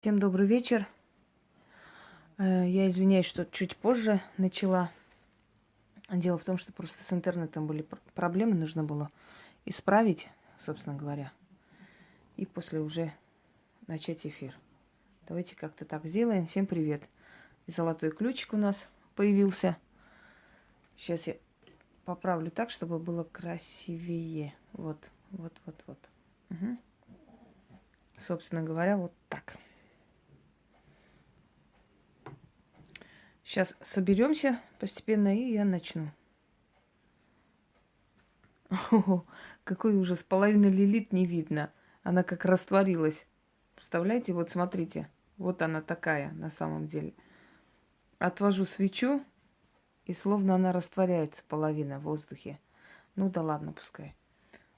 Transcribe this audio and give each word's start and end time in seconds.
Всем 0.00 0.18
добрый 0.18 0.46
вечер. 0.46 0.88
Э, 2.38 2.66
я 2.66 2.88
извиняюсь, 2.88 3.26
что 3.26 3.44
чуть 3.44 3.76
позже 3.76 4.22
начала. 4.38 4.90
Дело 6.10 6.38
в 6.38 6.44
том, 6.44 6.56
что 6.56 6.72
просто 6.72 7.04
с 7.04 7.12
интернетом 7.12 7.66
были 7.66 7.86
проблемы, 8.14 8.54
нужно 8.54 8.82
было 8.82 9.10
исправить, 9.66 10.30
собственно 10.58 10.96
говоря, 10.96 11.32
и 12.38 12.46
после 12.46 12.80
уже 12.80 13.12
начать 13.88 14.26
эфир. 14.26 14.56
Давайте 15.28 15.54
как-то 15.54 15.84
так 15.84 16.06
сделаем. 16.06 16.46
Всем 16.46 16.64
привет. 16.64 17.02
золотой 17.66 18.10
ключик 18.10 18.54
у 18.54 18.56
нас 18.56 18.88
появился. 19.16 19.76
Сейчас 20.96 21.26
я 21.26 21.36
поправлю 22.06 22.50
так, 22.50 22.70
чтобы 22.70 22.98
было 22.98 23.24
красивее. 23.24 24.54
Вот, 24.72 24.96
вот, 25.30 25.52
вот, 25.66 25.84
вот. 25.86 25.98
Угу. 26.48 26.78
Собственно 28.16 28.62
говоря, 28.62 28.96
вот 28.96 29.12
так. 29.28 29.58
Сейчас 33.42 33.74
соберемся 33.80 34.60
постепенно, 34.78 35.36
и 35.36 35.52
я 35.52 35.64
начну. 35.64 36.10
О, 38.90 39.24
какой 39.64 39.96
ужас, 39.96 40.22
половины 40.22 40.66
лилит 40.66 41.12
не 41.12 41.26
видно. 41.26 41.72
Она 42.02 42.22
как 42.22 42.44
растворилась. 42.44 43.26
Представляете, 43.74 44.32
вот 44.32 44.50
смотрите, 44.50 45.08
вот 45.38 45.62
она 45.62 45.82
такая 45.82 46.32
на 46.32 46.50
самом 46.50 46.86
деле. 46.86 47.14
Отвожу 48.18 48.64
свечу, 48.64 49.24
и 50.04 50.12
словно 50.12 50.54
она 50.54 50.72
растворяется, 50.72 51.42
половина 51.48 51.98
в 51.98 52.02
воздухе. 52.02 52.58
Ну 53.16 53.30
да 53.30 53.42
ладно, 53.42 53.72
пускай. 53.72 54.14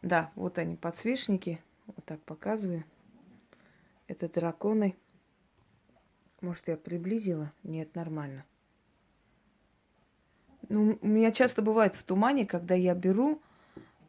Да, 0.01 0.33
вот 0.35 0.59
они, 0.59 0.77
подсвечники. 0.77 1.61
Вот 1.87 2.05
так 2.05 2.21
показываю. 2.23 2.85
Это 4.07 4.29
драконы. 4.29 4.97
Может, 6.41 6.69
я 6.69 6.77
приблизила? 6.77 7.53
Нет, 7.63 7.95
нормально. 7.95 8.45
Ну, 10.69 10.99
у 11.01 11.07
меня 11.07 11.33
часто 11.33 11.63
бывает 11.63 11.95
в 11.95 12.03
тумане, 12.03 12.47
когда 12.47 12.75
я 12.75 12.95
беру, 12.95 13.41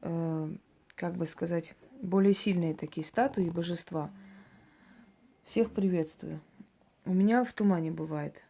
э, 0.01 0.49
как 0.95 1.15
бы 1.15 1.25
сказать, 1.25 1.75
более 2.01 2.33
сильные 2.33 2.73
такие 2.73 3.05
статуи 3.05 3.49
божества. 3.49 4.11
Всех 5.45 5.71
приветствую. 5.71 6.41
У 7.05 7.13
меня 7.13 7.43
в 7.43 7.51
тумане 7.53 7.91
бывает. 7.91 8.41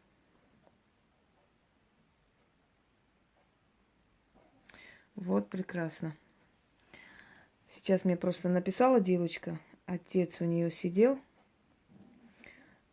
Вот 5.15 5.49
прекрасно. 5.49 6.15
Сейчас 7.67 8.05
мне 8.05 8.17
просто 8.17 8.49
написала 8.49 8.99
девочка, 8.99 9.59
отец 9.85 10.41
у 10.41 10.45
нее 10.45 10.69
сидел, 10.69 11.19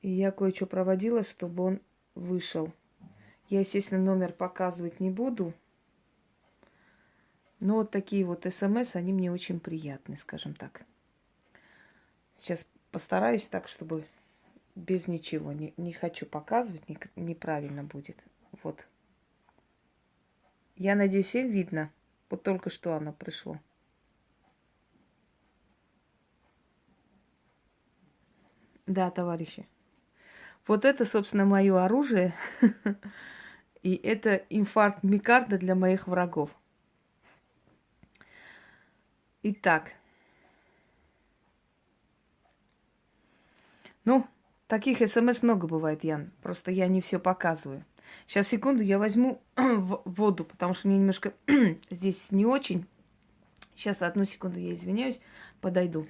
и 0.00 0.10
я 0.10 0.30
кое-что 0.30 0.66
проводила, 0.66 1.22
чтобы 1.24 1.64
он 1.64 1.80
вышел. 2.14 2.72
Я, 3.50 3.60
естественно, 3.60 4.00
номер 4.00 4.32
показывать 4.32 5.00
не 5.00 5.10
буду. 5.10 5.52
Но 7.58 7.74
вот 7.74 7.90
такие 7.90 8.24
вот 8.24 8.46
смс, 8.48 8.94
они 8.94 9.12
мне 9.12 9.32
очень 9.32 9.58
приятны, 9.58 10.16
скажем 10.16 10.54
так. 10.54 10.82
Сейчас 12.36 12.64
постараюсь 12.92 13.48
так, 13.48 13.66
чтобы 13.66 14.06
без 14.76 15.08
ничего. 15.08 15.52
Не, 15.52 15.74
не 15.76 15.92
хочу 15.92 16.26
показывать, 16.26 16.88
не, 16.88 16.96
неправильно 17.16 17.82
будет. 17.82 18.16
Вот. 18.62 18.86
Я 20.76 20.94
надеюсь, 20.94 21.26
всем 21.26 21.50
видно. 21.50 21.90
Вот 22.30 22.44
только 22.44 22.70
что 22.70 22.94
оно 22.94 23.12
пришло. 23.12 23.60
Да, 28.86 29.10
товарищи. 29.10 29.66
Вот 30.68 30.84
это, 30.84 31.04
собственно, 31.04 31.44
мое 31.44 31.84
оружие. 31.84 32.32
И 33.82 33.94
это 33.94 34.34
инфаркт 34.50 35.02
микарда 35.02 35.58
для 35.58 35.74
моих 35.74 36.06
врагов. 36.06 36.50
Итак. 39.42 39.92
Ну, 44.04 44.26
таких 44.66 44.98
смс 45.08 45.42
много 45.42 45.66
бывает, 45.66 46.04
Ян. 46.04 46.30
Просто 46.42 46.70
я 46.70 46.88
не 46.88 47.00
все 47.00 47.18
показываю. 47.18 47.84
Сейчас, 48.26 48.48
секунду, 48.48 48.82
я 48.82 48.98
возьму 48.98 49.40
воду, 49.56 50.44
потому 50.44 50.74
что 50.74 50.88
мне 50.88 50.98
немножко 50.98 51.32
здесь 51.90 52.30
не 52.30 52.44
очень. 52.44 52.86
Сейчас, 53.74 54.02
одну 54.02 54.24
секунду, 54.24 54.58
я 54.58 54.74
извиняюсь, 54.74 55.20
подойду. 55.60 56.06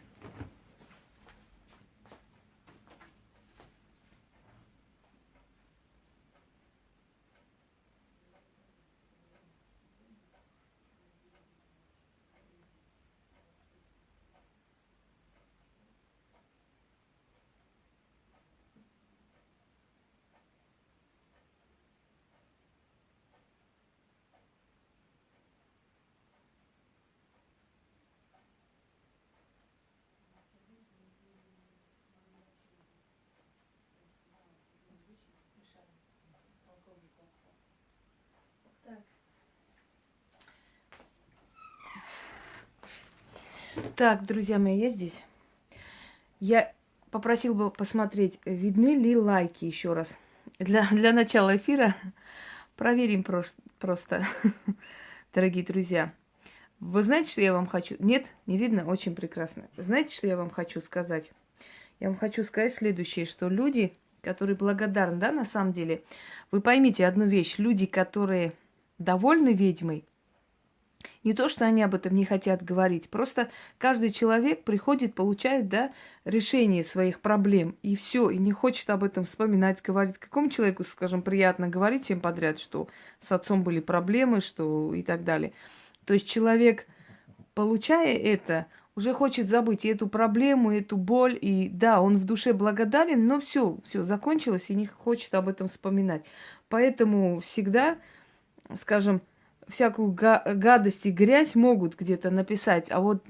Так, 44.01 44.25
друзья 44.25 44.59
мои, 44.59 44.79
я 44.79 44.89
здесь. 44.89 45.23
Я 46.39 46.73
попросил 47.11 47.55
бы 47.55 47.71
посмотреть, 47.71 48.41
видны 48.47 48.95
ли 48.95 49.15
лайки 49.15 49.67
еще 49.67 49.93
раз. 49.93 50.17
Для, 50.59 50.89
для 50.91 51.13
начала 51.13 51.55
эфира 51.55 51.95
проверим 52.77 53.23
просто, 53.23 53.61
просто, 53.79 54.27
дорогие 55.35 55.67
друзья. 55.67 56.15
Вы 56.79 57.03
знаете, 57.03 57.31
что 57.31 57.43
я 57.43 57.53
вам 57.53 57.67
хочу? 57.67 57.97
Нет, 57.99 58.29
не 58.47 58.57
видно? 58.57 58.87
Очень 58.87 59.15
прекрасно. 59.15 59.69
Знаете, 59.77 60.17
что 60.17 60.27
я 60.27 60.39
вам 60.39 60.49
хочу 60.49 60.81
сказать? 60.81 61.31
Я 61.99 62.09
вам 62.09 62.17
хочу 62.17 62.43
сказать 62.43 62.73
следующее, 62.73 63.27
что 63.27 63.51
люди, 63.51 63.93
которые 64.23 64.57
благодарны, 64.57 65.19
да, 65.19 65.31
на 65.31 65.45
самом 65.45 65.75
деле, 65.75 66.03
вы 66.51 66.63
поймите 66.63 67.07
одну 67.07 67.27
вещь. 67.27 67.59
Люди, 67.59 67.85
которые 67.85 68.55
довольны 68.97 69.53
ведьмой, 69.53 70.07
не 71.23 71.35
то, 71.35 71.49
что 71.49 71.65
они 71.65 71.83
об 71.83 71.95
этом 71.95 72.15
не 72.15 72.25
хотят 72.25 72.63
говорить, 72.63 73.09
просто 73.11 73.51
каждый 73.79 74.11
человек 74.11 74.65
приходит, 74.65 75.15
получает 75.15 75.69
да, 75.69 75.93
решение 76.25 76.83
своих 76.85 77.21
проблем, 77.21 77.77
и 77.83 77.97
все, 77.97 78.31
и 78.31 78.39
не 78.39 78.53
хочет 78.53 78.89
об 78.91 79.05
этом 79.05 79.25
вспоминать, 79.25 79.83
говорить. 79.83 80.19
Какому 80.19 80.49
человеку, 80.49 80.85
скажем, 80.85 81.23
приятно 81.23 81.69
говорить 81.69 82.05
всем 82.05 82.21
подряд, 82.21 82.59
что 82.59 82.89
с 83.21 83.33
отцом 83.33 83.63
были 83.63 83.81
проблемы, 83.81 84.41
что 84.41 84.95
и 84.95 85.03
так 85.03 85.25
далее. 85.25 85.53
То 86.05 86.15
есть 86.15 86.29
человек, 86.29 86.87
получая 87.55 88.17
это, 88.17 88.67
уже 88.97 89.15
хочет 89.15 89.49
забыть 89.49 89.85
и 89.85 89.89
эту 89.89 90.09
проблему, 90.09 90.73
и 90.73 90.81
эту 90.81 90.97
боль, 90.97 91.39
и 91.41 91.69
да, 91.69 92.01
он 92.01 92.17
в 92.17 92.25
душе 92.25 92.53
благодарен, 92.53 93.27
но 93.27 93.41
все, 93.41 93.79
все 93.87 94.03
закончилось 94.03 94.67
и 94.69 94.75
не 94.75 94.87
хочет 94.87 95.35
об 95.35 95.49
этом 95.49 95.69
вспоминать. 95.69 96.25
Поэтому 96.69 97.41
всегда, 97.41 97.99
скажем, 98.75 99.23
всякую 99.71 100.13
гадость 100.13 101.07
и 101.07 101.11
грязь 101.11 101.55
могут 101.55 101.97
где-то 101.97 102.31
написать, 102.31 102.91
а 102.91 103.01
вот 103.01 103.25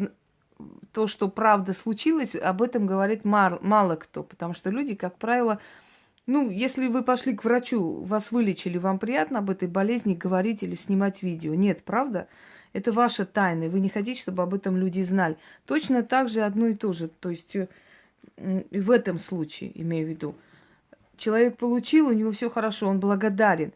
то, 0.92 1.06
что 1.06 1.28
правда 1.28 1.72
случилось, 1.72 2.34
об 2.34 2.62
этом 2.62 2.86
говорит 2.86 3.24
мало, 3.24 3.58
мало 3.62 3.96
кто, 3.96 4.22
потому 4.22 4.54
что 4.54 4.70
люди, 4.70 4.94
как 4.94 5.16
правило, 5.16 5.60
ну, 6.26 6.50
если 6.50 6.88
вы 6.88 7.02
пошли 7.02 7.34
к 7.34 7.44
врачу, 7.44 8.02
вас 8.02 8.30
вылечили, 8.30 8.78
вам 8.78 8.98
приятно 8.98 9.38
об 9.38 9.50
этой 9.50 9.68
болезни 9.68 10.14
говорить 10.14 10.62
или 10.62 10.74
снимать 10.74 11.22
видео? 11.22 11.54
Нет, 11.54 11.82
правда? 11.82 12.28
Это 12.72 12.92
ваша 12.92 13.24
тайна, 13.24 13.68
вы 13.68 13.80
не 13.80 13.88
хотите, 13.88 14.20
чтобы 14.20 14.42
об 14.42 14.54
этом 14.54 14.76
люди 14.76 15.02
знали. 15.02 15.36
Точно 15.66 16.02
так 16.02 16.28
же 16.28 16.42
одно 16.42 16.68
и 16.68 16.74
то 16.74 16.92
же. 16.92 17.08
То 17.08 17.30
есть 17.30 17.56
э, 17.56 17.68
в 18.36 18.90
этом 18.90 19.18
случае, 19.18 19.72
имею 19.80 20.06
в 20.06 20.10
виду, 20.10 20.34
человек 21.16 21.56
получил, 21.56 22.06
у 22.08 22.12
него 22.12 22.30
все 22.30 22.48
хорошо, 22.48 22.86
он 22.86 23.00
благодарен. 23.00 23.72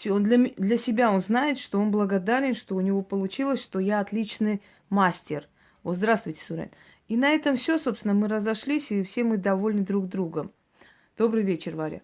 Все, 0.00 0.12
он 0.12 0.22
для, 0.22 0.38
для 0.38 0.78
себя 0.78 1.12
он 1.12 1.20
знает, 1.20 1.58
что 1.58 1.78
он 1.78 1.90
благодарен, 1.90 2.54
что 2.54 2.74
у 2.74 2.80
него 2.80 3.02
получилось, 3.02 3.62
что 3.62 3.78
я 3.78 4.00
отличный 4.00 4.62
мастер. 4.88 5.46
Вот 5.82 5.96
здравствуйте, 5.96 6.42
Сурен. 6.42 6.70
И 7.08 7.18
на 7.18 7.28
этом 7.28 7.56
все, 7.56 7.76
собственно, 7.76 8.14
мы 8.14 8.26
разошлись, 8.26 8.90
и 8.90 9.02
все 9.02 9.24
мы 9.24 9.36
довольны 9.36 9.82
друг 9.82 10.08
другом. 10.08 10.52
Добрый 11.18 11.42
вечер, 11.42 11.76
Варя. 11.76 12.00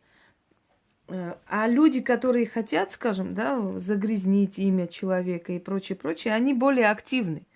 Э, 1.09 1.37
а 1.47 1.67
люди, 1.69 2.03
которые 2.03 2.45
хотят, 2.45 2.93
скажем, 2.93 3.33
да, 3.33 3.79
загрязнить 3.79 4.59
имя 4.59 4.89
человека 4.89 5.55
и 5.55 5.59
прочее, 5.59 5.97
прочее, 5.97 6.35
они 6.35 6.53
более 6.53 6.91
активны 6.91 7.47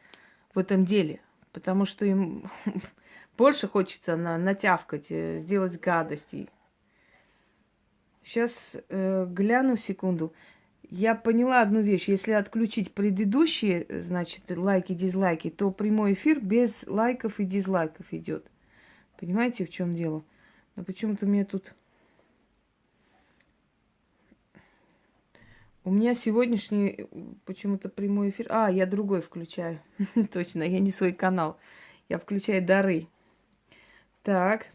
в 0.55 0.59
этом 0.59 0.87
деле, 0.87 1.21
потому 1.53 1.85
что 1.85 2.07
им 2.07 2.51
больше 3.37 3.69
хочется 3.69 4.17
на, 4.17 4.39
натявкать, 4.39 5.09
э, 5.11 5.39
сделать 5.39 5.79
гадости. 5.79 6.49
Сейчас 8.23 8.77
э, 8.89 9.27
гляну 9.29 9.77
секунду. 9.77 10.33
Я 10.91 11.15
поняла 11.15 11.63
одну 11.63 11.81
вещь. 11.81 12.09
Если 12.09 12.33
отключить 12.33 12.93
предыдущие, 12.93 13.87
э, 13.89 14.03
значит, 14.03 14.43
лайки, 14.51 14.93
дизлайки, 14.93 15.49
то 15.49 15.71
прямой 15.71 16.15
эфир 16.15 16.41
без 16.41 16.85
лайков 16.87 17.41
и 17.41 17.45
дизлайков 17.45 18.13
идет. 18.13 18.51
Понимаете, 19.19 19.65
в 19.65 19.71
чем 19.71 19.95
дело? 19.95 20.25
Но 20.77 20.85
почему-то 20.85 21.27
мне 21.27 21.45
тут... 21.45 21.75
У 25.83 25.91
меня 25.91 26.15
сегодняшний 26.15 26.89
э, 26.99 27.07
почему-то 27.47 27.89
прямой 27.89 28.31
эфир. 28.31 28.47
А, 28.51 28.71
я 28.71 28.85
другой 28.85 29.23
включаю. 29.23 29.81
Точно, 30.33 30.63
я 30.63 30.79
не 30.79 30.91
свой 30.91 31.13
канал. 31.13 31.59
Я 32.09 32.19
включаю 32.19 32.65
дары. 32.65 33.07
Так. 34.23 34.67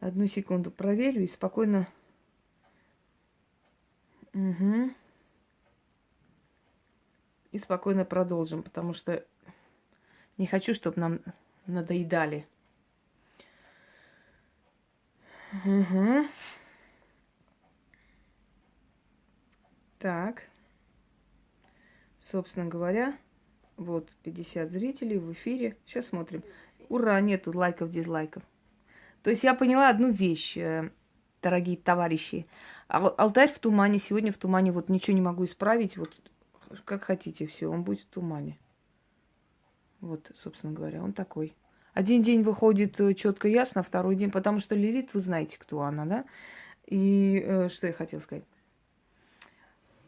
Одну 0.00 0.26
секунду 0.26 0.70
проверю 0.70 1.22
и 1.22 1.26
спокойно 1.26 1.86
Угу. 4.32 4.90
И 7.52 7.58
спокойно 7.58 8.04
продолжим, 8.04 8.62
потому 8.62 8.92
что 8.92 9.24
не 10.38 10.46
хочу, 10.46 10.72
чтобы 10.72 11.00
нам 11.00 11.20
надоедали. 11.66 12.46
Угу. 15.64 16.28
Так. 19.98 20.44
Собственно 22.20 22.66
говоря, 22.66 23.18
вот 23.76 24.08
50 24.22 24.70
зрителей 24.70 25.18
в 25.18 25.32
эфире. 25.32 25.76
Сейчас 25.84 26.06
смотрим. 26.06 26.44
Ура, 26.88 27.20
нету 27.20 27.50
лайков, 27.56 27.90
дизлайков. 27.90 28.44
То 29.22 29.30
есть 29.30 29.44
я 29.44 29.54
поняла 29.54 29.88
одну 29.88 30.10
вещь, 30.10 30.56
э, 30.56 30.90
дорогие 31.42 31.76
товарищи. 31.76 32.46
Алтарь 32.88 33.52
в 33.52 33.58
тумане. 33.58 33.98
Сегодня 33.98 34.32
в 34.32 34.38
тумане. 34.38 34.72
Вот 34.72 34.88
ничего 34.88 35.14
не 35.14 35.22
могу 35.22 35.44
исправить. 35.44 35.96
Вот 35.96 36.20
как 36.84 37.04
хотите, 37.04 37.46
все, 37.46 37.68
он 37.68 37.82
будет 37.82 38.00
в 38.00 38.06
тумане. 38.06 38.58
Вот, 40.00 40.30
собственно 40.36 40.72
говоря, 40.72 41.02
он 41.02 41.12
такой. 41.12 41.54
Один 41.92 42.22
день 42.22 42.42
выходит 42.42 43.00
э, 43.00 43.14
четко 43.14 43.48
ясно, 43.48 43.82
второй 43.82 44.14
день, 44.14 44.30
потому 44.30 44.60
что 44.60 44.74
Лилит, 44.74 45.12
вы 45.12 45.20
знаете, 45.20 45.58
кто 45.58 45.82
она, 45.82 46.04
да? 46.06 46.24
И 46.86 47.42
э, 47.44 47.68
что 47.68 47.86
я 47.88 47.92
хотела 47.92 48.20
сказать? 48.20 48.44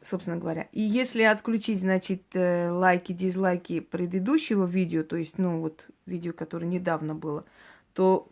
Собственно 0.00 0.36
говоря. 0.36 0.68
И 0.72 0.80
если 0.80 1.22
отключить, 1.22 1.80
значит, 1.80 2.22
э, 2.34 2.70
лайки, 2.70 3.12
дизлайки 3.12 3.80
предыдущего 3.80 4.64
видео, 4.64 5.02
то 5.02 5.16
есть, 5.16 5.38
ну, 5.38 5.60
вот 5.60 5.86
видео, 6.06 6.32
которое 6.32 6.66
недавно 6.66 7.14
было, 7.14 7.44
то 7.92 8.31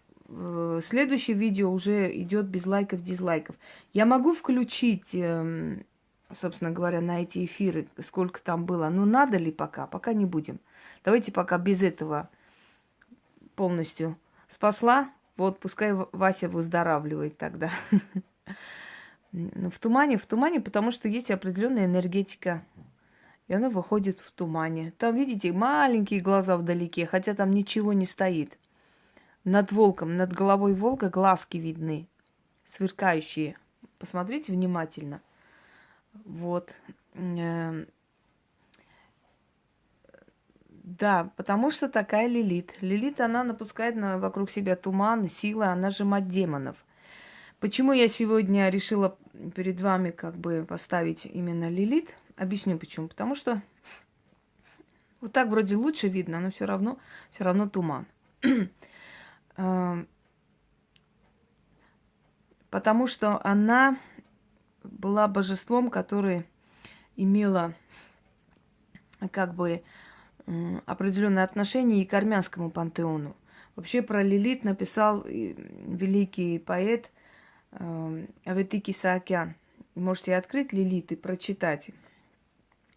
следующее 0.82 1.36
видео 1.36 1.72
уже 1.72 2.14
идет 2.20 2.46
без 2.46 2.66
лайков, 2.66 3.02
дизлайков. 3.02 3.56
Я 3.92 4.06
могу 4.06 4.32
включить, 4.32 5.10
эм, 5.14 5.84
собственно 6.32 6.70
говоря, 6.70 7.00
на 7.00 7.22
эти 7.22 7.44
эфиры, 7.44 7.88
сколько 8.00 8.40
там 8.40 8.64
было. 8.64 8.88
Но 8.88 9.04
надо 9.04 9.38
ли 9.38 9.50
пока? 9.50 9.86
Пока 9.86 10.12
не 10.12 10.26
будем. 10.26 10.60
Давайте 11.04 11.32
пока 11.32 11.58
без 11.58 11.82
этого 11.82 12.30
полностью 13.56 14.16
спасла. 14.48 15.10
Вот 15.36 15.58
пускай 15.58 15.92
Вася 16.12 16.48
выздоравливает 16.48 17.36
тогда. 17.36 17.70
В 19.32 19.78
тумане, 19.78 20.18
в 20.18 20.26
тумане, 20.26 20.60
потому 20.60 20.90
что 20.90 21.06
есть 21.06 21.30
определенная 21.30 21.84
энергетика. 21.84 22.64
И 23.46 23.54
она 23.54 23.68
выходит 23.68 24.18
в 24.18 24.32
тумане. 24.32 24.92
Там, 24.98 25.14
видите, 25.14 25.52
маленькие 25.52 26.20
глаза 26.20 26.56
вдалеке, 26.56 27.06
хотя 27.06 27.34
там 27.34 27.52
ничего 27.52 27.92
не 27.92 28.06
стоит. 28.06 28.58
Над 29.44 29.72
волком, 29.72 30.16
над 30.16 30.32
головой 30.32 30.74
волка 30.74 31.08
глазки 31.08 31.56
видны, 31.56 32.06
сверкающие. 32.64 33.56
Посмотрите 33.98 34.52
внимательно. 34.52 35.22
Вот. 36.24 36.70
Эм. 37.14 37.86
Да, 40.68 41.30
потому 41.36 41.70
что 41.70 41.88
такая 41.88 42.26
Лилит. 42.26 42.74
Лилит, 42.82 43.20
она 43.20 43.44
напускает 43.44 43.94
на, 43.96 44.18
вокруг 44.18 44.50
себя 44.50 44.76
туман, 44.76 45.28
силы, 45.28 45.66
она 45.66 45.90
же 45.90 46.04
мать 46.04 46.28
демонов. 46.28 46.76
Почему 47.60 47.92
я 47.92 48.08
сегодня 48.08 48.68
решила 48.70 49.16
перед 49.54 49.80
вами 49.80 50.10
как 50.10 50.36
бы 50.36 50.64
поставить 50.68 51.26
именно 51.26 51.68
Лилит? 51.68 52.14
Объясню 52.36 52.78
почему. 52.78 53.08
Потому 53.08 53.34
что 53.34 53.62
вот 55.20 55.32
так 55.32 55.48
вроде 55.48 55.76
лучше 55.76 56.08
видно, 56.08 56.40
но 56.40 56.50
все 56.50 56.64
равно, 56.64 56.98
все 57.30 57.44
равно 57.44 57.68
туман. 57.68 58.06
Потому 62.70 63.06
что 63.06 63.40
она 63.44 63.98
была 64.82 65.28
божеством, 65.28 65.90
которое 65.90 66.46
имело 67.16 67.74
как 69.32 69.54
бы 69.54 69.82
определенное 70.86 71.44
отношение 71.44 72.02
и 72.02 72.06
к 72.06 72.14
армянскому 72.14 72.70
пантеону. 72.70 73.36
Вообще 73.76 74.02
про 74.02 74.22
Лилит 74.22 74.64
написал 74.64 75.22
великий 75.24 76.58
поэт 76.58 77.10
Аветики 78.44 78.92
Саакян. 78.92 79.54
Можете 79.94 80.36
открыть 80.36 80.72
Лилит 80.72 81.12
и 81.12 81.16
прочитать. 81.16 81.90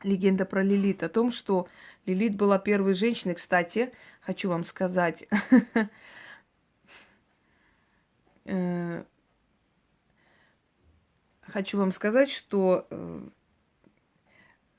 Легенда 0.04 0.46
про 0.46 0.64
Лилит 0.64 1.04
о 1.04 1.10
том, 1.10 1.32
что 1.32 1.68
Лилит 2.06 2.36
была 2.36 2.60
первой 2.60 2.94
женщиной, 2.94 3.36
кстати, 3.36 3.94
хочу 4.22 4.50
вам 4.50 4.64
сказать, 4.64 5.26
Э, 5.30 5.86
хочу 11.54 11.78
вам 11.78 11.92
сказать, 11.92 12.30
что 12.30 12.88
э, 12.90 13.22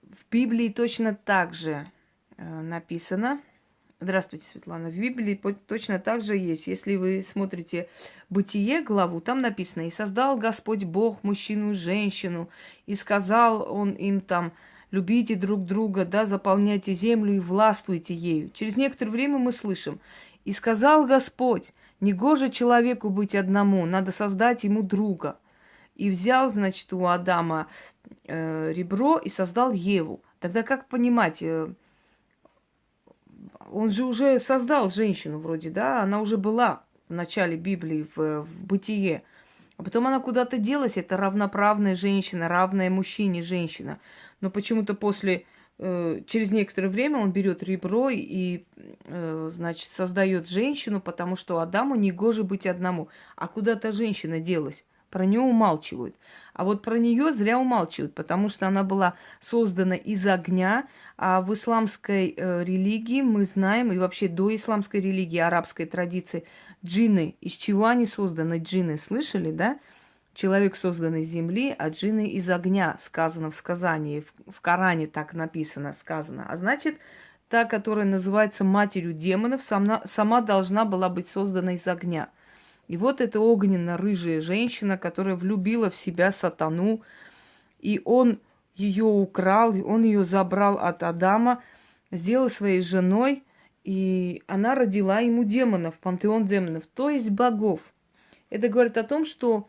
в 0.03 0.31
Библии 0.31 0.69
точно 0.69 1.15
так 1.15 1.55
же 1.55 1.87
э, 2.37 2.61
написано. 2.61 3.41
Здравствуйте, 4.01 4.47
Светлана. 4.47 4.91
В 4.91 4.99
Библии 4.99 5.41
точно 5.67 5.99
так 5.99 6.21
же 6.21 6.37
есть. 6.37 6.67
Если 6.67 6.97
вы 6.97 7.23
смотрите 7.23 7.89
Бытие 8.29 8.83
главу, 8.83 9.21
там 9.21 9.41
написано, 9.41 9.87
«И 9.87 9.91
создал 9.91 10.37
Господь 10.37 10.85
Бог 10.85 11.23
мужчину 11.23 11.71
и 11.71 11.75
женщину, 11.75 12.51
и 12.87 12.97
сказал 12.97 13.73
Он 13.73 13.93
им 13.93 14.21
там, 14.21 14.53
любите 14.91 15.37
друг 15.37 15.65
друга, 15.65 16.05
да, 16.05 16.27
заполняйте 16.27 16.93
землю 16.93 17.35
и 17.35 17.39
властвуйте 17.39 18.15
ею». 18.15 18.51
Через 18.53 18.77
некоторое 18.77 19.11
время 19.11 19.39
мы 19.39 19.53
слышим, 19.53 20.01
«И 20.45 20.53
сказал 20.53 21.07
Господь, 21.07 21.73
Негоже 22.01 22.51
человеку 22.51 23.11
быть 23.11 23.35
одному, 23.35 23.87
надо 23.87 24.13
создать 24.13 24.65
ему 24.65 24.83
друга. 24.83 25.39
И 25.95 26.11
взял, 26.11 26.51
значит, 26.51 26.93
у 26.93 27.07
Адама 27.07 27.69
э, 28.25 28.73
ребро 28.73 29.19
и 29.19 29.29
создал 29.29 29.73
Еву. 29.73 30.21
Тогда 30.41 30.63
как 30.63 30.89
понимать, 30.89 31.43
э, 31.43 31.69
он 33.71 33.91
же 33.91 34.05
уже 34.05 34.39
создал 34.39 34.91
женщину 34.91 35.39
вроде, 35.39 35.71
да, 35.71 36.03
она 36.03 36.21
уже 36.21 36.37
была 36.37 36.83
в 37.09 37.13
начале 37.13 37.57
Библии, 37.57 38.07
в, 38.15 38.43
в 38.43 38.65
бытие. 38.65 39.23
А 39.77 39.83
потом 39.83 40.07
она 40.07 40.21
куда-то 40.21 40.59
делась, 40.59 40.97
это 40.97 41.17
равноправная 41.17 41.95
женщина, 41.95 42.49
равная 42.49 42.91
мужчине 42.91 43.43
женщина. 43.43 43.99
Но 44.41 44.51
почему-то 44.51 44.95
после 44.95 45.47
через 45.79 46.53
некоторое 46.53 46.89
время 46.89 47.19
он 47.19 47.33
берет 47.33 47.63
ребро 47.63 48.09
и, 48.11 48.65
э, 49.05 49.49
значит, 49.53 49.91
создает 49.91 50.49
женщину, 50.49 51.01
потому 51.01 51.37
что 51.37 51.59
Адаму 51.59 51.97
не 51.97 52.13
гоже 52.13 52.45
быть 52.45 52.67
одному. 52.67 53.09
А 53.37 53.49
куда-то 53.49 53.91
женщина 53.91 54.39
делась. 54.39 54.85
Про 55.11 55.27
нее 55.27 55.41
умалчивают. 55.41 56.17
А 56.55 56.65
вот 56.65 56.83
про 56.83 56.99
нее 56.99 57.33
зря 57.33 57.59
умалчивают, 57.59 58.15
потому 58.15 58.49
что 58.49 58.67
она 58.67 58.83
была 58.83 59.15
создана 59.41 59.97
из 59.97 60.27
огня, 60.27 60.87
а 61.17 61.41
в 61.41 61.53
исламской 61.55 62.35
э, 62.37 62.65
религии 62.65 63.23
мы 63.23 63.45
знаем, 63.45 63.93
и 63.93 63.99
вообще 63.99 64.29
до 64.29 64.55
исламской 64.55 65.01
религии, 65.01 65.39
арабской 65.39 65.87
традиции, 65.87 66.45
джинны, 66.85 67.37
из 67.41 67.53
чего 67.53 67.87
они 67.87 68.07
созданы, 68.07 68.59
джинны, 68.59 68.99
слышали, 68.99 69.51
да? 69.51 69.79
Человек 70.35 70.75
создан 70.75 71.15
из 71.15 71.29
земли, 71.29 71.75
а 71.79 71.91
джинны 71.91 72.27
из 72.27 72.51
огня, 72.51 72.97
сказано 72.99 73.53
в 73.53 73.55
сказании. 73.55 74.25
В 74.49 74.61
Коране 74.61 75.07
так 75.07 75.33
написано, 75.33 75.95
сказано. 75.95 76.47
А 76.49 76.57
значит, 76.57 76.99
та, 77.49 77.65
которая 77.65 78.05
называется 78.05 78.65
матерью 78.65 79.13
демонов, 79.13 79.63
сама, 79.63 80.03
сама 80.07 80.41
должна 80.41 80.85
была 80.85 81.09
быть 81.09 81.29
создана 81.29 81.75
из 81.75 81.87
огня. 81.87 82.31
И 82.89 82.97
вот 82.97 83.21
эта 83.21 83.39
огненно-рыжая 83.39 84.41
женщина, 84.41 84.99
которая 84.99 85.37
влюбила 85.37 85.89
в 85.89 85.95
себя 85.95 86.33
сатану, 86.33 87.03
и 87.79 88.03
он 88.05 88.41
ее 88.75 89.05
украл, 89.05 89.73
он 89.87 90.03
ее 90.03 90.25
забрал 90.25 90.79
от 90.79 91.05
Адама, 91.05 91.63
сделал 92.11 92.49
своей 92.49 92.81
женой, 92.81 93.45
и 93.85 94.43
она 94.49 94.75
родила 94.75 95.21
ему 95.21 95.45
демонов, 95.45 95.97
пантеон 96.01 96.45
демонов, 96.45 96.87
то 96.93 97.09
есть 97.09 97.31
богов. 97.31 97.81
Это 98.51 98.69
говорит 98.69 98.99
о 98.99 99.05
том, 99.05 99.25
что 99.25 99.69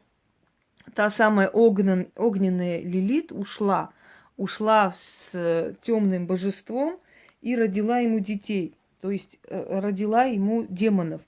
та 0.93 1.09
самая 1.09 1.47
огнен, 1.47 2.07
огненная 2.15 2.81
Лилит 2.81 3.31
ушла, 3.31 3.91
ушла 4.37 4.93
с 5.31 5.75
темным 5.81 6.27
божеством 6.27 6.99
и 7.41 7.55
родила 7.55 7.99
ему 7.99 8.19
детей. 8.19 8.75
то 9.01 9.11
есть 9.11 9.39
э, 9.47 9.79
родила 9.79 10.23
ему 10.23 10.65
демонов. 10.67 11.21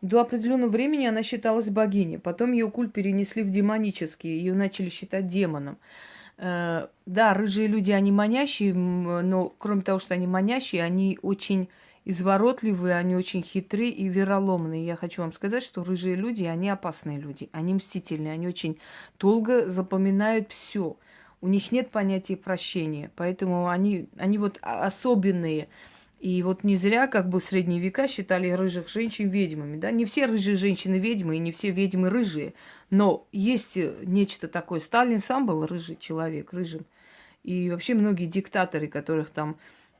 До 0.00 0.22
определенного 0.22 0.70
времени 0.70 1.04
она 1.04 1.22
считалась 1.22 1.68
богиней. 1.68 2.18
Потом 2.18 2.52
ее 2.52 2.70
культ 2.70 2.94
перенесли 2.94 3.42
в 3.42 3.50
демонический. 3.50 4.30
Ее 4.30 4.54
начали 4.54 4.88
считать 4.88 5.28
демоном. 5.28 5.76
Э, 6.38 6.86
да, 7.04 7.34
рыжие 7.34 7.66
люди, 7.66 7.90
они 7.90 8.10
манящие, 8.10 8.72
но 8.72 9.52
кроме 9.58 9.82
того, 9.82 9.98
что 9.98 10.14
они 10.14 10.26
манящие, 10.26 10.82
они 10.82 11.18
очень 11.20 11.68
изворотливые, 12.10 12.96
они 12.96 13.16
очень 13.16 13.42
хитрые 13.42 13.90
и 13.90 14.08
вероломные. 14.08 14.84
Я 14.84 14.96
хочу 14.96 15.22
вам 15.22 15.32
сказать, 15.32 15.62
что 15.62 15.84
рыжие 15.84 16.14
люди, 16.14 16.44
они 16.44 16.68
опасные 16.68 17.18
люди, 17.18 17.48
они 17.52 17.74
мстительные, 17.74 18.32
они 18.32 18.48
очень 18.48 18.78
долго 19.18 19.68
запоминают 19.68 20.50
все. 20.50 20.96
У 21.40 21.48
них 21.48 21.72
нет 21.72 21.90
понятия 21.90 22.36
прощения, 22.36 23.10
поэтому 23.16 23.68
они, 23.68 24.08
они 24.18 24.38
вот 24.38 24.58
особенные. 24.60 25.68
И 26.20 26.42
вот 26.42 26.64
не 26.64 26.76
зря 26.76 27.06
как 27.06 27.30
бы 27.30 27.40
в 27.40 27.44
средние 27.44 27.80
века 27.80 28.06
считали 28.06 28.50
рыжих 28.50 28.88
женщин 28.90 29.30
ведьмами. 29.30 29.78
Да? 29.78 29.90
Не 29.90 30.04
все 30.04 30.26
рыжие 30.26 30.56
женщины 30.56 30.96
ведьмы, 30.96 31.36
и 31.36 31.38
не 31.38 31.50
все 31.50 31.70
ведьмы 31.70 32.10
рыжие. 32.10 32.52
Но 32.90 33.26
есть 33.32 33.78
э, 33.78 33.94
нечто 34.04 34.46
такое. 34.46 34.80
Сталин 34.80 35.20
сам 35.20 35.46
был 35.46 35.64
рыжий 35.64 35.96
человек, 35.98 36.52
рыжим. 36.52 36.84
И 37.42 37.70
вообще 37.70 37.94
многие 37.94 38.26
диктаторы, 38.26 38.86
которых 38.86 39.30
там, 39.30 39.56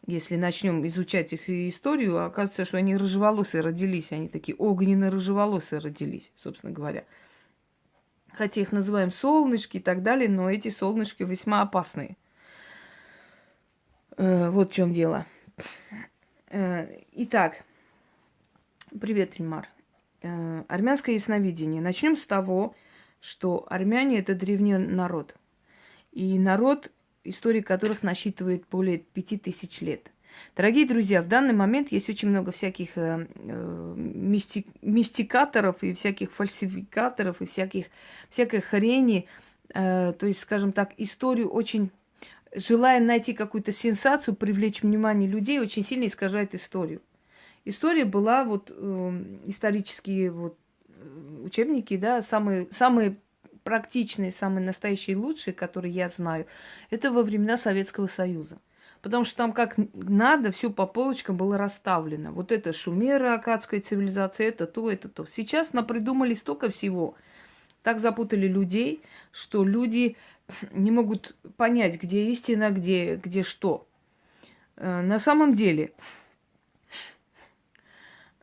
если 0.06 0.36
начнем 0.36 0.86
изучать 0.86 1.32
их 1.32 1.48
историю, 1.48 2.24
оказывается, 2.24 2.64
что 2.64 2.78
они 2.78 2.96
рыжеволосые 2.96 3.60
родились. 3.60 4.12
Они 4.12 4.28
такие 4.28 4.56
огненно-рыжеволосые 4.56 5.78
родились, 5.80 6.32
собственно 6.36 6.72
говоря. 6.72 7.04
Хотя 8.32 8.60
их 8.60 8.72
называем 8.72 9.10
солнышки 9.10 9.78
и 9.78 9.80
так 9.80 10.02
далее, 10.02 10.28
но 10.28 10.50
эти 10.50 10.68
солнышки 10.68 11.22
весьма 11.22 11.62
опасные. 11.62 12.16
Э, 14.16 14.50
вот 14.50 14.70
в 14.70 14.74
чем 14.74 14.92
дело. 14.92 15.26
Э, 16.48 16.86
итак, 17.12 17.64
привет, 19.00 19.38
Ильмар. 19.38 19.68
Э, 20.22 20.64
армянское 20.68 21.14
ясновидение. 21.14 21.82
Начнем 21.82 22.16
с 22.16 22.24
того, 22.26 22.74
что 23.20 23.66
армяне 23.68 24.18
это 24.18 24.34
древний 24.34 24.76
народ. 24.76 25.34
И 26.12 26.38
народ, 26.38 26.90
история 27.24 27.62
которых 27.62 28.02
насчитывает 28.02 28.64
более 28.70 28.98
пяти 28.98 29.36
тысяч 29.38 29.80
лет. 29.80 30.10
Дорогие 30.56 30.86
друзья, 30.86 31.22
в 31.22 31.28
данный 31.28 31.54
момент 31.54 31.90
есть 31.92 32.08
очень 32.08 32.28
много 32.28 32.52
всяких 32.52 32.96
э, 32.96 33.26
э, 33.34 33.94
мисти, 33.96 34.66
мистикаторов 34.80 35.82
и 35.82 35.92
всяких 35.92 36.32
фальсификаторов 36.32 37.42
и 37.42 37.46
всяких, 37.46 37.86
всякой 38.30 38.60
хрени. 38.60 39.26
Э, 39.74 40.12
то 40.18 40.26
есть, 40.26 40.40
скажем 40.40 40.72
так, 40.72 40.92
историю 40.98 41.48
очень 41.48 41.90
желая 42.54 43.00
найти 43.00 43.32
какую-то 43.32 43.72
сенсацию, 43.72 44.34
привлечь 44.34 44.82
внимание 44.82 45.28
людей, 45.28 45.60
очень 45.60 45.84
сильно 45.84 46.06
искажает 46.06 46.54
историю. 46.54 47.00
История 47.64 48.04
была 48.04 48.44
вот 48.44 48.72
э, 48.74 49.24
исторические 49.46 50.30
вот 50.30 50.56
э, 50.88 51.42
учебники, 51.44 51.96
да, 51.96 52.22
самые, 52.22 52.68
самые 52.70 53.16
практичные, 53.70 54.32
самые 54.32 54.66
настоящие, 54.66 55.16
лучшие, 55.16 55.54
которые 55.54 55.92
я 55.92 56.08
знаю, 56.08 56.46
это 56.90 57.12
во 57.12 57.22
времена 57.22 57.56
Советского 57.56 58.08
Союза. 58.08 58.58
Потому 59.00 59.22
что 59.22 59.36
там 59.36 59.52
как 59.52 59.76
надо, 59.94 60.50
все 60.50 60.70
по 60.70 60.86
полочкам 60.86 61.36
было 61.36 61.56
расставлено. 61.56 62.32
Вот 62.32 62.50
это 62.50 62.72
шумера, 62.72 63.34
акадская 63.34 63.80
цивилизация, 63.80 64.48
это 64.48 64.66
то, 64.66 64.90
это 64.90 65.08
то. 65.08 65.24
Сейчас 65.24 65.72
напридумали 65.72 66.34
столько 66.34 66.68
всего. 66.68 67.14
Так 67.84 68.00
запутали 68.00 68.48
людей, 68.48 69.02
что 69.30 69.62
люди 69.64 70.16
не 70.72 70.90
могут 70.90 71.36
понять, 71.56 72.02
где 72.02 72.24
истина, 72.24 72.70
где, 72.70 73.20
где 73.22 73.44
что. 73.44 73.86
Э, 74.74 75.00
на 75.00 75.20
самом 75.20 75.54
деле, 75.54 75.92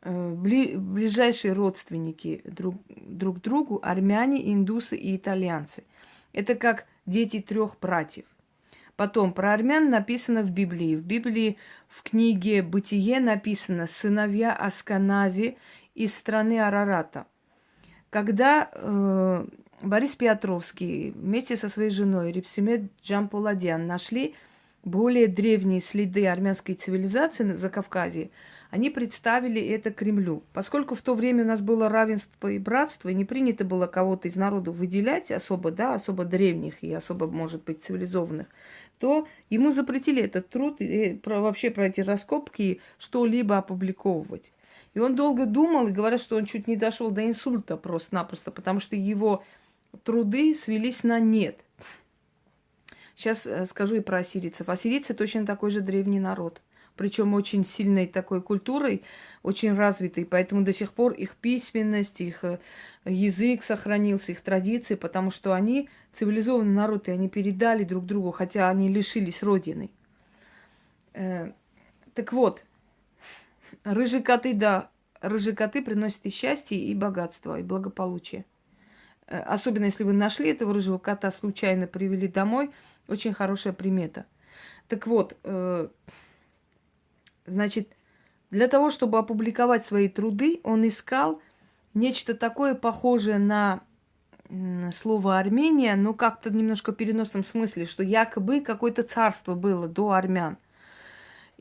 ближайшие 0.04 1.54
родственники 1.54 2.42
друг, 2.46 2.75
друг 2.88 3.42
другу 3.42 3.80
армяне, 3.82 4.51
индусы 4.54 4.96
и 4.96 5.16
итальянцы. 5.16 5.84
Это 6.34 6.56
как 6.56 6.86
дети 7.06 7.42
трех 7.42 7.80
братьев. 7.80 8.25
Потом 8.96 9.32
про 9.32 9.54
армян 9.54 9.89
написано 9.89 10.42
в 10.42 10.51
Библии. 10.51 10.96
В 10.96 11.04
Библии 11.04 11.58
в 11.88 12.01
книге 12.01 12.63
«Бытие» 12.63 13.20
написано 13.20 13.86
«сыновья 13.86 14.54
Асканази 14.54 15.58
из 15.94 16.16
страны 16.16 16.60
Арарата». 16.60 17.27
Когда 18.10 18.70
э, 18.72 19.46
Борис 19.82 20.16
Петровский 20.16 21.12
вместе 21.12 21.56
со 21.58 21.70
своей 21.70 21.92
женой 21.92 22.32
Репсимет 22.32 22.92
Джампуладян 23.04 23.86
нашли 23.86 24.34
более 24.84 25.27
древние 25.27 25.82
следы 25.82 26.27
армянской 26.27 26.74
цивилизации 26.74 27.44
на 27.44 27.56
Закавказье, 27.56 28.32
они 28.69 28.89
представили 28.89 29.62
это 29.62 29.91
Кремлю. 29.91 30.43
Поскольку 30.53 30.95
в 30.95 31.01
то 31.01 31.13
время 31.13 31.43
у 31.43 31.47
нас 31.47 31.62
было 31.62 31.89
равенство 31.89 32.50
и 32.50 32.59
братство, 32.59 33.09
и 33.09 33.13
не 33.13 33.25
принято 33.25 33.63
было 33.63 33.88
кого-то 33.88 34.27
из 34.27 34.36
народа 34.36 34.71
выделять 34.71 35.31
особо, 35.31 35.71
да, 35.71 35.93
особо 35.93 36.25
древних 36.25 36.83
и 36.83 36.93
особо, 36.93 37.27
может 37.27 37.63
быть, 37.63 37.83
цивилизованных, 37.83 38.47
то 39.00 39.27
ему 39.50 39.71
запретили 39.71 40.21
этот 40.21 40.50
труд 40.50 40.81
и 40.81 41.15
про, 41.15 41.39
вообще 41.39 41.71
про 41.71 41.88
эти 41.88 42.01
раскопки 42.01 42.81
что-либо 42.97 43.57
опубликовывать. 43.57 44.51
И 44.93 45.00
он 45.00 45.15
долго 45.15 45.45
думал, 45.45 45.88
и 45.88 45.91
говорят, 45.91 46.19
что 46.19 46.38
он 46.38 46.45
чуть 46.45 46.67
не 46.67 46.75
дошел 46.75 47.12
до 47.12 47.25
инсульта 47.25 47.77
просто-напросто, 47.77 48.51
потому 48.51 48.79
что 48.79 48.95
его 48.95 49.43
труды 50.03 50.53
свелись 50.55 51.03
на 51.03 51.19
нет. 51.19 51.59
Сейчас 53.15 53.45
э, 53.45 53.65
скажу 53.65 53.95
и 53.95 54.00
про 54.00 54.19
ассирийцев. 54.19 54.69
Ассирийцы 54.69 55.13
точно 55.13 55.45
такой 55.45 55.69
же 55.71 55.81
древний 55.81 56.19
народ. 56.19 56.62
Причем 56.98 57.34
очень 57.36 57.63
сильной 57.63 58.08
такой 58.08 58.42
культурой, 58.42 59.04
очень 59.44 59.74
развитой. 59.75 60.25
Поэтому 60.25 60.63
до 60.63 60.74
сих 60.74 60.92
пор 60.92 61.13
их 61.13 61.36
письменность, 61.36 62.20
их 62.20 62.44
э, 62.44 62.60
язык 63.06 63.63
сохранился, 63.63 64.32
их 64.32 64.42
традиции, 64.42 64.96
потому 64.96 65.32
что 65.32 65.54
они 65.54 65.89
цивилизованный 66.13 66.74
народ, 66.74 67.08
и 67.08 67.12
они 67.12 67.30
передали 67.30 67.84
друг 67.84 68.06
другу, 68.06 68.32
хотя 68.32 68.70
они 68.70 68.89
лишились 68.89 69.44
родины. 69.44 69.92
Э, 71.13 71.51
так 72.16 72.34
вот, 72.34 72.63
рыжие 73.84 74.24
коты, 74.24 74.54
да, 74.54 74.89
рыжие 75.22 75.56
коты 75.56 75.84
приносят 75.84 76.22
и 76.24 76.30
счастье, 76.30 76.77
и 76.80 76.96
богатство, 76.96 77.60
и 77.60 77.63
благополучие. 77.63 78.44
Э, 79.27 79.39
особенно 79.39 79.86
если 79.86 80.04
вы 80.04 80.13
нашли 80.13 80.50
этого 80.50 80.74
рыжего 80.74 80.98
кота, 80.98 81.30
случайно 81.32 81.86
привели 81.86 82.27
домой, 82.27 82.72
очень 83.08 83.34
хорошая 83.34 83.74
примета. 83.74 84.25
Так 84.88 85.06
вот, 85.06 85.38
значит, 87.48 87.89
для 88.51 88.68
того, 88.68 88.89
чтобы 88.89 89.18
опубликовать 89.18 89.86
свои 89.86 90.08
труды, 90.08 90.62
он 90.63 90.88
искал 90.88 91.42
нечто 91.94 92.34
такое 92.34 92.75
похожее 92.75 93.39
на 93.39 93.82
слово 94.94 95.39
Армения, 95.39 95.96
но 95.96 96.13
как-то 96.13 96.50
немножко 96.50 96.92
в 96.92 96.96
переносном 96.96 97.44
смысле, 97.44 97.86
что 97.86 98.04
якобы 98.04 98.62
какое-то 98.62 99.04
царство 99.04 99.56
было 99.56 99.88
до 99.88 100.12
армян. 100.12 100.58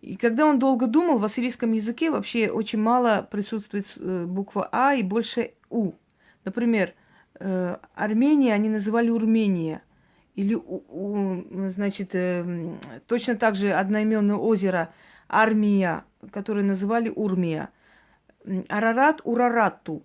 И 0.00 0.16
когда 0.16 0.46
он 0.46 0.58
долго 0.58 0.86
думал, 0.86 1.18
в 1.18 1.24
ассирийском 1.24 1.72
языке 1.72 2.10
вообще 2.10 2.48
очень 2.48 2.80
мало 2.80 3.26
присутствует 3.28 3.86
э, 3.96 4.26
буква 4.26 4.68
А 4.70 4.94
и 4.94 5.02
больше 5.02 5.54
У. 5.70 5.92
Например, 6.44 6.94
э, 7.40 7.76
Армения 7.94 8.52
они 8.52 8.68
называли 8.68 9.08
Урмения. 9.08 9.82
Или, 10.34 10.56
значит, 11.70 12.10
э, 12.12 12.76
точно 13.06 13.36
так 13.36 13.56
же 13.56 13.72
одноименное 13.72 14.36
озеро 14.36 14.92
Армия, 15.28 16.04
которое 16.32 16.62
называли 16.62 17.12
Урмия. 17.14 17.70
Арарат 18.68 19.20
Урарату. 19.24 20.04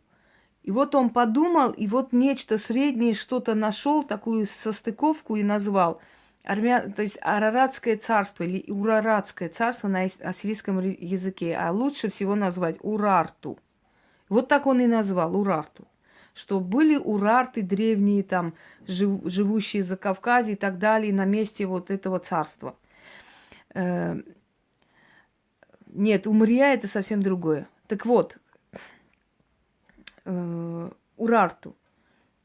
И 0.63 0.71
вот 0.71 0.95
он 0.95 1.09
подумал, 1.09 1.71
и 1.71 1.87
вот 1.87 2.13
нечто 2.13 2.57
среднее, 2.57 3.13
что-то 3.13 3.55
нашел, 3.55 4.03
такую 4.03 4.45
состыковку 4.45 5.35
и 5.35 5.43
назвал. 5.43 6.01
Армя... 6.43 6.81
То 6.95 7.01
есть 7.01 7.17
Араратское 7.21 7.97
царство 7.97 8.43
или 8.43 8.69
Ураратское 8.71 9.49
царство 9.49 9.87
на 9.87 10.03
ассирийском 10.03 10.79
языке. 10.79 11.55
А 11.55 11.71
лучше 11.71 12.09
всего 12.09 12.35
назвать 12.35 12.77
Урарту. 12.81 13.59
Вот 14.29 14.47
так 14.47 14.65
он 14.65 14.81
и 14.81 14.87
назвал 14.87 15.35
Урарту 15.35 15.87
что 16.33 16.59
были 16.59 16.95
урарты 16.95 17.61
древние, 17.61 18.23
там, 18.23 18.53
жив, 18.87 19.21
живущие 19.25 19.83
за 19.83 19.97
Кавказе 19.97 20.53
и 20.53 20.55
так 20.55 20.77
далее, 20.77 21.13
на 21.13 21.25
месте 21.25 21.65
вот 21.65 21.91
этого 21.91 22.19
царства. 22.19 22.75
Нет, 25.91 26.25
Умрия 26.25 26.73
это 26.73 26.87
совсем 26.87 27.21
другое. 27.21 27.67
Так 27.87 28.05
вот, 28.05 28.37
э, 30.25 30.91
Урарту. 31.17 31.75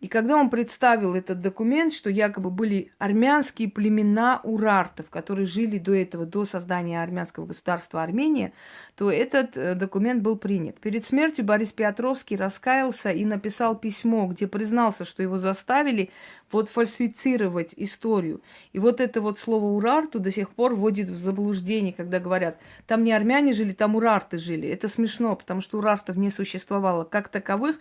И 0.01 0.09
когда 0.09 0.37
он 0.37 0.51
представил 0.51 1.15
этот 1.15 1.41
документ, 1.41 1.91
что 1.91 2.11
якобы 2.11 2.51
были 2.51 2.93
армянские 2.99 3.71
племена 3.71 4.41
урартов, 4.45 5.09
которые 5.09 5.47
жили 5.47 5.79
до 5.79 5.95
этого, 5.95 6.27
до 6.27 6.45
создания 6.45 7.03
армянского 7.03 7.47
государства 7.47 8.03
Армения, 8.03 8.53
то 8.95 9.11
этот 9.11 9.57
э, 9.57 9.75
документ 9.75 10.23
был 10.23 10.37
принят. 10.37 10.79
Перед 10.81 11.03
смертью 11.03 11.47
Борис 11.47 11.73
Петровский 11.73 12.37
раскаялся 12.37 13.11
и 13.11 13.25
написал 13.25 13.75
письмо, 13.75 14.27
где 14.27 14.47
признался, 14.47 15.07
что 15.07 15.23
его 15.23 15.39
заставили 15.39 16.11
вот 16.53 16.69
фальсифицировать 16.69 17.73
историю. 17.79 18.43
И 18.75 18.79
вот 18.79 19.01
это 19.01 19.23
вот 19.23 19.39
слово 19.39 19.65
урарту 19.65 20.21
до 20.21 20.31
сих 20.31 20.51
пор 20.51 20.75
вводит 20.75 21.09
в 21.09 21.17
заблуждение, 21.17 21.95
когда 21.95 22.21
говорят, 22.21 22.59
там 22.87 23.03
не 23.03 23.13
армяне 23.13 23.55
жили, 23.55 23.73
там 23.73 23.97
урарты 23.97 24.37
жили. 24.37 24.69
Это 24.69 24.89
смешно, 24.89 25.35
потому 25.37 25.63
что 25.63 25.79
урартов 25.79 26.17
не 26.17 26.29
существовало 26.29 27.05
как 27.05 27.29
таковых, 27.29 27.79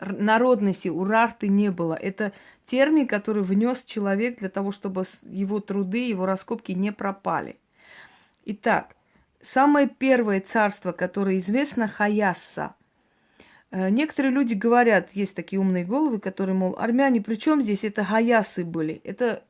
народности 0.00 0.88
урарты 0.88 1.48
не 1.48 1.70
было. 1.70 1.94
Это 1.94 2.32
термин, 2.66 3.06
который 3.06 3.42
внес 3.42 3.84
человек 3.84 4.38
для 4.38 4.48
того, 4.48 4.72
чтобы 4.72 5.04
его 5.22 5.60
труды, 5.60 6.08
его 6.08 6.26
раскопки 6.26 6.72
не 6.72 6.92
пропали. 6.92 7.56
Итак, 8.44 8.96
самое 9.40 9.88
первое 9.88 10.40
царство, 10.40 10.92
которое 10.92 11.38
известно, 11.38 11.86
Хаясса. 11.88 12.74
Э, 13.72 13.88
некоторые 13.88 14.32
люди 14.32 14.54
говорят, 14.54 15.12
есть 15.12 15.34
такие 15.34 15.58
умные 15.58 15.84
головы, 15.84 16.20
которые, 16.20 16.54
мол, 16.54 16.76
армяне, 16.78 17.20
при 17.20 17.36
чем 17.36 17.62
здесь 17.62 17.84
это 17.84 18.04
хаясы 18.04 18.64
были? 18.64 19.00
Это 19.02 19.44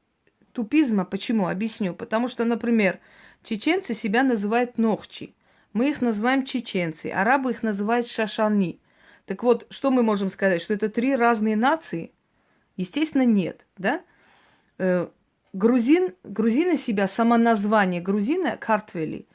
тупизма. 0.53 1.05
Почему? 1.05 1.49
Объясню. 1.49 1.93
Потому 1.95 2.29
что, 2.29 2.45
например, 2.45 3.01
чеченцы 3.43 3.95
себя 3.95 4.23
называют 4.23 4.79
нохчи. 4.79 5.35
Мы 5.73 5.91
их 5.91 6.01
называем 6.01 6.45
чеченцы, 6.45 7.07
арабы 7.07 7.51
их 7.51 7.63
называют 7.63 8.07
шашани. 8.07 8.79
Так 9.26 9.43
вот, 9.43 9.67
что 9.71 9.91
мы 9.91 10.02
можем 10.02 10.31
сказать? 10.31 10.61
Что 10.61 10.75
это 10.75 10.88
три 10.88 11.14
разные 11.14 11.57
нации? 11.57 12.12
Естественно, 12.76 13.25
нет, 13.25 13.67
да? 13.76 14.02
Э, 14.79 15.09
грузин, 15.52 16.14
грузины 16.25 16.76
себя, 16.76 17.07
само 17.07 17.37
название 17.37 18.00
грузина– 18.00 18.57
картвели. 18.61 19.26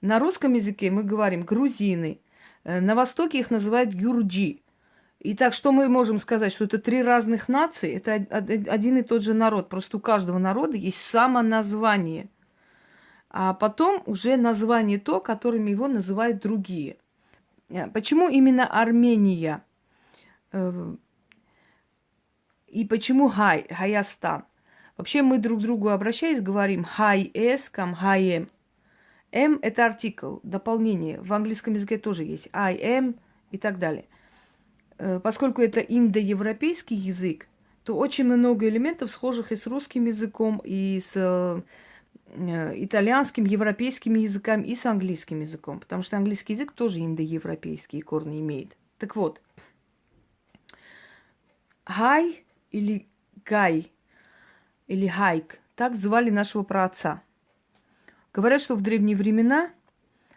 На 0.00 0.18
русском 0.18 0.52
языке 0.52 0.90
мы 0.90 1.02
говорим 1.02 1.42
грузины. 1.42 2.20
Э, 2.64 2.80
на 2.80 2.94
Востоке 2.94 3.38
их 3.38 3.50
называют 3.50 3.94
гюрджи. 3.94 4.60
Итак, 5.20 5.54
что 5.54 5.72
мы 5.72 5.88
можем 5.88 6.18
сказать? 6.18 6.52
Что 6.52 6.64
это 6.64 6.76
три 6.76 7.02
разных 7.02 7.48
нации, 7.48 7.96
это 7.96 8.12
один 8.12 8.98
и 8.98 9.02
тот 9.02 9.22
же 9.22 9.32
народ. 9.32 9.70
Просто 9.70 9.96
у 9.96 10.00
каждого 10.00 10.36
народа 10.36 10.76
есть 10.76 11.00
самоназвание. 11.00 12.28
А 13.30 13.54
потом 13.54 14.02
уже 14.04 14.36
название 14.36 14.98
то, 14.98 15.20
которым 15.20 15.64
его 15.64 15.88
называют 15.88 16.42
другие– 16.42 16.98
почему 17.92 18.28
именно 18.28 18.66
Армения? 18.66 19.64
Э, 20.52 20.94
и 22.66 22.84
почему 22.84 23.28
Хай, 23.28 23.66
Хаястан? 23.70 24.44
Вообще 24.96 25.22
мы 25.22 25.38
друг 25.38 25.58
к 25.58 25.62
другу 25.62 25.88
обращаясь 25.88 26.40
говорим 26.40 26.84
хай 26.84 27.30
эс, 27.34 27.68
кам 27.68 27.94
хай 27.94 28.24
эм. 28.28 28.50
М 29.32 29.58
это 29.60 29.86
артикл, 29.86 30.38
дополнение. 30.44 31.20
В 31.20 31.32
английском 31.32 31.74
языке 31.74 31.98
тоже 31.98 32.22
есть 32.22 32.48
I 32.52 32.76
am 32.76 33.18
и 33.50 33.58
так 33.58 33.78
далее. 33.78 34.04
Э, 34.98 35.18
поскольку 35.20 35.62
это 35.62 35.80
индоевропейский 35.80 36.96
язык, 36.96 37.48
то 37.82 37.96
очень 37.96 38.24
много 38.24 38.68
элементов, 38.68 39.10
схожих 39.10 39.50
и 39.50 39.56
с 39.56 39.66
русским 39.66 40.06
языком, 40.06 40.60
и 40.64 41.00
с 41.00 41.14
Э, 41.16 41.60
итальянским, 42.36 43.44
европейским 43.44 44.14
языкам 44.14 44.62
и 44.62 44.74
с 44.74 44.86
английским 44.86 45.40
языком, 45.40 45.80
потому 45.80 46.02
что 46.02 46.16
английский 46.16 46.54
язык 46.54 46.72
тоже 46.72 47.00
индоевропейские 47.00 48.02
корни 48.02 48.40
имеет. 48.40 48.76
Так 48.98 49.16
вот, 49.16 49.40
Хай 51.84 52.44
или 52.70 53.06
Гай 53.44 53.92
или 54.86 55.06
Хайк, 55.06 55.60
так 55.76 55.94
звали 55.94 56.30
нашего 56.30 56.62
праотца. 56.62 57.22
Говорят, 58.32 58.60
что 58.60 58.74
в 58.74 58.82
древние 58.82 59.16
времена, 59.16 59.70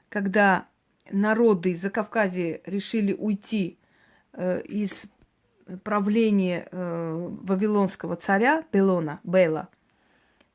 когда 0.10 0.68
народы 1.10 1.72
из 1.72 1.82
Закавказья 1.82 2.62
решили 2.66 3.14
уйти 3.14 3.80
э, 4.34 4.62
из 4.62 5.08
правления 5.84 6.68
э, 6.72 7.30
вавилонского 7.42 8.16
царя 8.18 8.64
Белона, 8.72 9.20
Бела– 9.24 9.70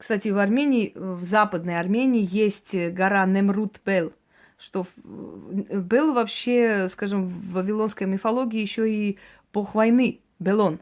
кстати, 0.02 0.30
в 0.30 0.38
Армении, 0.38 0.90
в 0.96 1.22
Западной 1.22 1.78
Армении 1.78 2.26
есть 2.28 2.74
гора 2.74 3.24
Немрут-Бел, 3.24 4.12
что 4.58 4.84
был 4.96 6.12
вообще, 6.12 6.88
скажем, 6.88 7.28
в 7.28 7.52
вавилонской 7.52 8.08
мифологии 8.08 8.60
еще 8.60 8.92
и 8.92 9.18
бог 9.52 9.76
войны, 9.76 10.18
Белон. 10.40 10.80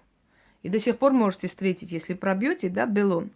И 0.62 0.70
до 0.70 0.80
сих 0.80 0.96
пор 0.96 1.12
можете 1.12 1.48
встретить, 1.48 1.92
если 1.92 2.14
пробьете, 2.14 2.70
да, 2.70 2.86
Белон. 2.86 3.30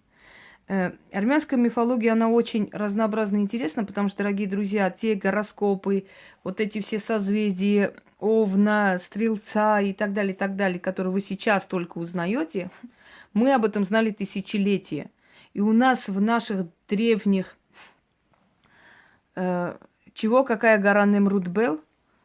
Э, 0.68 0.92
армянская 1.12 1.60
мифология, 1.60 2.12
она 2.12 2.30
очень 2.30 2.70
разнообразна 2.72 3.36
и 3.36 3.40
интересна, 3.40 3.84
потому 3.84 4.08
что, 4.08 4.22
дорогие 4.22 4.48
друзья, 4.48 4.88
те 4.88 5.14
гороскопы, 5.14 6.06
вот 6.44 6.60
эти 6.60 6.80
все 6.80 6.98
созвездия, 6.98 7.92
Овна, 8.20 8.96
Стрелца 8.98 9.82
и 9.82 9.92
так 9.92 10.14
далее, 10.14 10.32
и 10.32 10.36
так 10.36 10.56
далее, 10.56 10.80
которые 10.80 11.12
вы 11.12 11.20
сейчас 11.20 11.66
только 11.66 11.98
узнаете, 11.98 12.70
мы 13.34 13.52
об 13.52 13.66
этом 13.66 13.84
знали 13.84 14.12
тысячелетия. 14.12 15.10
И 15.54 15.60
у 15.60 15.72
нас 15.72 16.08
в 16.08 16.20
наших 16.20 16.66
древних... 16.88 17.56
Э, 19.36 19.76
чего, 20.12 20.44
какая 20.44 20.78
гора 20.78 21.06
Немрут 21.06 21.48
был? 21.48 21.80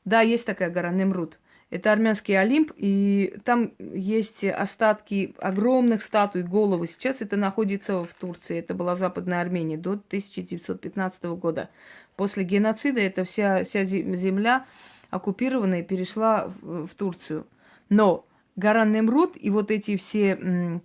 Да, 0.06 0.22
есть 0.22 0.46
такая 0.46 0.70
гора 0.70 0.92
Немрут. 0.92 1.39
Это 1.70 1.92
армянский 1.92 2.39
Олимп, 2.39 2.72
и 2.78 3.36
там 3.46 3.74
есть 3.78 4.44
остатки 4.44 5.36
огромных 5.38 6.02
статуй, 6.02 6.42
головы. 6.42 6.88
Сейчас 6.88 7.22
это 7.22 7.38
находится 7.38 8.04
в 8.04 8.13
Турции. 8.15 8.58
Это 8.58 8.74
была 8.74 8.96
Западная 8.96 9.42
Армения 9.42 9.78
до 9.78 9.92
1915 9.92 11.24
года. 11.26 11.70
После 12.15 12.44
геноцида 12.44 13.02
эта 13.02 13.24
вся, 13.24 13.63
вся 13.63 13.84
земля 13.84 14.65
оккупированная 15.12 15.84
перешла 15.84 16.52
в, 16.62 16.88
в 16.88 16.96
Турцию. 16.96 17.46
Но 17.89 18.26
гора 18.56 18.86
Немрут 18.86 19.34
и 19.36 19.52
вот 19.52 19.70
эти 19.70 19.96
все 19.96 20.82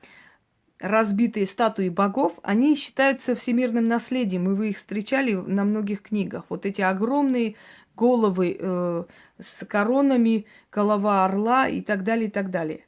разбитые 0.85 1.47
статуи 1.47 1.89
богов, 1.89 2.39
они 2.43 2.77
считаются 2.77 3.35
всемирным 3.35 3.85
наследием, 3.85 4.51
и 4.51 4.55
вы 4.55 4.71
их 4.71 4.77
встречали 4.77 5.33
на 5.33 5.65
многих 5.65 6.03
книгах. 6.03 6.45
Вот 6.51 6.67
эти 6.67 6.83
огромные 6.83 7.57
головы 7.97 8.57
э, 8.59 9.05
с 9.41 9.65
коронами, 9.65 10.45
голова 10.71 11.25
орла 11.25 11.69
и 11.69 11.81
так 11.81 12.05
далее, 12.05 12.29
и 12.29 12.31
так 12.31 12.51
далее. 12.51 12.87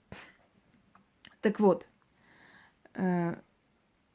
Так 1.41 1.59
вот, 1.59 1.87
э, 2.95 3.37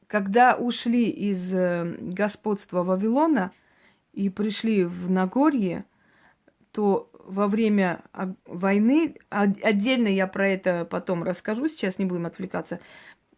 когда 0.06 0.56
ушли 0.56 1.10
из 1.10 1.52
э, 1.52 1.96
господства 2.02 2.84
Вавилона 2.84 3.52
и 4.14 4.30
пришли 4.30 4.84
в 4.84 5.10
Нагорье, 5.10 5.86
то 6.72 7.10
во 7.26 7.48
время 7.48 8.04
войны, 8.46 9.16
отдельно 9.30 10.08
я 10.08 10.28
про 10.28 10.48
это 10.48 10.86
потом 10.86 11.24
расскажу, 11.24 11.68
сейчас 11.68 11.98
не 11.98 12.06
будем 12.06 12.26
отвлекаться, 12.26 12.80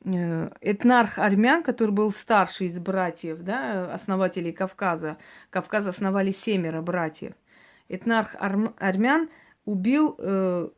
этнарх 0.06 1.18
армян, 1.18 1.64
который 1.64 1.92
был 1.92 2.12
старший 2.12 2.68
из 2.68 2.80
братьев, 2.80 3.42
да, 3.42 3.94
основателей 3.94 4.52
Кавказа. 4.52 5.18
Кавказ 5.50 5.88
основали 5.88 6.32
семеро 6.32 6.82
братьев. 6.82 7.34
Этнарх 7.88 8.36
армян 8.40 9.30
убил 9.66 10.16
э, 10.18 10.70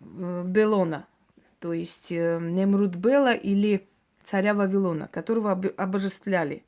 Белона, 0.00 1.06
то 1.58 1.72
есть 1.72 2.12
э, 2.12 2.38
Немрут 2.40 2.94
Бела 2.94 3.32
или 3.32 3.88
царя 4.22 4.54
Вавилона, 4.54 5.08
которого 5.08 5.52
обожествляли. 5.52 6.64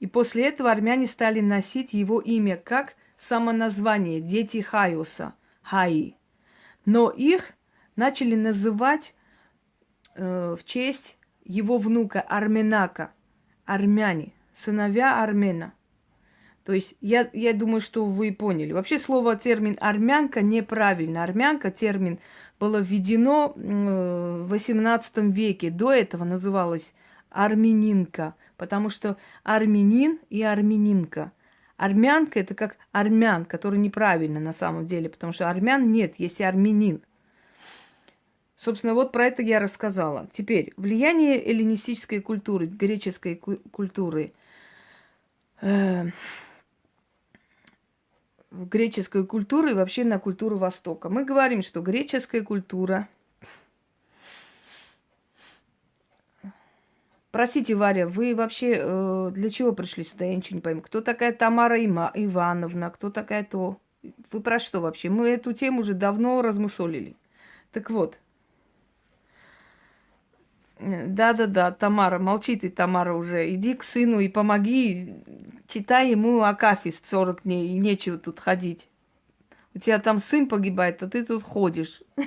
И 0.00 0.06
после 0.06 0.48
этого 0.48 0.70
армяне 0.70 1.06
стали 1.06 1.40
носить 1.40 1.92
его 1.92 2.20
имя 2.20 2.56
как 2.56 2.94
самоназвание 3.16 4.20
«Дети 4.20 4.60
Хайоса», 4.60 5.34
Хаи. 5.62 6.16
Но 6.86 7.10
их 7.10 7.52
начали 7.96 8.34
называть 8.36 9.14
э, 10.14 10.56
в 10.58 10.64
честь 10.64 11.17
его 11.48 11.78
внука 11.78 12.20
Арменака, 12.20 13.10
армяне, 13.64 14.32
сыновья 14.54 15.22
Армена. 15.22 15.72
То 16.64 16.74
есть 16.74 16.94
я, 17.00 17.30
я 17.32 17.54
думаю, 17.54 17.80
что 17.80 18.04
вы 18.04 18.30
поняли. 18.30 18.72
Вообще 18.72 18.98
слово, 18.98 19.36
термин 19.36 19.78
армянка 19.80 20.42
неправильно. 20.42 21.24
Армянка 21.24 21.70
термин 21.70 22.18
было 22.60 22.76
введено 22.76 23.54
в 23.56 24.52
XVIII 24.52 25.32
веке. 25.32 25.70
До 25.70 25.90
этого 25.90 26.24
называлась 26.24 26.92
армянинка, 27.30 28.34
потому 28.58 28.90
что 28.90 29.16
армянин 29.44 30.18
и 30.28 30.42
армянинка. 30.42 31.32
Армянка 31.78 32.40
это 32.40 32.54
как 32.54 32.76
армян, 32.92 33.46
который 33.46 33.78
неправильно 33.78 34.38
на 34.38 34.52
самом 34.52 34.84
деле, 34.84 35.08
потому 35.08 35.32
что 35.32 35.48
армян 35.48 35.90
нет, 35.90 36.14
есть 36.18 36.42
армянин. 36.42 37.00
Собственно, 38.58 38.94
вот 38.94 39.12
про 39.12 39.26
это 39.26 39.40
я 39.40 39.60
рассказала. 39.60 40.26
Теперь, 40.32 40.72
влияние 40.76 41.40
эллинистической 41.40 42.20
культуры, 42.20 42.66
греческой 42.66 43.36
культуры, 43.36 44.32
э, 45.60 46.06
греческой 48.50 49.24
культуры 49.24 49.70
и 49.70 49.74
вообще 49.74 50.02
на 50.02 50.18
культуру 50.18 50.58
Востока. 50.58 51.08
Мы 51.08 51.24
говорим, 51.24 51.62
что 51.62 51.80
греческая 51.80 52.42
культура 52.42 53.08
Простите, 57.30 57.76
Варя, 57.76 58.08
вы 58.08 58.34
вообще 58.34 58.78
э, 58.80 59.30
для 59.34 59.50
чего 59.50 59.72
пришли 59.72 60.02
сюда? 60.02 60.24
Я 60.24 60.34
ничего 60.34 60.56
не 60.56 60.62
пойму. 60.62 60.80
Кто 60.80 61.00
такая 61.00 61.32
Тамара 61.32 61.78
Има, 61.78 62.10
Ивановна? 62.14 62.90
Кто 62.90 63.10
такая 63.10 63.44
то? 63.44 63.76
Вы 64.32 64.40
про 64.40 64.58
что 64.58 64.80
вообще? 64.80 65.10
Мы 65.10 65.28
эту 65.28 65.52
тему 65.52 65.82
уже 65.82 65.92
давно 65.92 66.42
размусолили. 66.42 67.14
Так 67.70 67.90
вот. 67.90 68.18
Да-да-да, 70.80 71.72
Тамара, 71.72 72.18
молчи 72.18 72.56
ты, 72.56 72.70
Тамара, 72.70 73.14
уже. 73.14 73.52
Иди 73.52 73.74
к 73.74 73.82
сыну 73.82 74.20
и 74.20 74.28
помоги. 74.28 75.16
Читай 75.66 76.10
ему 76.10 76.42
Акафист 76.42 77.06
40 77.06 77.42
дней, 77.42 77.68
и 77.68 77.78
нечего 77.78 78.16
тут 78.16 78.38
ходить. 78.38 78.88
У 79.74 79.78
тебя 79.80 79.98
там 79.98 80.18
сын 80.18 80.46
погибает, 80.46 81.02
а 81.02 81.08
ты 81.08 81.24
тут 81.24 81.42
ходишь. 81.42 82.02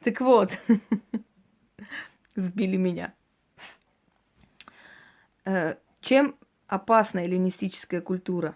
Так 0.00 0.20
вот, 0.20 0.50
сбили 2.36 2.76
меня. 2.76 3.14
Э, 5.46 5.76
чем 6.02 6.36
опасна 6.66 7.20
эллинистическая 7.20 8.02
культура? 8.02 8.54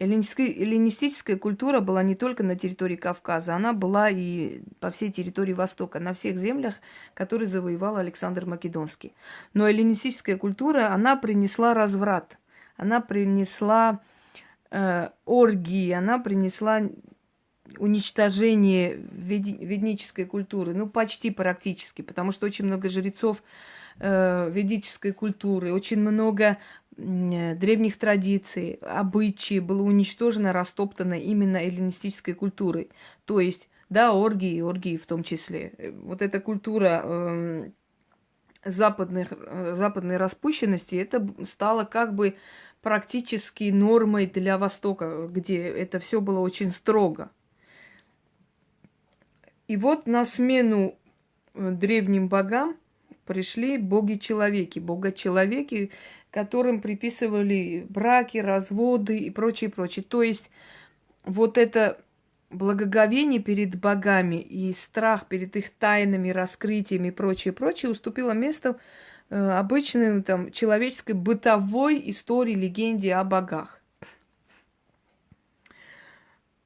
Эллинистическая 0.00 1.36
культура 1.36 1.80
была 1.80 2.02
не 2.02 2.16
только 2.16 2.42
на 2.42 2.56
территории 2.56 2.96
Кавказа, 2.96 3.54
она 3.54 3.72
была 3.72 4.10
и 4.10 4.60
по 4.80 4.90
всей 4.90 5.12
территории 5.12 5.52
Востока, 5.52 6.00
на 6.00 6.14
всех 6.14 6.36
землях, 6.36 6.74
которые 7.14 7.46
завоевал 7.46 7.96
Александр 7.96 8.44
Македонский. 8.44 9.12
Но 9.52 9.68
эллинистическая 9.68 10.36
культура, 10.36 10.92
она 10.92 11.14
принесла 11.16 11.74
разврат, 11.74 12.38
она 12.76 13.00
принесла 13.00 14.00
э, 14.72 15.10
оргии, 15.26 15.92
она 15.92 16.18
принесла 16.18 16.82
уничтожение 17.78 18.96
веднической 18.96 20.24
культуры, 20.24 20.74
ну 20.74 20.88
почти 20.88 21.30
практически, 21.30 22.02
потому 22.02 22.32
что 22.32 22.46
очень 22.46 22.66
много 22.66 22.88
жрецов 22.88 23.42
э, 23.98 24.50
ведической 24.50 25.12
культуры, 25.12 25.72
очень 25.72 26.00
много 26.00 26.58
древних 26.96 27.98
традиций, 27.98 28.78
обычаи 28.82 29.58
было 29.58 29.82
уничтожено, 29.82 30.52
растоптано 30.52 31.14
именно 31.14 31.56
эллинистической 31.56 32.34
культурой. 32.34 32.90
То 33.24 33.40
есть, 33.40 33.68
да, 33.88 34.12
оргии, 34.12 34.60
оргии 34.60 34.96
в 34.96 35.06
том 35.06 35.22
числе. 35.22 35.72
Э, 35.78 35.90
вот 35.90 36.22
эта 36.22 36.40
культура 36.40 37.02
э, 37.04 37.70
западных, 38.64 39.28
э, 39.32 39.72
западной 39.74 40.16
распущенности, 40.16 40.96
это 40.96 41.26
стало 41.44 41.84
как 41.84 42.14
бы 42.14 42.36
практически 42.82 43.70
нормой 43.70 44.26
для 44.26 44.58
Востока, 44.58 45.26
где 45.30 45.62
это 45.62 45.98
все 45.98 46.20
было 46.20 46.40
очень 46.40 46.70
строго. 46.70 47.30
И 49.68 49.76
вот 49.76 50.06
на 50.06 50.24
смену 50.24 50.98
э, 51.54 51.70
древним 51.70 52.28
богам 52.28 52.76
пришли 53.24 53.78
боги-человеки, 53.78 54.78
бога-человеки, 54.78 55.90
которым 56.34 56.80
приписывали 56.80 57.86
браки, 57.88 58.38
разводы 58.38 59.16
и 59.18 59.30
прочее, 59.30 59.70
прочее. 59.70 60.04
То 60.04 60.20
есть 60.20 60.50
вот 61.24 61.58
это 61.58 62.00
благоговение 62.50 63.40
перед 63.40 63.78
богами 63.78 64.40
и 64.40 64.72
страх 64.72 65.28
перед 65.28 65.54
их 65.54 65.70
тайнами, 65.70 66.30
раскрытиями 66.30 67.08
и 67.08 67.12
прочее, 67.12 67.54
прочее 67.54 67.92
уступило 67.92 68.32
место 68.32 68.80
э, 69.30 69.36
обычной 69.36 70.24
там, 70.24 70.50
человеческой 70.50 71.12
бытовой 71.12 72.02
истории, 72.10 72.54
легенде 72.54 73.14
о 73.14 73.22
богах. 73.22 73.80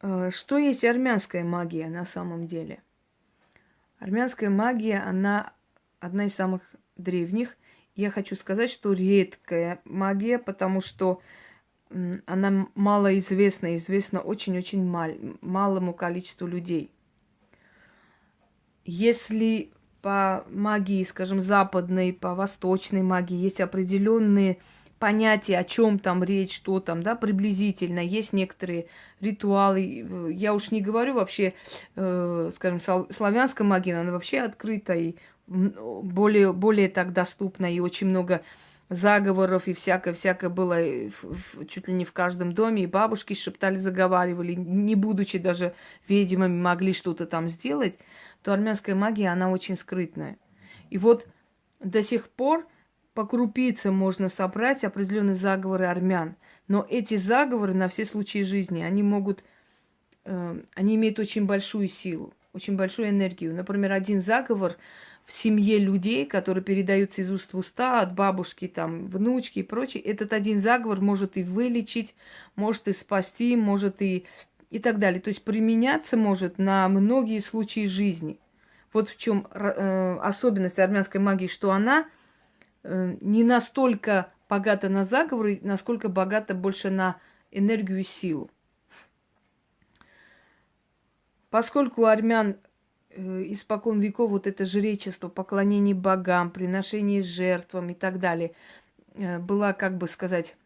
Э, 0.00 0.30
что 0.32 0.56
есть 0.56 0.82
армянская 0.82 1.44
магия 1.44 1.88
на 1.90 2.06
самом 2.06 2.46
деле? 2.46 2.82
Армянская 3.98 4.48
магия, 4.48 5.00
она 5.00 5.52
одна 6.00 6.24
из 6.24 6.34
самых 6.34 6.62
древних. 6.96 7.58
Я 7.98 8.10
хочу 8.10 8.36
сказать, 8.36 8.70
что 8.70 8.92
редкая 8.92 9.80
магия, 9.84 10.38
потому 10.38 10.80
что 10.80 11.20
она 12.26 12.68
малоизвестна, 12.76 13.74
известна 13.74 14.20
очень-очень 14.20 14.84
мал, 14.84 15.10
малому 15.40 15.92
количеству 15.92 16.46
людей. 16.46 16.92
Если 18.84 19.72
по 20.00 20.44
магии, 20.48 21.02
скажем, 21.02 21.40
западной, 21.40 22.12
по 22.12 22.36
восточной 22.36 23.02
магии 23.02 23.36
есть 23.36 23.60
определенные 23.60 24.58
понятия, 25.00 25.58
о 25.58 25.64
чем 25.64 25.98
там 25.98 26.22
речь, 26.22 26.54
что 26.54 26.78
там, 26.78 27.02
да, 27.02 27.16
приблизительно. 27.16 27.98
Есть 27.98 28.32
некоторые 28.32 28.86
ритуалы. 29.20 30.30
Я 30.32 30.54
уж 30.54 30.70
не 30.70 30.80
говорю 30.80 31.14
вообще, 31.14 31.54
э, 31.96 32.50
скажем, 32.54 32.80
славянская 33.10 33.66
магия, 33.66 33.96
она 33.96 34.12
вообще 34.12 34.38
открыта 34.38 34.94
и 34.94 35.16
более, 35.48 36.52
более 36.52 36.88
так 36.88 37.12
доступна, 37.12 37.72
и 37.72 37.80
очень 37.80 38.08
много 38.08 38.42
заговоров 38.90 39.66
и 39.66 39.74
всякое-всякое 39.74 40.48
было 40.48 40.76
в, 40.76 41.12
в, 41.22 41.66
чуть 41.66 41.88
ли 41.88 41.94
не 41.94 42.04
в 42.04 42.12
каждом 42.12 42.52
доме, 42.52 42.84
и 42.84 42.86
бабушки 42.86 43.34
шептали, 43.34 43.76
заговаривали, 43.76 44.54
не 44.54 44.94
будучи 44.94 45.38
даже 45.38 45.74
ведьмами, 46.06 46.58
могли 46.58 46.92
что-то 46.92 47.26
там 47.26 47.48
сделать, 47.48 47.98
то 48.42 48.52
армянская 48.52 48.94
магия, 48.94 49.28
она 49.28 49.50
очень 49.50 49.76
скрытная. 49.76 50.38
И 50.90 50.96
вот 50.96 51.26
до 51.80 52.02
сих 52.02 52.30
пор 52.30 52.66
по 53.12 53.26
крупицам 53.26 53.94
можно 53.94 54.28
собрать 54.28 54.84
определенные 54.84 55.36
заговоры 55.36 55.86
армян, 55.86 56.36
но 56.66 56.86
эти 56.88 57.16
заговоры 57.16 57.74
на 57.74 57.88
все 57.88 58.04
случаи 58.04 58.42
жизни, 58.42 58.82
они 58.82 59.02
могут, 59.02 59.44
э, 60.24 60.62
они 60.74 60.94
имеют 60.94 61.18
очень 61.18 61.44
большую 61.44 61.88
силу, 61.88 62.32
очень 62.54 62.76
большую 62.76 63.10
энергию. 63.10 63.54
Например, 63.54 63.92
один 63.92 64.20
заговор– 64.20 64.76
в 65.28 65.32
семье 65.32 65.78
людей, 65.78 66.24
которые 66.24 66.64
передаются 66.64 67.20
из 67.20 67.30
уст 67.30 67.52
в 67.52 67.58
уста, 67.58 68.00
от 68.00 68.14
бабушки, 68.14 68.66
там, 68.66 69.04
внучки 69.04 69.58
и 69.58 69.62
прочее, 69.62 70.02
этот 70.02 70.32
один 70.32 70.58
заговор 70.58 71.02
может 71.02 71.36
и 71.36 71.42
вылечить, 71.42 72.14
может 72.56 72.88
и 72.88 72.94
спасти, 72.94 73.54
может 73.54 74.00
и 74.00 74.24
и 74.70 74.78
так 74.78 74.98
далее. 74.98 75.20
То 75.20 75.28
есть 75.28 75.44
применяться 75.44 76.16
может 76.16 76.58
на 76.58 76.88
многие 76.88 77.40
случаи 77.40 77.86
жизни. 77.86 78.40
Вот 78.92 79.10
в 79.10 79.18
чем 79.18 79.46
э, 79.50 80.18
особенность 80.22 80.78
армянской 80.78 81.20
магии, 81.20 81.46
что 81.46 81.72
она 81.72 82.08
э, 82.82 83.16
не 83.20 83.44
настолько 83.44 84.32
богата 84.48 84.88
на 84.88 85.04
заговоры, 85.04 85.60
насколько 85.62 86.08
богата 86.08 86.54
больше 86.54 86.88
на 86.88 87.18
энергию 87.50 88.00
и 88.00 88.02
силу. 88.02 88.50
Поскольку 91.50 92.06
армян 92.06 92.56
испокон 93.18 94.00
веков 94.00 94.30
вот 94.30 94.46
это 94.46 94.64
жречество, 94.64 95.28
поклонение 95.28 95.94
богам, 95.94 96.50
приношение 96.50 97.22
жертвам 97.22 97.90
и 97.90 97.94
так 97.94 98.18
далее 98.20 98.52
э, 99.14 99.38
была, 99.38 99.72
как 99.72 99.96
бы 99.98 100.06
сказать, 100.06 100.56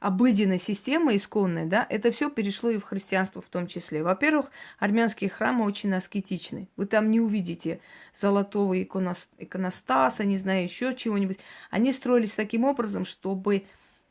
обыденная 0.00 0.58
система 0.58 1.14
исконная, 1.14 1.66
да, 1.66 1.86
это 1.88 2.10
все 2.10 2.30
перешло 2.30 2.70
и 2.70 2.78
в 2.78 2.84
христианство 2.84 3.42
в 3.42 3.48
том 3.48 3.66
числе. 3.66 4.02
Во-первых, 4.02 4.50
армянские 4.78 5.30
храмы 5.30 5.64
очень 5.64 5.94
аскетичны. 5.94 6.68
Вы 6.76 6.86
там 6.86 7.10
не 7.10 7.20
увидите 7.20 7.80
золотого 8.14 8.82
иконостаса, 8.82 10.24
не 10.24 10.38
знаю, 10.38 10.64
еще 10.64 10.96
чего-нибудь. 10.96 11.38
Они 11.70 11.92
строились 11.92 12.32
таким 12.32 12.64
образом, 12.64 13.04
чтобы, 13.04 13.64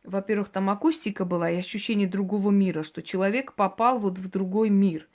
во-первых, 0.03 0.49
там 0.49 0.69
акустика 0.69 1.25
была 1.25 1.49
и 1.49 1.57
ощущение 1.57 2.07
другого 2.07 2.51
мира, 2.51 2.83
что 2.83 3.01
человек 3.01 3.53
попал 3.53 3.97
вот 3.97 4.19
в 4.19 4.29
другой 4.29 4.69
мир 4.69 5.07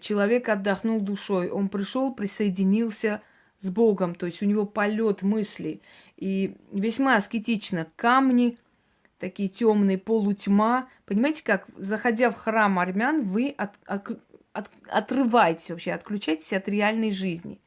человек 0.00 0.48
отдохнул 0.48 1.00
душой, 1.00 1.48
он 1.48 1.68
пришел, 1.68 2.12
присоединился 2.12 3.22
с 3.58 3.70
Богом, 3.70 4.14
то 4.14 4.26
есть 4.26 4.42
у 4.42 4.46
него 4.46 4.66
полет 4.66 5.22
мыслей. 5.22 5.82
И 6.16 6.56
весьма 6.72 7.16
аскетично 7.16 7.86
камни, 7.96 8.58
такие 9.18 9.48
темные, 9.48 9.98
полутьма. 9.98 10.88
Понимаете, 11.04 11.42
как, 11.42 11.66
заходя 11.76 12.30
в 12.30 12.36
храм 12.36 12.78
армян, 12.78 13.22
вы 13.22 13.54
от, 13.56 13.70
от, 13.86 14.10
от, 14.52 14.70
отрываетесь 14.88 15.70
вообще, 15.70 15.92
отключаетесь 15.92 16.52
от 16.52 16.68
реальной 16.68 17.12
жизни. 17.12 17.60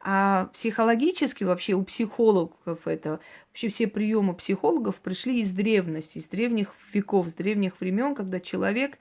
А 0.00 0.46
психологически 0.54 1.42
вообще 1.42 1.74
у 1.74 1.82
психологов 1.82 2.86
это, 2.86 3.18
вообще 3.48 3.68
все 3.68 3.88
приемы 3.88 4.34
психологов 4.34 4.96
пришли 4.96 5.40
из 5.40 5.50
древности, 5.50 6.18
из 6.18 6.26
древних 6.26 6.72
веков, 6.92 7.28
с 7.28 7.32
древних 7.32 7.80
времен, 7.80 8.14
когда 8.14 8.38
человек 8.38 8.98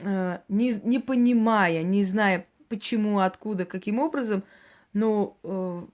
не, 0.00 0.72
не 0.84 0.98
понимая, 0.98 1.82
не 1.82 2.02
зная 2.02 2.46
почему, 2.68 3.18
откуда, 3.18 3.66
каким 3.66 3.98
образом, 3.98 4.44
но, 4.94 5.36
э, 5.42 5.86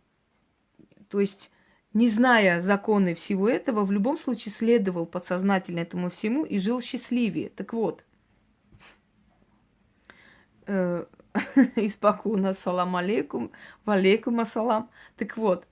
то 1.08 1.20
есть, 1.20 1.50
не 1.92 2.08
зная 2.08 2.60
законы 2.60 3.14
всего 3.14 3.48
этого, 3.48 3.84
в 3.84 3.90
любом 3.90 4.16
случае 4.16 4.52
следовал 4.52 5.06
подсознательно 5.06 5.80
этому 5.80 6.10
всему 6.10 6.44
и 6.44 6.58
жил 6.58 6.80
счастливее. 6.80 7.48
Так 7.48 7.72
вот, 7.72 8.04
э, 10.66 11.04
испокуна 11.76 12.52
салам 12.52 12.94
алейкум, 12.94 13.50
валейкум 13.84 14.38
ассалам. 14.38 14.90
Так 15.16 15.36
вот, 15.36 15.66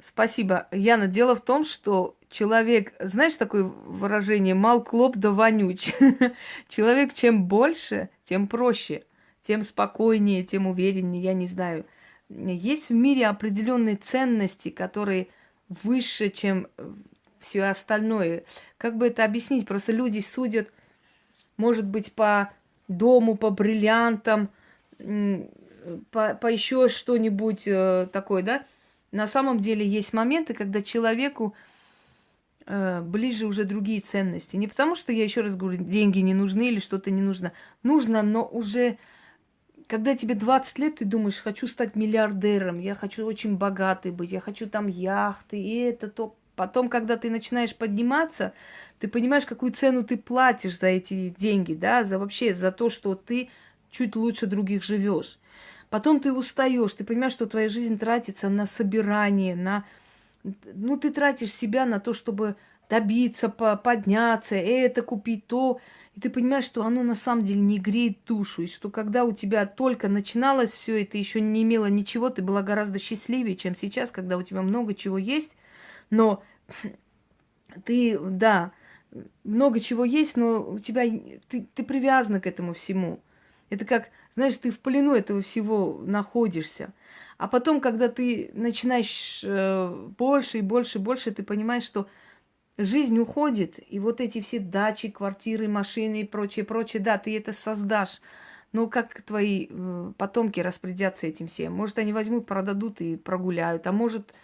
спасибо. 0.00 0.66
Яна, 0.72 1.06
дело 1.06 1.34
в 1.34 1.44
том, 1.44 1.64
что 1.64 2.16
человек, 2.30 2.94
знаешь 3.00 3.34
такое 3.34 3.64
выражение, 3.64 4.54
мал 4.54 4.82
клоп 4.82 5.16
да 5.16 5.32
вонюч. 5.32 5.92
человек 6.68 7.12
чем 7.12 7.44
больше, 7.44 8.08
тем 8.22 8.46
проще, 8.46 9.04
тем 9.42 9.62
спокойнее, 9.62 10.44
тем 10.44 10.66
увереннее, 10.66 11.22
я 11.22 11.34
не 11.34 11.46
знаю. 11.46 11.84
Есть 12.28 12.88
в 12.88 12.94
мире 12.94 13.26
определенные 13.26 13.96
ценности, 13.96 14.70
которые 14.70 15.28
выше, 15.68 16.30
чем 16.30 16.68
все 17.40 17.64
остальное. 17.64 18.44
Как 18.78 18.96
бы 18.96 19.08
это 19.08 19.24
объяснить? 19.24 19.66
Просто 19.66 19.92
люди 19.92 20.20
судят, 20.20 20.68
может 21.56 21.86
быть, 21.86 22.12
по 22.12 22.52
дому, 22.86 23.36
по 23.36 23.50
бриллиантам, 23.50 24.50
по, 26.10 26.34
по 26.34 26.46
еще 26.46 26.88
что-нибудь 26.88 27.66
э, 27.66 28.08
такое, 28.12 28.42
да? 28.42 28.64
На 29.10 29.26
самом 29.26 29.58
деле 29.58 29.84
есть 29.84 30.12
моменты, 30.12 30.54
когда 30.54 30.82
человеку 30.82 31.54
э, 31.56 31.69
ближе 33.02 33.46
уже 33.46 33.64
другие 33.64 34.00
ценности. 34.00 34.56
Не 34.56 34.68
потому, 34.68 34.94
что 34.94 35.12
я 35.12 35.24
еще 35.24 35.40
раз 35.40 35.56
говорю, 35.56 35.82
деньги 35.82 36.20
не 36.20 36.34
нужны 36.34 36.68
или 36.68 36.78
что-то 36.78 37.10
не 37.10 37.22
нужно. 37.22 37.52
Нужно, 37.82 38.22
но 38.22 38.44
уже 38.44 38.98
когда 39.86 40.16
тебе 40.16 40.36
20 40.36 40.78
лет, 40.78 40.96
ты 40.96 41.04
думаешь, 41.04 41.38
хочу 41.38 41.66
стать 41.66 41.96
миллиардером, 41.96 42.78
я 42.78 42.94
хочу 42.94 43.26
очень 43.26 43.56
богатый 43.56 44.12
быть, 44.12 44.30
я 44.30 44.38
хочу 44.38 44.68
там 44.68 44.86
яхты, 44.86 45.60
и 45.60 45.78
это, 45.78 46.08
то. 46.08 46.36
Потом, 46.54 46.88
когда 46.90 47.16
ты 47.16 47.30
начинаешь 47.30 47.74
подниматься, 47.74 48.52
ты 48.98 49.08
понимаешь, 49.08 49.46
какую 49.46 49.72
цену 49.72 50.04
ты 50.04 50.18
платишь 50.18 50.78
за 50.78 50.88
эти 50.88 51.34
деньги, 51.36 51.74
да, 51.74 52.04
за 52.04 52.18
вообще, 52.18 52.52
за 52.52 52.70
то, 52.70 52.90
что 52.90 53.14
ты 53.14 53.48
чуть 53.90 54.14
лучше 54.14 54.46
других 54.46 54.84
живешь. 54.84 55.38
Потом 55.88 56.20
ты 56.20 56.32
устаешь, 56.32 56.92
ты 56.92 57.02
понимаешь, 57.02 57.32
что 57.32 57.46
твоя 57.46 57.68
жизнь 57.68 57.98
тратится 57.98 58.48
на 58.48 58.66
собирание, 58.66 59.56
на... 59.56 59.84
Ну, 60.42 60.96
ты 60.96 61.10
тратишь 61.10 61.52
себя 61.52 61.86
на 61.86 62.00
то, 62.00 62.12
чтобы 62.12 62.56
добиться, 62.88 63.48
подняться, 63.48 64.56
это 64.56 65.02
купить, 65.02 65.46
то. 65.46 65.80
И 66.16 66.20
ты 66.20 66.28
понимаешь, 66.28 66.64
что 66.64 66.84
оно 66.84 67.02
на 67.02 67.14
самом 67.14 67.44
деле 67.44 67.60
не 67.60 67.78
греет 67.78 68.24
душу. 68.26 68.62
И 68.62 68.66
что 68.66 68.90
когда 68.90 69.24
у 69.24 69.32
тебя 69.32 69.64
только 69.64 70.08
начиналось 70.08 70.72
все 70.72 71.02
это, 71.02 71.16
еще 71.16 71.40
не 71.40 71.62
имело 71.62 71.86
ничего, 71.86 72.30
ты 72.30 72.42
была 72.42 72.62
гораздо 72.62 72.98
счастливее, 72.98 73.54
чем 73.54 73.76
сейчас, 73.76 74.10
когда 74.10 74.36
у 74.36 74.42
тебя 74.42 74.62
много 74.62 74.94
чего 74.94 75.18
есть. 75.18 75.56
Но 76.10 76.42
ты, 77.84 78.18
да, 78.18 78.72
много 79.44 79.78
чего 79.80 80.04
есть, 80.04 80.36
но 80.36 80.72
у 80.72 80.78
тебя 80.78 81.04
ты, 81.48 81.66
ты 81.74 81.82
привязана 81.84 82.40
к 82.40 82.46
этому 82.46 82.74
всему. 82.74 83.20
Это 83.70 83.84
как, 83.84 84.10
знаешь, 84.34 84.56
ты 84.56 84.70
в 84.70 84.80
плену 84.80 85.14
этого 85.14 85.40
всего 85.42 86.00
находишься. 86.04 86.92
А 87.38 87.48
потом, 87.48 87.80
когда 87.80 88.08
ты 88.08 88.50
начинаешь 88.52 89.40
э, 89.42 90.10
больше 90.18 90.58
и 90.58 90.62
больше 90.62 90.98
и 90.98 91.00
больше, 91.00 91.30
ты 91.30 91.42
понимаешь, 91.42 91.84
что 91.84 92.06
жизнь 92.76 93.18
уходит, 93.18 93.78
и 93.88 93.98
вот 93.98 94.20
эти 94.20 94.40
все 94.40 94.58
дачи, 94.58 95.08
квартиры, 95.08 95.68
машины 95.68 96.22
и 96.22 96.24
прочее, 96.24 96.64
прочее, 96.64 97.02
да, 97.02 97.16
ты 97.16 97.36
это 97.36 97.52
создашь. 97.52 98.20
Но 98.72 98.88
как 98.88 99.22
твои 99.22 99.68
э, 99.70 100.12
потомки 100.18 100.60
распорядятся 100.60 101.26
этим 101.26 101.46
всем? 101.46 101.72
Может, 101.72 101.98
они 101.98 102.12
возьмут, 102.12 102.46
продадут 102.46 103.00
и 103.00 103.16
прогуляют, 103.16 103.86
а 103.86 103.92
может, 103.92 104.34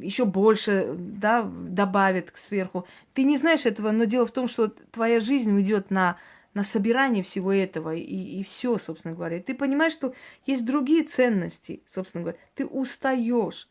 еще 0.00 0.24
больше 0.24 0.94
да, 0.96 1.42
добавят 1.42 2.32
сверху. 2.34 2.86
Ты 3.14 3.24
не 3.24 3.36
знаешь 3.36 3.66
этого, 3.66 3.90
но 3.90 4.04
дело 4.04 4.26
в 4.26 4.32
том, 4.32 4.48
что 4.48 4.68
твоя 4.68 5.20
жизнь 5.20 5.52
уйдет 5.52 5.90
на 5.90 6.16
на 6.54 6.64
собирание 6.64 7.22
всего 7.22 7.52
этого 7.52 7.94
и, 7.94 8.40
и 8.40 8.42
все, 8.42 8.78
собственно 8.78 9.14
говоря. 9.14 9.40
Ты 9.40 9.54
понимаешь, 9.54 9.92
что 9.92 10.14
есть 10.46 10.64
другие 10.64 11.04
ценности, 11.04 11.82
собственно 11.86 12.22
говоря. 12.22 12.38
Ты 12.54 12.66
устаешь. 12.66 13.68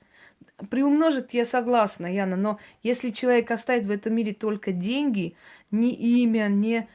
Приумножить 0.69 1.33
я 1.33 1.45
согласна, 1.45 2.13
Яна, 2.13 2.35
но 2.35 2.59
если 2.83 3.09
человек 3.09 3.51
оставит 3.51 3.85
в 3.85 3.91
этом 3.91 4.13
мире 4.13 4.33
только 4.33 4.71
деньги, 4.71 5.35
не 5.71 5.93
имя, 5.93 6.47
не 6.47 6.87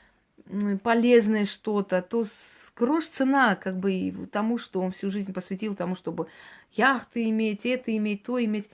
полезное 0.83 1.45
что-то, 1.45 2.03
то 2.03 2.25
грош 2.77 3.07
цена 3.07 3.57
как 3.57 3.79
бы 3.79 3.93
и 3.93 4.11
тому, 4.27 4.59
что 4.59 4.81
он 4.81 4.93
всю 4.93 5.11
жизнь 5.11 5.33
посвятил 5.33 5.75
тому, 5.75 5.95
чтобы 5.95 6.29
яхты 6.73 7.29
иметь, 7.31 7.65
это 7.67 7.97
иметь, 7.97 8.23
то 8.23 8.43
иметь. 8.43 8.69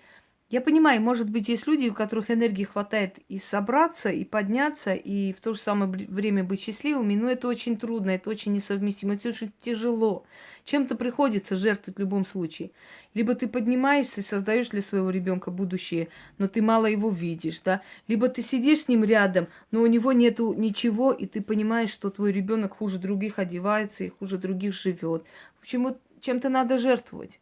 Я 0.50 0.60
понимаю, 0.60 1.00
может 1.00 1.30
быть, 1.30 1.48
есть 1.48 1.68
люди, 1.68 1.86
у 1.86 1.94
которых 1.94 2.28
энергии 2.28 2.64
хватает 2.64 3.18
и 3.28 3.38
собраться, 3.38 4.10
и 4.10 4.24
подняться, 4.24 4.94
и 4.94 5.32
в 5.32 5.40
то 5.40 5.52
же 5.52 5.60
самое 5.60 5.88
время 6.08 6.42
быть 6.42 6.60
счастливыми, 6.60 7.14
но 7.14 7.30
это 7.30 7.46
очень 7.46 7.76
трудно, 7.76 8.10
это 8.10 8.30
очень 8.30 8.52
несовместимо, 8.52 9.14
это 9.14 9.28
очень 9.28 9.52
тяжело. 9.62 10.24
Чем-то 10.64 10.96
приходится 10.96 11.54
жертвовать 11.54 11.98
в 11.98 12.00
любом 12.00 12.24
случае. 12.24 12.72
Либо 13.14 13.36
ты 13.36 13.46
поднимаешься 13.46 14.22
и 14.22 14.24
создаешь 14.24 14.70
для 14.70 14.82
своего 14.82 15.10
ребенка 15.10 15.52
будущее, 15.52 16.08
но 16.38 16.48
ты 16.48 16.62
мало 16.62 16.86
его 16.86 17.10
видишь, 17.10 17.60
да? 17.60 17.80
Либо 18.08 18.28
ты 18.28 18.42
сидишь 18.42 18.80
с 18.80 18.88
ним 18.88 19.04
рядом, 19.04 19.46
но 19.70 19.82
у 19.82 19.86
него 19.86 20.10
нету 20.12 20.52
ничего, 20.52 21.12
и 21.12 21.26
ты 21.26 21.42
понимаешь, 21.42 21.90
что 21.90 22.10
твой 22.10 22.32
ребенок 22.32 22.78
хуже 22.78 22.98
других 22.98 23.38
одевается 23.38 24.02
и 24.02 24.08
хуже 24.08 24.36
других 24.36 24.74
живет. 24.74 25.24
Почему 25.60 25.96
чем-то 26.20 26.48
надо 26.48 26.76
жертвовать? 26.76 27.38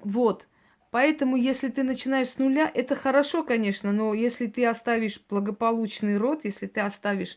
Вот. 0.00 0.46
Поэтому, 0.90 1.36
если 1.36 1.68
ты 1.68 1.82
начинаешь 1.82 2.28
с 2.28 2.38
нуля, 2.38 2.70
это 2.72 2.94
хорошо, 2.94 3.42
конечно, 3.42 3.92
но 3.92 4.14
если 4.14 4.46
ты 4.46 4.64
оставишь 4.64 5.20
благополучный 5.28 6.16
род, 6.16 6.40
если 6.44 6.66
ты 6.66 6.80
оставишь, 6.80 7.36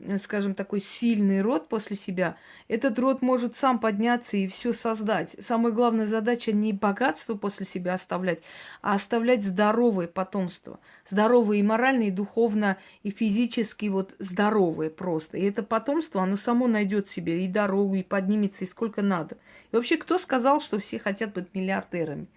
э, 0.00 0.18
скажем, 0.18 0.54
такой 0.54 0.80
сильный 0.80 1.40
род 1.40 1.70
после 1.70 1.96
себя, 1.96 2.36
этот 2.68 2.98
род 2.98 3.22
может 3.22 3.56
сам 3.56 3.78
подняться 3.78 4.36
и 4.36 4.46
все 4.46 4.74
создать. 4.74 5.34
Самая 5.40 5.72
главная 5.72 6.06
задача 6.06 6.52
не 6.52 6.74
богатство 6.74 7.34
после 7.36 7.64
себя 7.64 7.94
оставлять, 7.94 8.42
а 8.82 8.94
оставлять 8.94 9.42
здоровое 9.42 10.06
потомство. 10.06 10.78
Здоровое 11.08 11.58
и 11.58 11.62
морально, 11.62 12.02
и 12.02 12.10
духовно, 12.10 12.76
и 13.02 13.10
физически 13.10 13.86
вот 13.86 14.14
здоровое 14.18 14.90
просто. 14.90 15.38
И 15.38 15.44
это 15.44 15.62
потомство, 15.62 16.22
оно 16.22 16.36
само 16.36 16.66
найдет 16.66 17.08
себе 17.08 17.46
и 17.46 17.48
дорогу, 17.48 17.94
и 17.94 18.02
поднимется, 18.02 18.64
и 18.64 18.68
сколько 18.68 19.00
надо. 19.00 19.38
И 19.72 19.76
вообще, 19.76 19.96
кто 19.96 20.18
сказал, 20.18 20.60
что 20.60 20.78
все 20.78 20.98
хотят 20.98 21.32
быть 21.32 21.54
миллиардерами? 21.54 22.28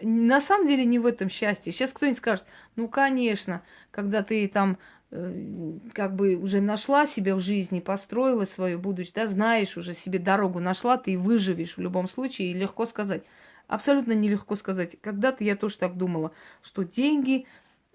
На 0.00 0.40
самом 0.40 0.66
деле 0.66 0.84
не 0.84 0.98
в 0.98 1.06
этом 1.06 1.28
счастье. 1.28 1.72
Сейчас 1.72 1.92
кто-нибудь 1.92 2.18
скажет, 2.18 2.44
ну, 2.76 2.88
конечно, 2.88 3.62
когда 3.90 4.22
ты 4.22 4.48
там 4.48 4.78
э, 5.10 5.72
как 5.92 6.14
бы 6.16 6.36
уже 6.36 6.60
нашла 6.60 7.06
себя 7.06 7.34
в 7.34 7.40
жизни, 7.40 7.80
построила 7.80 8.44
свою 8.44 8.78
будущее, 8.78 9.12
да, 9.14 9.26
знаешь, 9.26 9.76
уже 9.76 9.92
себе 9.92 10.18
дорогу 10.18 10.58
нашла, 10.58 10.96
ты 10.96 11.18
выживешь 11.18 11.76
в 11.76 11.80
любом 11.80 12.08
случае, 12.08 12.50
и 12.50 12.54
легко 12.54 12.86
сказать. 12.86 13.24
Абсолютно 13.66 14.12
нелегко 14.12 14.56
сказать. 14.56 14.96
Когда-то 15.00 15.44
я 15.44 15.56
тоже 15.56 15.78
так 15.78 15.96
думала, 15.96 16.32
что 16.62 16.82
деньги 16.82 17.46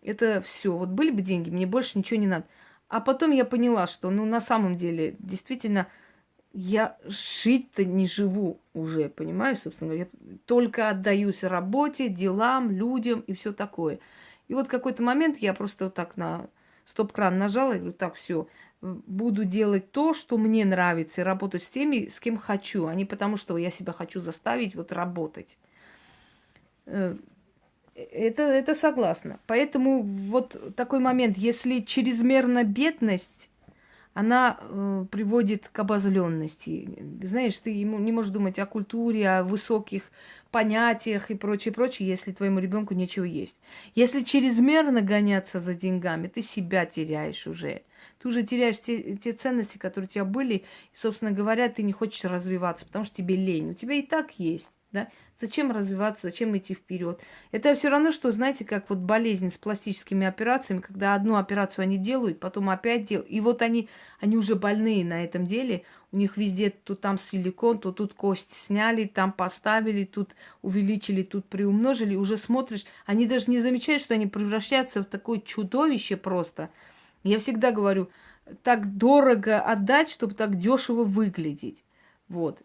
это 0.01 0.41
все. 0.41 0.75
Вот 0.75 0.89
были 0.89 1.11
бы 1.11 1.21
деньги, 1.21 1.49
мне 1.49 1.65
больше 1.65 1.97
ничего 1.97 2.19
не 2.19 2.27
надо. 2.27 2.45
А 2.87 3.01
потом 3.01 3.31
я 3.31 3.45
поняла, 3.45 3.87
что 3.87 4.09
ну 4.09 4.25
на 4.25 4.41
самом 4.41 4.75
деле 4.75 5.15
действительно 5.19 5.87
я 6.59 6.97
жить-то 7.05 7.85
не 7.85 8.05
живу 8.05 8.59
уже, 8.73 9.07
понимаешь, 9.07 9.59
собственно 9.59 9.91
говоря. 9.91 10.09
Я 10.11 10.37
только 10.45 10.89
отдаюсь 10.89 11.43
работе, 11.43 12.09
делам, 12.09 12.69
людям 12.69 13.21
и 13.21 13.33
все 13.33 13.53
такое. 13.53 13.99
И 14.49 14.53
вот 14.53 14.67
какой-то 14.67 15.01
момент 15.01 15.37
я 15.37 15.53
просто 15.53 15.85
вот 15.85 15.93
так 15.93 16.17
на 16.17 16.47
стоп-кран 16.85 17.37
нажала 17.37 17.73
и 17.73 17.77
говорю, 17.77 17.93
так, 17.93 18.15
все, 18.15 18.47
буду 18.81 19.45
делать 19.45 19.93
то, 19.93 20.13
что 20.13 20.37
мне 20.37 20.65
нравится, 20.65 21.21
и 21.21 21.23
работать 21.23 21.63
с 21.63 21.69
теми, 21.69 22.07
с 22.07 22.19
кем 22.19 22.35
хочу, 22.35 22.87
а 22.87 22.93
не 22.93 23.05
потому, 23.05 23.37
что 23.37 23.57
я 23.57 23.71
себя 23.71 23.93
хочу 23.93 24.19
заставить 24.19 24.75
вот 24.75 24.91
работать. 24.91 25.57
Э, 26.87 27.15
это, 27.95 28.43
это 28.43 28.75
согласна. 28.75 29.39
Поэтому 29.47 30.01
вот 30.01 30.75
такой 30.75 30.99
момент, 30.99 31.37
если 31.37 31.79
чрезмерно 31.79 32.65
бедность 32.65 33.49
она 34.19 34.57
э, 34.59 35.05
приводит 35.09 35.69
к 35.69 35.79
обозленности. 35.79 36.89
Знаешь, 37.23 37.57
ты 37.57 37.83
не 37.83 38.11
можешь 38.11 38.33
думать 38.33 38.59
о 38.59 38.65
культуре, 38.65 39.29
о 39.29 39.43
высоких 39.43 40.11
понятиях 40.51 41.31
и 41.31 41.35
прочее, 41.35 41.73
прочее, 41.73 42.09
если 42.09 42.33
твоему 42.33 42.59
ребенку 42.59 42.93
нечего 42.93 43.23
есть. 43.23 43.57
Если 43.95 44.23
чрезмерно 44.23 45.01
гоняться 45.01 45.61
за 45.61 45.73
деньгами, 45.73 46.27
ты 46.27 46.41
себя 46.41 46.85
теряешь 46.85 47.47
уже. 47.47 47.83
Ты 48.21 48.27
уже 48.27 48.43
теряешь 48.43 48.81
те, 48.81 49.15
те 49.15 49.31
ценности, 49.31 49.77
которые 49.77 50.09
у 50.09 50.11
тебя 50.11 50.25
были, 50.25 50.55
и, 50.55 50.65
собственно 50.93 51.31
говоря, 51.31 51.69
ты 51.69 51.81
не 51.81 51.93
хочешь 51.93 52.25
развиваться, 52.25 52.85
потому 52.85 53.05
что 53.05 53.15
тебе 53.15 53.37
лень. 53.37 53.71
У 53.71 53.73
тебя 53.73 53.93
и 53.93 54.01
так 54.01 54.37
есть. 54.37 54.71
Да? 54.91 55.07
Зачем 55.39 55.71
развиваться, 55.71 56.27
зачем 56.27 56.57
идти 56.57 56.73
вперед? 56.73 57.21
Это 57.51 57.75
все 57.75 57.89
равно, 57.89 58.11
что, 58.11 58.31
знаете, 58.31 58.65
как 58.65 58.89
вот 58.89 58.97
болезнь 58.97 59.49
с 59.49 59.57
пластическими 59.57 60.25
операциями, 60.25 60.81
когда 60.81 61.13
одну 61.13 61.35
операцию 61.35 61.83
они 61.83 61.97
делают, 61.97 62.39
потом 62.39 62.71
опять 62.71 63.05
делают. 63.05 63.29
И 63.29 63.39
вот 63.39 63.61
они, 63.61 63.87
они 64.19 64.35
уже 64.35 64.55
больные 64.55 65.05
на 65.05 65.23
этом 65.23 65.45
деле. 65.45 65.83
У 66.11 66.17
них 66.17 66.37
везде 66.37 66.71
то 66.71 66.95
там 66.95 67.19
силикон, 67.19 67.77
то 67.77 67.91
тут 67.91 68.15
кость 68.15 68.51
сняли, 68.51 69.05
там 69.05 69.31
поставили, 69.31 70.05
тут 70.05 70.31
увеличили, 70.63 71.21
тут 71.21 71.45
приумножили. 71.45 72.15
Уже 72.15 72.35
смотришь, 72.35 72.85
они 73.05 73.27
даже 73.27 73.51
не 73.51 73.59
замечают, 73.59 74.01
что 74.01 74.15
они 74.15 74.25
превращаются 74.25 75.01
в 75.03 75.05
такое 75.05 75.39
чудовище 75.39 76.17
просто. 76.17 76.71
Я 77.23 77.37
всегда 77.37 77.71
говорю, 77.71 78.09
так 78.63 78.97
дорого 78.97 79.61
отдать, 79.61 80.09
чтобы 80.09 80.33
так 80.33 80.55
дешево 80.57 81.03
выглядеть. 81.03 81.83
Вот. 82.27 82.59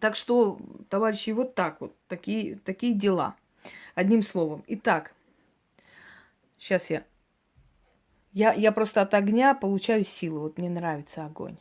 Так 0.00 0.16
что, 0.16 0.58
товарищи, 0.88 1.30
вот 1.30 1.54
так 1.54 1.80
вот, 1.80 1.94
такие, 2.08 2.56
такие 2.56 2.94
дела. 2.94 3.36
Одним 3.94 4.22
словом. 4.22 4.64
Итак, 4.66 5.12
Сейчас 6.62 6.90
я... 6.90 7.04
я... 8.32 8.52
Я 8.52 8.70
просто 8.70 9.02
от 9.02 9.14
огня 9.14 9.52
получаю 9.52 10.04
силу. 10.04 10.42
Вот 10.42 10.58
мне 10.58 10.70
нравится 10.70 11.26
огонь. 11.26 11.56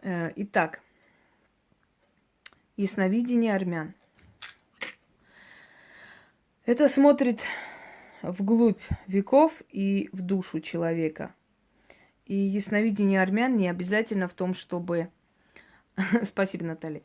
Э, 0.00 0.30
итак, 0.36 0.80
ясновидение 2.76 3.52
армян. 3.52 3.94
Это 6.66 6.86
смотрит 6.86 7.40
вглубь 8.22 8.80
веков 9.08 9.60
и 9.70 10.08
в 10.12 10.22
душу 10.22 10.60
человека. 10.60 11.34
И 12.26 12.36
ясновидение 12.36 13.20
армян 13.20 13.56
не 13.56 13.68
обязательно 13.68 14.28
в 14.28 14.34
том, 14.34 14.54
чтобы... 14.54 15.10
Спасибо, 16.22 16.64
Наталья. 16.64 17.02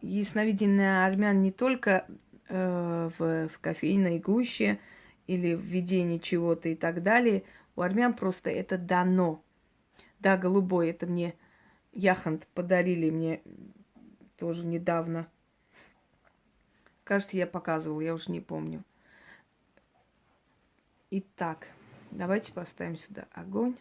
Ясновидение 0.00 1.04
армян 1.04 1.42
не 1.42 1.52
только 1.52 2.06
э, 2.48 3.10
в, 3.18 3.48
в 3.48 3.58
кофейной 3.60 4.18
гуще 4.18 4.78
или 5.26 5.54
в 5.54 5.60
видении 5.60 6.18
чего-то 6.18 6.68
и 6.68 6.74
так 6.74 7.02
далее. 7.02 7.44
У 7.76 7.82
армян 7.82 8.14
просто 8.14 8.50
это 8.50 8.78
дано. 8.78 9.42
Да, 10.18 10.36
голубой, 10.36 10.90
это 10.90 11.06
мне 11.06 11.34
Яхант 11.92 12.46
подарили 12.54 13.10
мне 13.10 13.42
тоже 14.38 14.64
недавно. 14.64 15.28
Кажется, 17.04 17.36
я 17.36 17.46
показывала, 17.46 18.00
я 18.00 18.14
уже 18.14 18.30
не 18.30 18.40
помню. 18.40 18.82
Итак, 21.10 21.66
давайте 22.10 22.52
поставим 22.52 22.96
сюда 22.96 23.26
огонь, 23.32 23.76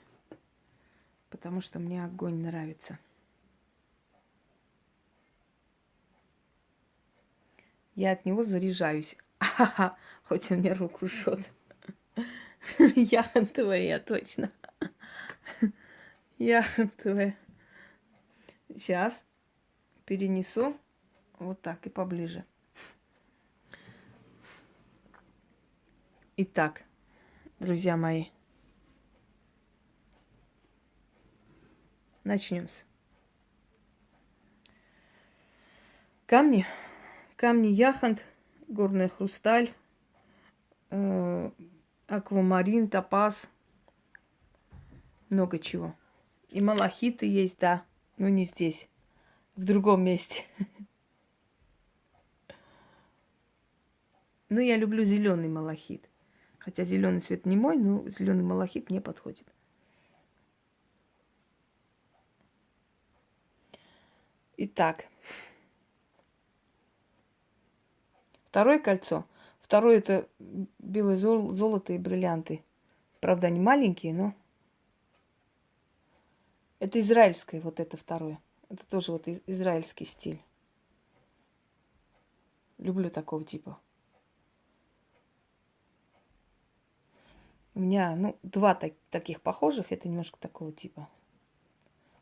потому 1.30 1.62
что 1.62 1.80
мне 1.80 2.04
огонь 2.04 2.41
нравится. 2.41 3.00
Я 7.95 8.12
от 8.12 8.25
него 8.25 8.43
заряжаюсь. 8.43 9.15
Ага, 9.58 9.97
хоть 10.23 10.51
он 10.51 10.60
мне 10.60 10.73
руку 10.73 11.08
жжет. 11.08 11.39
Яхонтовая, 12.77 13.99
точно. 13.99 14.51
Яхонтовая. 16.38 17.36
Сейчас 18.69 19.23
перенесу 20.06 20.77
вот 21.39 21.60
так 21.62 21.86
и 21.88 21.89
поближе. 21.89 22.45
Итак, 26.38 26.84
друзья 27.60 27.97
мои, 27.97 28.25
начнем. 32.23 32.67
Камни, 36.25 36.65
камни 37.41 37.69
яхонт, 37.69 38.23
горный 38.67 39.10
хрусталь, 39.10 39.73
э, 40.91 41.51
аквамарин, 42.06 42.88
топаз, 42.88 43.49
много 45.30 45.58
чего. 45.58 45.95
И 46.49 46.62
малахиты 46.62 47.25
есть, 47.25 47.58
да. 47.58 47.84
Ну, 48.17 48.27
не 48.27 48.43
здесь, 48.43 48.88
в 49.56 49.65
другом 49.65 50.04
месте. 50.04 50.43
Ну, 54.54 54.60
я 54.60 54.75
люблю 54.75 55.06
зеленый 55.06 55.47
малахит. 55.47 56.10
Хотя 56.60 56.84
зеленый 56.84 57.21
цвет 57.21 57.45
не 57.45 57.56
мой, 57.56 57.77
но 57.77 58.10
зеленый 58.10 58.43
малахит 58.43 58.89
мне 58.89 58.99
подходит. 58.99 59.47
Итак, 64.58 65.06
второе 68.51 68.79
кольцо. 68.79 69.25
Второе 69.61 69.99
это 69.99 70.27
белое 70.77 71.15
золото 71.15 71.93
и 71.93 71.97
бриллианты. 71.97 72.61
Правда, 73.21 73.47
они 73.47 73.61
маленькие, 73.61 74.13
но 74.13 74.33
это 76.79 76.99
израильское, 76.99 77.61
вот 77.61 77.79
это 77.79 77.95
второе. 77.95 78.39
Это 78.67 78.85
тоже 78.87 79.13
вот 79.13 79.25
израильский 79.47 80.03
стиль. 80.03 80.41
Люблю 82.77 83.09
такого 83.09 83.45
типа. 83.45 83.79
У 87.73 87.79
меня, 87.79 88.17
ну, 88.17 88.35
два 88.43 88.75
так, 88.75 88.91
таких 89.11 89.41
похожих, 89.41 89.93
это 89.93 90.09
немножко 90.09 90.37
такого 90.39 90.73
типа. 90.73 91.07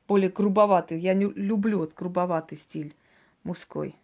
Более 0.08 0.30
грубоватый. 0.30 1.00
Я 1.00 1.16
не 1.16 1.26
люблю 1.26 1.80
вот 1.80 1.96
грубоватый 1.96 2.58
стиль 2.58 2.96
мужской. 3.44 3.96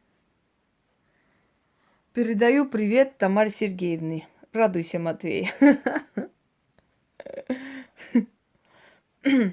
Передаю 2.15 2.65
привет 2.65 3.17
Тамаре 3.17 3.49
Сергеевне. 3.49 4.25
Радуйся, 4.54 4.99
Матвей. 4.99 5.51
Но 9.21 9.51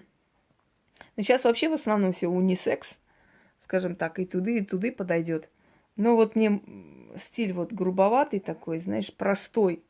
сейчас 1.16 1.42
вообще 1.42 1.68
в 1.68 1.72
основном 1.72 2.12
все 2.12 2.29
унисекс, 2.29 3.01
скажем 3.59 3.96
так, 3.96 4.20
и 4.20 4.27
туды, 4.27 4.59
и 4.59 4.64
туды 4.64 4.92
подойдет. 4.92 5.51
Но 5.96 6.14
вот 6.14 6.37
мне 6.37 6.62
стиль 7.16 7.53
вот 7.53 7.72
грубоватый 7.72 8.38
такой, 8.38 8.79
знаешь, 8.79 9.12
простой, 9.12 9.83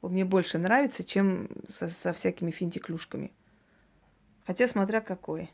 он 0.00 0.12
мне 0.12 0.24
больше 0.24 0.58
нравится, 0.58 1.02
чем 1.02 1.48
со, 1.68 1.88
со 1.88 2.12
всякими 2.12 2.52
финтиклюшками. 2.52 3.32
Хотя 4.46 4.68
смотря 4.68 5.00
какой. 5.00 5.50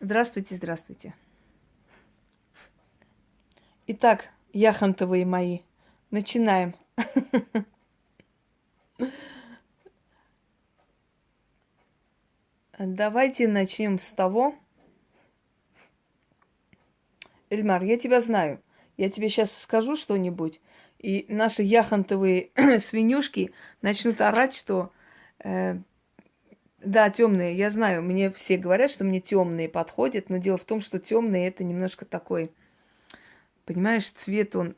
Здравствуйте, 0.00 0.56
здравствуйте. 0.56 1.14
Итак, 3.86 4.32
яхонтовые 4.56 5.26
мои, 5.26 5.60
начинаем. 6.10 6.74
Давайте 12.78 13.48
начнем 13.48 13.98
с 13.98 14.10
того. 14.12 14.54
Эльмар, 17.50 17.82
я 17.84 17.98
тебя 17.98 18.20
знаю. 18.20 18.62
Я 18.96 19.10
тебе 19.10 19.28
сейчас 19.28 19.56
скажу 19.56 19.94
что-нибудь, 19.94 20.60
и 20.98 21.26
наши 21.28 21.62
яхонтовые 21.62 22.50
свинюшки 22.78 23.52
начнут 23.82 24.22
орать, 24.22 24.54
что 24.54 24.90
э, 25.40 25.76
да, 26.78 27.10
темные, 27.10 27.54
я 27.54 27.68
знаю, 27.68 28.02
мне 28.02 28.30
все 28.30 28.56
говорят, 28.56 28.90
что 28.90 29.04
мне 29.04 29.20
темные 29.20 29.68
подходят, 29.68 30.30
но 30.30 30.38
дело 30.38 30.56
в 30.56 30.64
том, 30.64 30.80
что 30.80 30.98
темные 30.98 31.46
это 31.46 31.62
немножко 31.62 32.06
такой, 32.06 32.52
понимаешь, 33.66 34.10
цвет 34.10 34.56
он, 34.56 34.76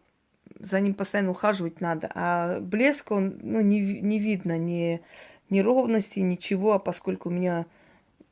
за 0.59 0.81
ним 0.81 0.95
постоянно 0.95 1.31
ухаживать 1.31 1.81
надо, 1.81 2.11
а 2.15 2.59
блеск 2.61 3.13
он, 3.13 3.39
ну, 3.43 3.61
не, 3.61 4.01
не 4.01 4.19
видно 4.19 4.59
ни, 4.59 5.01
ровности, 5.61 6.19
ничего, 6.19 6.73
а 6.73 6.79
поскольку 6.79 7.29
у 7.29 7.33
меня 7.33 7.67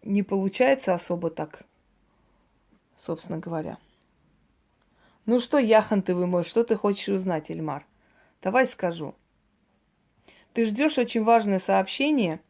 не 0.02 0.22
получается 0.22 0.94
особо 0.94 1.30
так, 1.30 1.62
собственно 2.96 3.38
говоря. 3.38 3.78
Ну 5.26 5.40
что, 5.40 5.58
Яхан 5.58 6.02
вы 6.06 6.26
мой, 6.26 6.44
что 6.44 6.64
ты 6.64 6.76
хочешь 6.76 7.08
узнать, 7.08 7.50
Эльмар? 7.50 7.84
Давай 8.42 8.66
скажу. 8.66 9.14
Ты 10.52 10.64
ждешь 10.64 10.98
очень 10.98 11.22
важное 11.22 11.58
сообщение, 11.58 12.40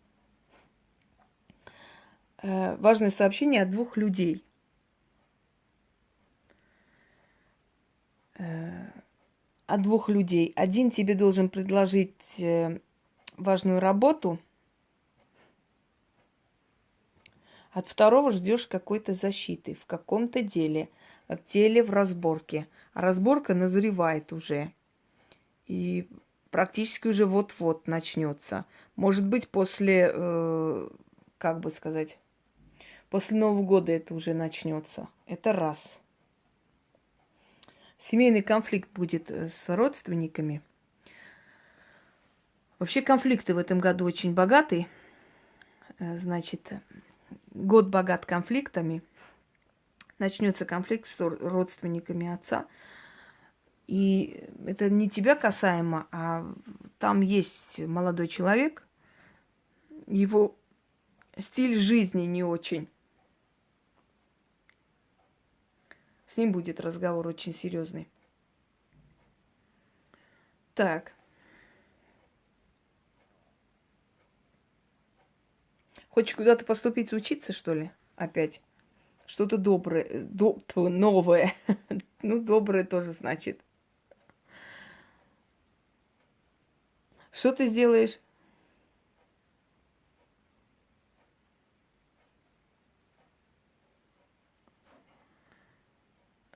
э, 2.43 2.77
важное 2.77 3.11
сообщение 3.11 3.63
от 3.63 3.71
двух 3.71 3.97
людей. 3.97 4.46
От 8.39 9.83
двух 9.83 10.09
людей. 10.09 10.53
Один 10.57 10.91
тебе 10.91 11.15
должен 11.15 11.49
предложить 11.49 12.39
э, 12.39 12.79
важную 13.37 13.81
работу– 13.81 14.39
От 17.77 17.89
второго 17.89 18.33
ждешь 18.33 18.67
какой-то 18.67 19.13
защиты 19.13 19.75
в 19.75 19.85
каком-то 19.85 20.41
деле, 20.41 20.89
в 21.29 21.37
деле 21.53 21.83
в 21.83 21.91
разборке. 21.91 22.69
А 22.95 23.03
разборка 23.03 23.53
назревает 23.53 24.33
уже. 24.33 24.73
И 25.67 26.09
практически 26.51 27.09
уже 27.09 27.27
вот-вот 27.27 27.87
начнется. 27.87 28.65
Может 28.97 29.27
быть, 29.27 29.51
после, 29.51 30.11
э, 30.11 30.89
как 31.37 31.61
бы 31.61 31.71
сказать, 31.71 32.17
после 33.11 33.37
Нового 33.37 33.63
года 33.63 33.93
это 33.93 34.15
уже 34.15 34.33
начнется. 34.33 35.09
Это 35.27 35.53
раз. 35.53 36.01
Семейный 37.99 38.43
конфликт 38.43 38.91
будет 38.93 39.31
э, 39.31 39.49
с 39.49 39.75
родственниками. 39.75 40.63
Вообще 42.79 43.01
конфликты 43.01 43.55
в 43.55 43.59
этом 43.59 43.79
году 43.79 44.05
очень 44.05 44.35
богатые. 44.35 44.87
Э, 45.99 46.19
значит, 46.19 46.73
год 47.53 47.89
богат 47.89 48.27
конфликтами. 48.27 49.03
Начнется 50.19 50.65
конфликт 50.65 51.07
с 51.07 51.19
родственниками 51.21 52.33
отца. 52.33 52.67
И 53.87 54.45
это 54.67 54.91
не 54.91 55.09
тебя 55.09 55.37
касаемо, 55.37 56.07
а 56.11 56.45
там 56.99 57.21
есть 57.21 57.79
молодой 57.79 58.27
человек, 58.27 58.87
его 60.07 60.57
стиль 61.39 61.79
жизни 61.79 62.23
не 62.23 62.43
очень. 62.43 62.89
С 66.27 66.37
ним 66.37 66.53
будет 66.53 66.81
разговор 66.81 67.27
очень 67.27 67.55
серьезный. 67.55 68.09
Так. 70.75 71.13
Хочешь 76.09 76.35
куда-то 76.35 76.65
поступить 76.65 77.13
учиться, 77.13 77.53
что 77.53 77.75
ли? 77.75 77.91
Опять. 78.17 78.61
Что-то 79.27 79.59
доброе, 79.59 80.03
э, 80.05 80.21
до, 80.21 80.59
новое. 80.75 81.55
ну, 82.23 82.41
доброе 82.41 82.85
тоже 82.85 83.13
значит. 83.13 83.61
Что 87.33 87.53
ты 87.53 87.67
сделаешь? 87.67 88.19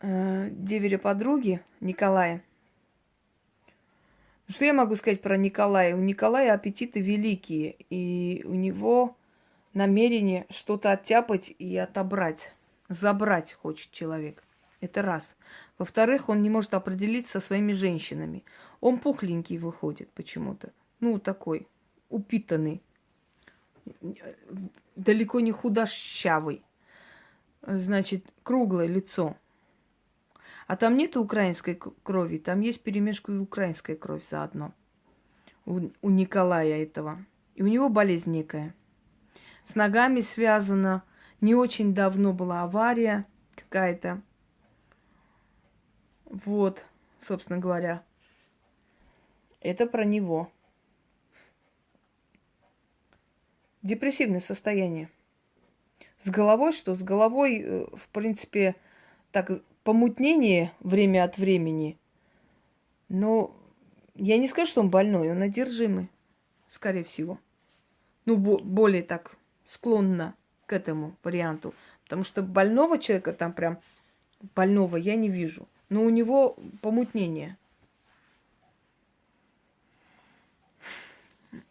Э, 0.02 0.48
деверя 0.50 0.98
подруги 0.98 1.62
Николая. 1.80 2.42
Что 4.48 4.64
я 4.64 4.72
могу 4.72 4.96
сказать 4.96 5.20
про 5.20 5.36
Николая? 5.36 5.94
У 5.94 6.00
Николая 6.00 6.54
аппетиты 6.54 7.00
великие, 7.00 7.76
и 7.90 8.42
у 8.46 8.54
него 8.54 9.16
намерение 9.74 10.46
что-то 10.48 10.90
оттяпать 10.90 11.54
и 11.58 11.76
отобрать. 11.76 12.54
Забрать 12.88 13.52
хочет 13.52 13.90
человек. 13.92 14.42
Это 14.80 15.02
раз. 15.02 15.36
Во-вторых, 15.78 16.30
он 16.30 16.40
не 16.40 16.48
может 16.48 16.72
определиться 16.72 17.38
со 17.38 17.46
своими 17.46 17.72
женщинами. 17.72 18.42
Он 18.80 18.98
пухленький 18.98 19.58
выходит 19.58 20.10
почему-то. 20.12 20.72
Ну, 21.00 21.18
такой, 21.18 21.68
упитанный. 22.08 22.82
Далеко 24.96 25.40
не 25.40 25.52
худощавый. 25.52 26.62
Значит, 27.62 28.24
круглое 28.42 28.86
лицо. 28.86 29.36
А 30.70 30.76
там 30.76 30.96
нет 30.96 31.16
украинской 31.16 31.74
крови, 31.74 32.38
там 32.38 32.60
есть 32.60 32.80
перемешку 32.80 33.32
и 33.32 33.38
украинская 33.38 33.96
кровь 33.96 34.22
заодно. 34.30 34.72
У, 35.66 35.90
у 36.00 36.10
Николая 36.10 36.84
этого. 36.84 37.26
И 37.56 37.62
у 37.64 37.66
него 37.66 37.88
болезнь 37.88 38.30
некая. 38.30 38.72
С 39.64 39.74
ногами 39.74 40.20
связана. 40.20 41.02
Не 41.40 41.56
очень 41.56 41.92
давно 41.92 42.32
была 42.32 42.62
авария 42.62 43.26
какая-то. 43.56 44.22
Вот, 46.26 46.84
собственно 47.18 47.58
говоря. 47.58 48.04
Это 49.58 49.86
про 49.86 50.04
него. 50.04 50.52
Депрессивное 53.82 54.38
состояние. 54.38 55.10
С 56.20 56.30
головой 56.30 56.70
что? 56.70 56.94
С 56.94 57.02
головой, 57.02 57.60
э, 57.60 57.86
в 57.92 58.08
принципе, 58.10 58.76
так 59.32 59.50
помутнение 59.84 60.72
время 60.80 61.24
от 61.24 61.38
времени. 61.38 61.98
Но 63.08 63.54
я 64.14 64.38
не 64.38 64.48
скажу, 64.48 64.70
что 64.70 64.80
он 64.80 64.90
больной, 64.90 65.30
он 65.30 65.42
одержимый, 65.42 66.08
скорее 66.68 67.04
всего. 67.04 67.38
Ну, 68.26 68.36
более 68.36 69.02
так 69.02 69.36
склонна 69.64 70.34
к 70.66 70.72
этому 70.72 71.16
варианту. 71.22 71.74
Потому 72.04 72.24
что 72.24 72.42
больного 72.42 72.98
человека 72.98 73.32
там 73.32 73.52
прям 73.52 73.78
больного 74.54 74.96
я 74.96 75.16
не 75.16 75.28
вижу. 75.28 75.66
Но 75.88 76.02
у 76.02 76.10
него 76.10 76.56
помутнение. 76.82 77.56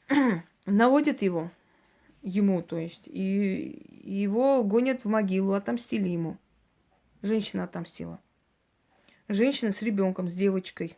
Наводят 0.66 1.22
его, 1.22 1.52
ему, 2.22 2.62
то 2.62 2.78
есть, 2.78 3.08
и 3.08 3.86
его 4.04 4.64
гонят 4.64 5.04
в 5.04 5.10
могилу, 5.10 5.54
отомстили 5.54 6.10
ему. 6.10 6.38
Женщина 7.22 7.66
отомстила. 7.66 8.20
Женщина 9.28 9.72
с 9.72 9.82
ребенком, 9.82 10.28
с 10.28 10.34
девочкой. 10.34 10.98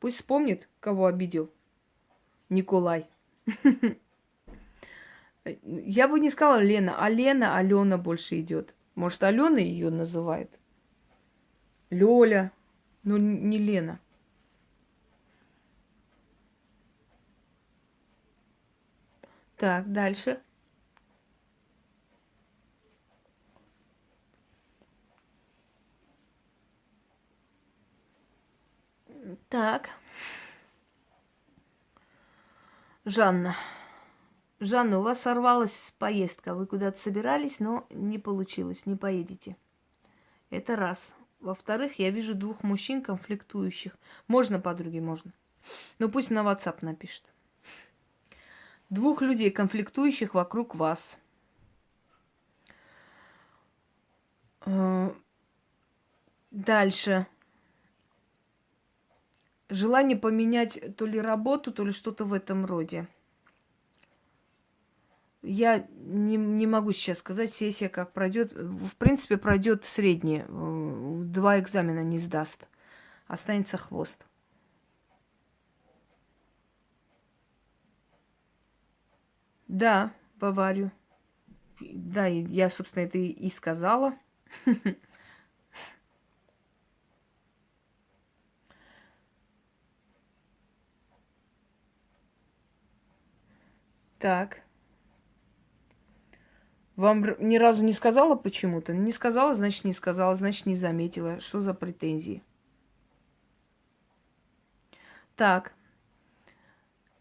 Пусть 0.00 0.16
вспомнит, 0.16 0.68
кого 0.80 1.06
обидел. 1.06 1.50
Николай. 2.48 3.08
Я 5.44 6.08
бы 6.08 6.20
не 6.20 6.30
сказала 6.30 6.60
Лена, 6.60 6.96
а 6.98 7.08
Лена, 7.08 7.56
Алена 7.56 7.96
больше 7.96 8.40
идет. 8.40 8.74
Может, 8.94 9.22
Алена 9.22 9.58
ее 9.58 9.90
называют? 9.90 10.50
Лёля, 11.90 12.52
но 13.02 13.16
не 13.16 13.58
Лена. 13.58 14.00
Так, 19.56 19.90
дальше. 19.92 20.40
Так. 29.48 29.88
Жанна. 33.06 33.56
Жанна, 34.60 34.98
у 34.98 35.02
вас 35.02 35.22
сорвалась 35.22 35.94
поездка. 35.98 36.54
Вы 36.54 36.66
куда-то 36.66 36.98
собирались, 36.98 37.58
но 37.58 37.86
не 37.88 38.18
получилось, 38.18 38.84
не 38.84 38.96
поедете. 38.96 39.56
Это 40.50 40.76
раз. 40.76 41.14
Во-вторых, 41.40 41.98
я 41.98 42.10
вижу 42.10 42.34
двух 42.34 42.62
мужчин 42.62 43.00
конфликтующих. 43.00 43.96
Можно, 44.26 44.60
подруги, 44.60 44.98
можно. 44.98 45.32
Но 45.98 46.10
пусть 46.10 46.30
на 46.30 46.40
WhatsApp 46.40 46.78
напишет. 46.82 47.22
Двух 48.90 49.22
людей, 49.22 49.50
конфликтующих 49.50 50.34
вокруг 50.34 50.74
вас. 50.74 51.18
Э, 54.66 55.10
дальше 56.50 57.26
желание 59.68 60.16
поменять 60.16 60.96
то 60.96 61.06
ли 61.06 61.20
работу, 61.20 61.72
то 61.72 61.84
ли 61.84 61.92
что-то 61.92 62.24
в 62.24 62.32
этом 62.32 62.64
роде. 62.64 63.06
Я 65.42 65.86
не, 65.90 66.36
не 66.36 66.66
могу 66.66 66.92
сейчас 66.92 67.18
сказать, 67.18 67.52
сессия 67.52 67.88
как 67.88 68.12
пройдет. 68.12 68.52
В 68.52 68.96
принципе, 68.96 69.36
пройдет 69.36 69.84
среднее. 69.84 70.46
Два 70.48 71.58
экзамена 71.60 72.02
не 72.02 72.18
сдаст. 72.18 72.66
Останется 73.28 73.76
хвост. 73.76 74.24
Да, 79.68 80.12
в 80.40 80.44
аварию. 80.46 80.90
Да, 81.80 82.26
я, 82.26 82.70
собственно, 82.70 83.04
это 83.04 83.18
и 83.18 83.50
сказала. 83.50 84.14
Так. 94.18 94.62
Вам 96.96 97.24
ни 97.38 97.56
разу 97.56 97.84
не 97.84 97.92
сказала 97.92 98.34
почему-то? 98.34 98.92
Не 98.92 99.12
сказала, 99.12 99.54
значит, 99.54 99.84
не 99.84 99.92
сказала, 99.92 100.34
значит, 100.34 100.66
не 100.66 100.74
заметила. 100.74 101.40
Что 101.40 101.60
за 101.60 101.72
претензии? 101.72 102.42
Так. 105.36 105.72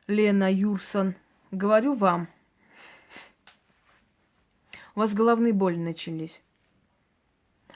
Лена 0.08 0.52
Юрсон. 0.52 1.14
Говорю 1.52 1.94
вам. 1.94 2.28
У 4.96 5.00
вас 5.00 5.14
головные 5.14 5.54
боли 5.54 5.78
начались. 5.78 6.42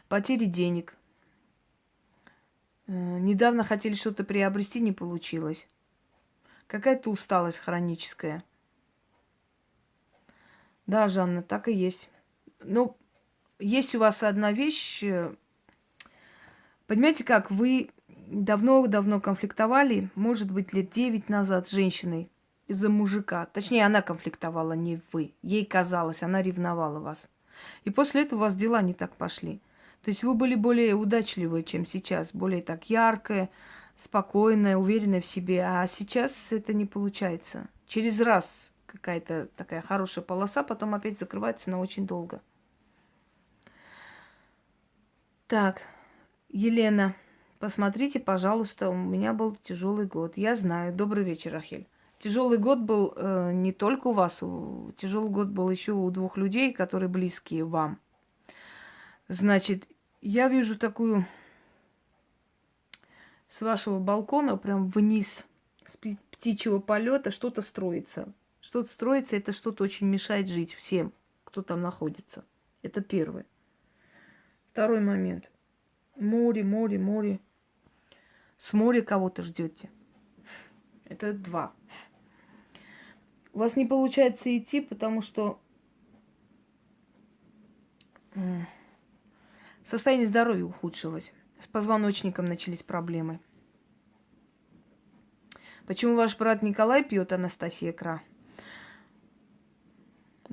Потери 0.08 0.46
денег. 0.46 0.98
Э, 2.88 2.92
недавно 2.92 3.64
хотели 3.64 3.94
что-то 3.94 4.24
приобрести, 4.24 4.80
не 4.80 4.92
получилось. 4.92 5.68
Какая-то 6.66 7.12
усталость 7.12 7.60
хроническая– 7.60 8.44
да, 10.92 11.08
Жанна, 11.08 11.42
так 11.42 11.70
и 11.70 11.74
есть. 11.74 12.10
Ну, 12.60 12.98
есть 13.60 13.96
у 13.96 14.00
вас 14.00 14.24
одна 14.24 14.52
вещь. 14.52 15.02
Э, 15.02 15.34
понимаете 16.86 17.24
как, 17.24 17.50
вы 17.50 17.92
давно-давно 18.28 19.22
конфликтовали, 19.22 20.10
может 20.16 20.52
быть, 20.52 20.74
лет 20.74 20.90
девять 20.90 21.30
назад 21.30 21.70
с 21.70 21.72
женщиной 21.72 22.30
из-за 22.68 22.90
мужика. 22.90 23.46
Точнее, 23.46 23.86
она 23.86 24.02
конфликтовала, 24.02 24.74
не 24.74 25.00
вы. 25.14 25.34
Ей 25.42 25.66
казалось, 25.66 26.24
она 26.24 26.42
ревновала 26.42 27.00
вас. 27.00 27.30
И 27.86 27.90
после 27.90 28.24
этого 28.24 28.40
у 28.40 28.42
вас 28.42 28.56
дела 28.56 28.82
не 28.82 28.94
так 28.94 29.16
пошли. 29.16 29.62
То 30.04 30.10
есть 30.10 30.24
вы 30.24 30.34
были 30.34 30.56
более 30.56 30.94
удачливые, 30.96 31.64
чем 31.64 31.86
сейчас, 31.86 32.34
более 32.34 32.62
так 32.62 32.90
яркая, 32.90 33.50
спокойная, 33.96 34.76
уверенная 34.76 35.22
в 35.22 35.26
себе. 35.26 35.64
А 35.64 35.88
сейчас 35.88 36.52
это 36.52 36.74
не 36.74 36.86
получается. 36.86 37.70
Через 37.88 38.20
раз 38.20 38.74
какая-то 38.92 39.48
такая 39.56 39.82
хорошая 39.82 40.24
полоса, 40.24 40.64
потом 40.64 40.94
опять 40.94 41.18
закрывается 41.18 41.70
на 41.70 41.80
очень 41.80 42.06
долго. 42.06 42.42
Так, 45.48 45.82
Елена, 46.50 47.16
посмотрите, 47.60 48.20
пожалуйста, 48.20 48.90
у 48.90 48.96
меня 48.96 49.34
был 49.34 49.56
тяжелый 49.64 50.06
год. 50.06 50.38
Я 50.38 50.56
знаю. 50.56 50.94
Добрый 50.94 51.24
вечер, 51.24 51.54
Рахель. 51.54 51.88
Тяжелый 52.20 52.58
год 52.58 52.80
был 52.80 53.14
э, 53.16 53.52
не 53.54 53.72
только 53.72 54.08
у 54.08 54.14
вас, 54.14 54.44
у, 54.44 54.92
тяжелый 54.96 55.30
год 55.30 55.48
был 55.48 55.70
еще 55.70 55.94
у 55.94 56.10
двух 56.12 56.38
людей, 56.38 56.72
которые 56.72 57.10
близкие 57.10 57.66
вам. 57.66 58.00
Значит, 59.28 59.88
я 60.22 60.48
вижу 60.48 60.78
такую 60.78 61.26
с 63.48 63.62
вашего 63.62 64.00
балкона 64.00 64.56
прям 64.56 64.88
вниз, 64.90 65.48
с 65.88 65.98
птичьего 65.98 66.80
полета 66.80 67.32
что-то 67.32 67.62
строится 67.62 68.32
Что-то 68.72 68.90
строится, 68.90 69.36
это 69.36 69.52
что-то 69.52 69.84
очень 69.84 70.08
мешает 70.08 70.48
жить 70.48 70.74
всем, 70.74 71.12
кто 71.44 71.62
там 71.62 71.82
находится. 71.82 72.46
Это 72.82 73.02
первое. 73.02 73.46
Второй 74.72 75.02
момент. 75.02 75.52
Море, 76.16 76.64
море, 76.64 76.98
море. 76.98 77.42
С 78.58 78.72
моря 78.72 79.02
кого-то 79.02 79.44
ждете. 79.44 79.90
Это 81.04 81.34
два. 81.34 81.74
У 83.52 83.60
вас 83.60 83.76
не 83.76 83.86
получается 83.86 84.58
идти, 84.58 84.80
потому 84.80 85.22
что 85.22 85.60
состояние 89.84 90.28
здоровья 90.28 90.64
ухудшилось. 90.64 91.34
С 91.60 91.68
позвоночником 91.68 92.46
начались 92.46 92.84
проблемы. 92.84 93.42
Почему 95.86 96.16
ваш 96.16 96.38
брат 96.38 96.62
Николай 96.62 97.04
пьет 97.04 97.34
Анастасия 97.34 97.92
Кра? 97.92 98.24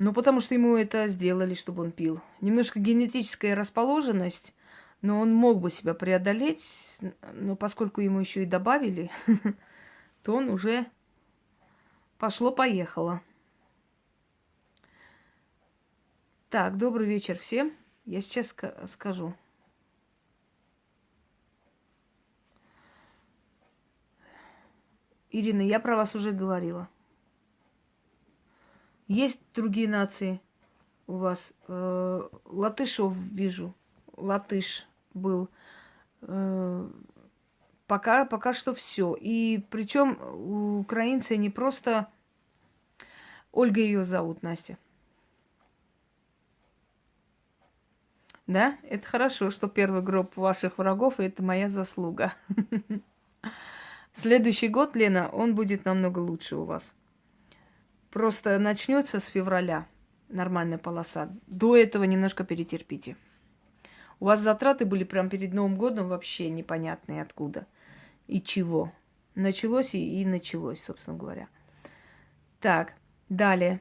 Ну, 0.01 0.13
потому 0.13 0.39
что 0.39 0.53
ему 0.53 0.77
это 0.77 1.09
сделали, 1.09 1.55
чтобы 1.55 1.83
он 1.83 1.91
пил. 1.91 2.21
Немножко 2.39 2.79
генетическая 2.79 3.53
расположенность, 3.53 4.53
но 5.01 5.19
он 5.19 5.33
мог 5.33 5.59
бы 5.59 5.69
себя 5.69 5.93
преодолеть, 5.93 6.97
но 7.33 7.57
поскольку 7.57 7.99
ему 7.99 8.21
еще 8.21 8.43
и 8.43 8.45
добавили, 8.45 9.11
то 10.23 10.35
он 10.37 10.47
уже 10.47 10.85
пошло-поехало. 12.17 13.21
Так, 16.49 16.77
добрый 16.77 17.05
вечер 17.05 17.37
всем. 17.37 17.73
Я 18.05 18.21
сейчас 18.21 18.55
скажу. 18.85 19.33
Ирина, 25.29 25.61
я 25.61 25.81
про 25.81 25.97
вас 25.97 26.15
уже 26.15 26.31
говорила. 26.31 26.87
Есть 29.09 29.41
другие 29.55 29.89
нации 29.89 30.39
у 31.07 31.17
вас. 31.17 31.51
Э, 31.67 32.29
латышов 32.45 33.15
вижу. 33.15 33.73
Латыш 34.15 34.85
был. 35.15 35.49
Э, 36.21 36.87
пока, 37.87 38.25
пока 38.25 38.53
что 38.53 38.75
все. 38.75 39.17
И 39.19 39.65
причем 39.71 40.19
украинцы 40.79 41.37
не 41.37 41.49
просто... 41.49 42.07
Ольга 43.51 43.81
ее 43.81 44.05
зовут, 44.05 44.43
Настя. 44.43 44.77
Да, 48.45 48.77
это 48.83 49.07
хорошо, 49.07 49.49
что 49.49 49.67
первый 49.67 50.03
гроб 50.03 50.37
ваших 50.37 50.77
врагов, 50.77 51.19
и 51.19 51.23
это 51.23 51.41
моя 51.41 51.67
заслуга. 51.67 52.35
Следующий 54.13 54.67
год, 54.67 54.95
Лена, 54.95 55.29
он 55.29 55.55
будет 55.55 55.85
намного 55.85 56.19
лучше 56.19 56.57
у 56.57 56.65
вас. 56.65 56.93
Просто 58.11 58.57
начнется 58.57 59.19
с 59.19 59.25
февраля 59.25 59.87
нормальная 60.29 60.77
полоса. 60.77 61.29
До 61.47 61.75
этого 61.75 62.03
немножко 62.03 62.43
перетерпите. 62.43 63.15
У 64.19 64.25
вас 64.25 64.39
затраты 64.39 64.85
были 64.85 65.03
прям 65.03 65.29
перед 65.29 65.53
Новым 65.53 65.77
годом 65.77 66.07
вообще 66.07 66.49
непонятные 66.49 67.21
откуда 67.21 67.67
и 68.27 68.41
чего. 68.41 68.91
Началось 69.35 69.93
и, 69.93 70.21
и 70.21 70.25
началось, 70.25 70.83
собственно 70.83 71.17
говоря. 71.17 71.47
Так, 72.59 72.93
далее. 73.29 73.79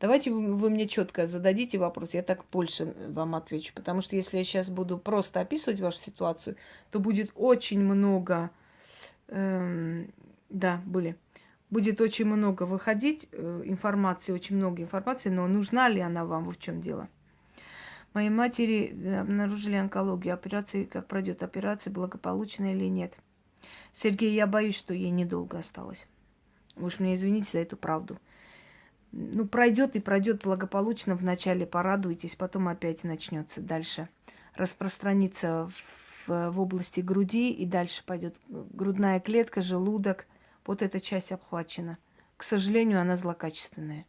Давайте 0.00 0.30
вы 0.30 0.70
мне 0.70 0.86
четко 0.86 1.26
зададите 1.26 1.76
вопрос, 1.76 2.14
я 2.14 2.22
так 2.22 2.44
больше 2.52 2.94
вам 3.08 3.34
отвечу. 3.34 3.72
Потому 3.74 4.00
что 4.00 4.14
если 4.14 4.38
я 4.38 4.44
сейчас 4.44 4.70
буду 4.70 4.96
просто 4.96 5.40
описывать 5.40 5.80
вашу 5.80 5.98
ситуацию, 5.98 6.56
то 6.90 7.00
будет 7.00 7.32
очень 7.34 7.80
много... 7.80 8.50
Эм, 9.26 10.12
да, 10.48 10.80
были. 10.86 11.16
Будет 11.70 12.00
очень 12.00 12.26
много 12.26 12.62
выходить 12.62 13.28
э, 13.32 13.62
информации, 13.64 14.32
очень 14.32 14.56
много 14.56 14.82
информации, 14.82 15.30
но 15.30 15.46
нужна 15.48 15.88
ли 15.88 16.00
она 16.00 16.24
вам, 16.24 16.48
в 16.48 16.58
чем 16.58 16.80
дело? 16.80 17.08
Моей 18.14 18.30
матери 18.30 18.94
э, 18.94 19.20
обнаружили 19.20 19.74
онкологию. 19.74 20.32
Операции, 20.32 20.84
как 20.84 21.08
пройдет 21.08 21.42
операция, 21.42 21.92
благополучно 21.92 22.72
или 22.72 22.86
нет? 22.86 23.14
Сергей, 23.92 24.32
я 24.32 24.46
боюсь, 24.46 24.76
что 24.76 24.94
ей 24.94 25.10
недолго 25.10 25.58
осталось. 25.58 26.06
Вы 26.76 26.86
уж 26.86 27.00
мне 27.00 27.16
извините 27.16 27.50
за 27.52 27.58
эту 27.58 27.76
правду 27.76 28.18
ну, 29.12 29.46
пройдет 29.46 29.96
и 29.96 30.00
пройдет 30.00 30.42
благополучно. 30.42 31.14
Вначале 31.14 31.66
порадуйтесь, 31.66 32.36
потом 32.36 32.68
опять 32.68 33.04
начнется 33.04 33.60
дальше 33.60 34.08
распространиться 34.54 35.70
в, 36.26 36.50
в 36.50 36.60
области 36.60 37.00
груди, 37.00 37.50
и 37.50 37.64
дальше 37.64 38.04
пойдет 38.04 38.36
грудная 38.48 39.20
клетка, 39.20 39.62
желудок. 39.62 40.26
Вот 40.66 40.82
эта 40.82 41.00
часть 41.00 41.32
обхвачена. 41.32 41.96
К 42.36 42.42
сожалению, 42.42 43.00
она 43.00 43.16
злокачественная. 43.16 44.04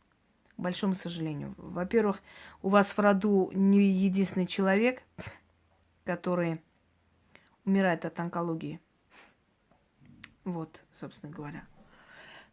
К 0.57 0.61
большому 0.61 0.95
сожалению. 0.95 1.53
Во-первых, 1.57 2.21
у 2.61 2.69
вас 2.69 2.87
в 2.87 2.99
роду 2.99 3.49
не 3.53 3.81
единственный 3.81 4.45
человек, 4.45 5.03
который 6.03 6.61
умирает 7.63 8.03
от 8.03 8.19
онкологии. 8.19 8.81
Вот, 10.43 10.81
собственно 10.99 11.31
говоря. 11.31 11.63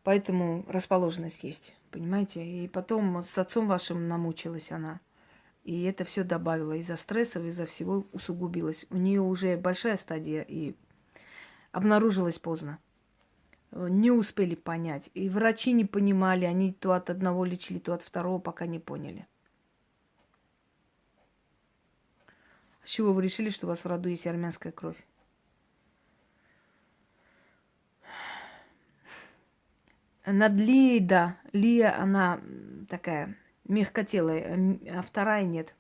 Поэтому 0.05 0.64
расположенность 0.68 1.42
есть, 1.42 1.74
понимаете? 1.97 2.44
И 2.44 2.68
потом 2.68 3.22
с 3.22 3.38
отцом 3.38 3.68
вашим 3.68 4.07
намучилась 4.07 4.70
она. 4.70 5.01
И 5.64 5.84
это 5.84 6.05
все 6.05 6.24
добавило 6.24 6.74
из-за 6.74 6.97
стрессов, 6.97 7.44
из-за 7.44 7.64
всего 7.64 8.05
усугубилось. 8.12 8.84
У 8.90 8.99
нее 8.99 9.22
уже 9.22 9.57
большая 9.57 9.97
стадия 9.97 10.42
и 10.42 10.74
обнаружилась 11.72 12.38
поздно. 12.38 12.78
Не 13.72 14.11
успели 14.11 14.55
понять. 14.55 15.11
И 15.14 15.30
врачи 15.30 15.72
не 15.72 15.86
понимали, 15.86 16.44
они 16.44 16.74
то 16.74 16.92
от 16.92 17.09
одного 17.09 17.47
лечили, 17.47 17.78
то 17.78 17.94
от 17.94 18.03
второго, 18.03 18.40
пока 18.40 18.66
не 18.66 18.78
поняли. 18.78 19.26
С 22.84 22.90
чего 22.90 23.14
вы 23.14 23.22
решили, 23.22 23.49
что 23.49 23.66
у 23.66 23.70
вас 23.70 23.78
в 23.78 23.86
роду 23.86 24.11
есть 24.11 24.26
армянская 24.26 24.70
кровь? 24.70 25.03
Над 30.27 30.55
Лией, 30.55 30.99
да. 31.01 31.39
Лия, 31.53 31.97
она 31.97 32.41
такая 32.89 33.37
мягкотелая, 33.64 34.79
а 34.91 35.03
вторая 35.03 35.45
нет. 35.45 35.74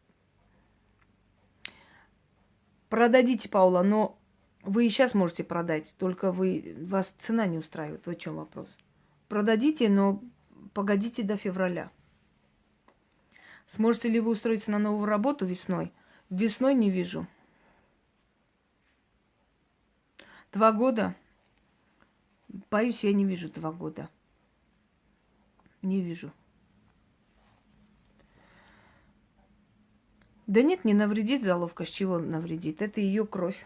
Продадите, 2.88 3.48
Паула, 3.48 3.82
но 3.82 4.16
вы 4.62 4.86
и 4.86 4.88
сейчас 4.88 5.14
можете 5.14 5.42
продать, 5.42 5.94
только 5.98 6.30
вы, 6.30 6.76
вас 6.80 7.14
цена 7.18 7.46
не 7.46 7.58
устраивает. 7.58 8.06
В 8.06 8.14
чем 8.14 8.36
вопрос? 8.36 8.78
Продадите, 9.28 9.88
но 9.88 10.22
погодите 10.72 11.24
до 11.24 11.36
февраля. 11.36 11.90
Сможете 13.66 14.08
ли 14.08 14.20
вы 14.20 14.30
устроиться 14.30 14.70
на 14.70 14.78
новую 14.78 15.06
работу 15.06 15.44
весной? 15.44 15.92
Весной 16.30 16.74
не 16.74 16.88
вижу. 16.88 17.26
Два 20.52 20.70
года? 20.70 21.16
Боюсь, 22.70 23.02
я 23.02 23.12
не 23.12 23.24
вижу 23.24 23.50
два 23.50 23.72
года. 23.72 24.08
Не 25.86 26.00
вижу. 26.00 26.32
Да 30.48 30.62
нет, 30.62 30.84
не 30.84 30.94
навредит 30.94 31.44
заловка. 31.44 31.84
С 31.84 31.88
чего 31.88 32.18
навредит? 32.18 32.82
Это 32.82 33.00
ее 33.00 33.24
кровь. 33.24 33.64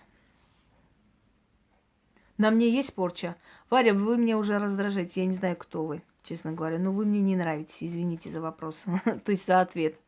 На 2.36 2.50
мне 2.50 2.68
есть 2.68 2.92
порча. 2.92 3.36
Варя, 3.70 3.94
вы 3.94 4.18
меня 4.18 4.36
уже 4.36 4.58
раздражаете. 4.58 5.22
Я 5.22 5.26
не 5.26 5.32
знаю, 5.32 5.56
кто 5.56 5.86
вы, 5.86 6.02
честно 6.22 6.52
говоря. 6.52 6.78
Но 6.78 6.92
вы 6.92 7.06
мне 7.06 7.20
не 7.20 7.36
нравитесь. 7.36 7.82
Извините 7.82 8.28
за 8.28 8.42
вопрос. 8.42 8.84
То 9.24 9.32
есть 9.32 9.46
за 9.46 9.62
ответ. 9.62 9.98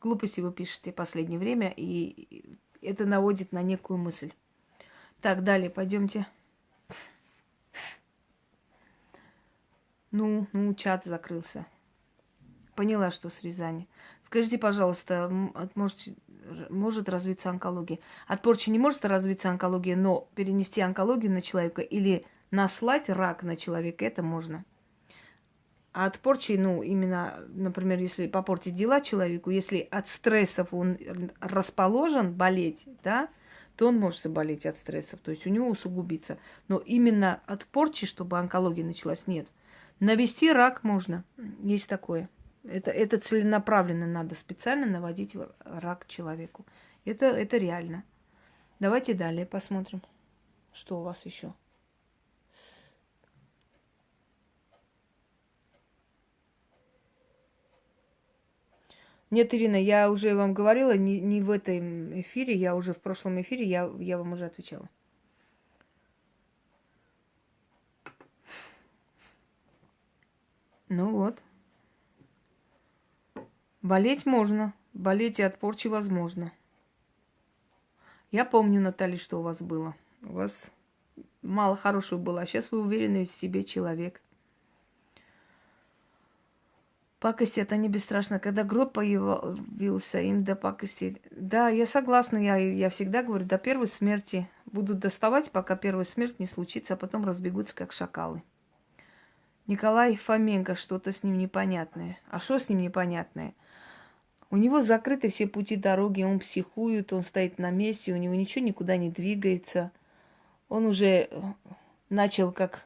Глупости 0.00 0.40
вы 0.40 0.52
пишете 0.52 0.92
в 0.92 0.94
последнее 0.94 1.38
время, 1.38 1.70
и 1.76 2.56
это 2.80 3.04
наводит 3.04 3.52
на 3.52 3.62
некую 3.62 3.98
мысль. 3.98 4.32
Так, 5.20 5.44
далее, 5.44 5.68
пойдемте. 5.68 6.26
Ну, 10.12 10.48
ну, 10.52 10.74
чат 10.74 11.04
закрылся. 11.04 11.66
Поняла, 12.74 13.10
что 13.10 13.30
с 13.30 13.42
Рязани. 13.42 13.88
Скажите, 14.24 14.58
пожалуйста, 14.58 15.30
может, 15.74 16.08
может 16.68 17.08
развиться 17.08 17.50
онкология? 17.50 17.98
От 18.26 18.42
порчи 18.42 18.70
не 18.70 18.78
может 18.78 19.04
развиться 19.04 19.50
онкология, 19.50 19.96
но 19.96 20.28
перенести 20.34 20.80
онкологию 20.80 21.30
на 21.30 21.40
человека 21.40 21.82
или 21.82 22.24
наслать 22.50 23.08
рак 23.08 23.42
на 23.42 23.56
человека, 23.56 24.04
это 24.04 24.22
можно. 24.22 24.64
А 25.92 26.06
от 26.06 26.18
порчи, 26.20 26.52
ну, 26.52 26.82
именно, 26.82 27.44
например, 27.48 27.98
если 27.98 28.28
попортить 28.28 28.76
дела 28.76 29.00
человеку, 29.00 29.50
если 29.50 29.86
от 29.90 30.08
стрессов 30.08 30.72
он 30.72 30.98
расположен 31.40 32.32
болеть, 32.32 32.86
да, 33.02 33.28
то 33.76 33.88
он 33.88 33.98
может 33.98 34.22
заболеть 34.22 34.66
от 34.66 34.78
стрессов, 34.78 35.20
то 35.20 35.30
есть 35.30 35.46
у 35.46 35.50
него 35.50 35.68
усугубится. 35.68 36.38
Но 36.68 36.78
именно 36.78 37.40
от 37.46 37.66
порчи, 37.66 38.06
чтобы 38.06 38.38
онкология 38.38 38.84
началась, 38.84 39.26
нет– 39.28 39.46
Навести 40.00 40.50
рак 40.50 40.82
можно. 40.82 41.24
Есть 41.62 41.88
такое. 41.88 42.28
Это, 42.64 42.90
это 42.90 43.18
целенаправленно 43.18 44.06
надо 44.06 44.34
специально 44.34 44.86
наводить 44.86 45.36
рак 45.60 46.06
человеку. 46.06 46.64
Это, 47.04 47.26
это 47.26 47.58
реально. 47.58 48.04
Давайте 48.78 49.12
далее 49.12 49.44
посмотрим. 49.44 50.02
Что 50.72 51.00
у 51.00 51.02
вас 51.02 51.24
еще? 51.26 51.52
Нет, 59.30 59.54
Ирина, 59.54 59.76
я 59.76 60.10
уже 60.10 60.34
вам 60.34 60.54
говорила, 60.54 60.96
не, 60.96 61.20
не 61.20 61.40
в 61.40 61.50
этом 61.50 62.20
эфире, 62.20 62.54
я 62.54 62.74
уже 62.74 62.92
в 62.92 63.00
прошлом 63.00 63.40
эфире, 63.40 63.64
я, 63.64 63.88
я 64.00 64.18
вам 64.18 64.32
уже 64.32 64.46
отвечала. 64.46 64.88
Ну 70.90 71.12
вот. 71.12 71.40
Болеть 73.80 74.26
можно, 74.26 74.74
болеть 74.92 75.38
и 75.38 75.42
от 75.44 75.56
порчи 75.56 75.86
возможно. 75.86 76.52
Я 78.32 78.44
помню, 78.44 78.80
Наталья, 78.80 79.16
что 79.16 79.38
у 79.38 79.42
вас 79.42 79.62
было. 79.62 79.94
У 80.22 80.32
вас 80.32 80.66
мало 81.42 81.76
хорошего 81.76 82.18
было, 82.18 82.40
а 82.40 82.46
сейчас 82.46 82.72
вы 82.72 82.80
уверенный 82.80 83.24
в 83.24 83.32
себе 83.32 83.62
человек. 83.62 84.20
Пакости 87.20 87.60
это 87.60 87.76
не 87.76 87.88
бесстрашно. 87.88 88.40
Когда 88.40 88.64
гроб 88.64 88.92
появился, 88.92 90.20
им 90.20 90.42
до 90.42 90.56
пакости. 90.56 91.22
Да, 91.30 91.68
я 91.68 91.86
согласна, 91.86 92.36
я, 92.36 92.56
я 92.56 92.90
всегда 92.90 93.22
говорю, 93.22 93.44
до 93.46 93.58
первой 93.58 93.86
смерти 93.86 94.48
будут 94.66 94.98
доставать, 94.98 95.52
пока 95.52 95.76
первая 95.76 96.04
смерть 96.04 96.40
не 96.40 96.46
случится, 96.46 96.94
а 96.94 96.96
потом 96.96 97.24
разбегутся, 97.24 97.76
как 97.76 97.92
шакалы. 97.92 98.42
Николай 99.70 100.16
Фоменко, 100.16 100.74
что-то 100.74 101.12
с 101.12 101.22
ним 101.22 101.38
непонятное. 101.38 102.18
А 102.28 102.40
что 102.40 102.58
с 102.58 102.68
ним 102.68 102.78
непонятное? 102.78 103.54
У 104.50 104.56
него 104.56 104.80
закрыты 104.80 105.28
все 105.28 105.46
пути 105.46 105.76
дороги, 105.76 106.24
он 106.24 106.40
психует, 106.40 107.12
он 107.12 107.22
стоит 107.22 107.60
на 107.60 107.70
месте, 107.70 108.12
у 108.12 108.16
него 108.16 108.34
ничего 108.34 108.64
никуда 108.64 108.96
не 108.96 109.10
двигается. 109.10 109.92
Он 110.68 110.86
уже 110.86 111.28
э, 111.30 111.42
начал 112.08 112.50
как 112.50 112.84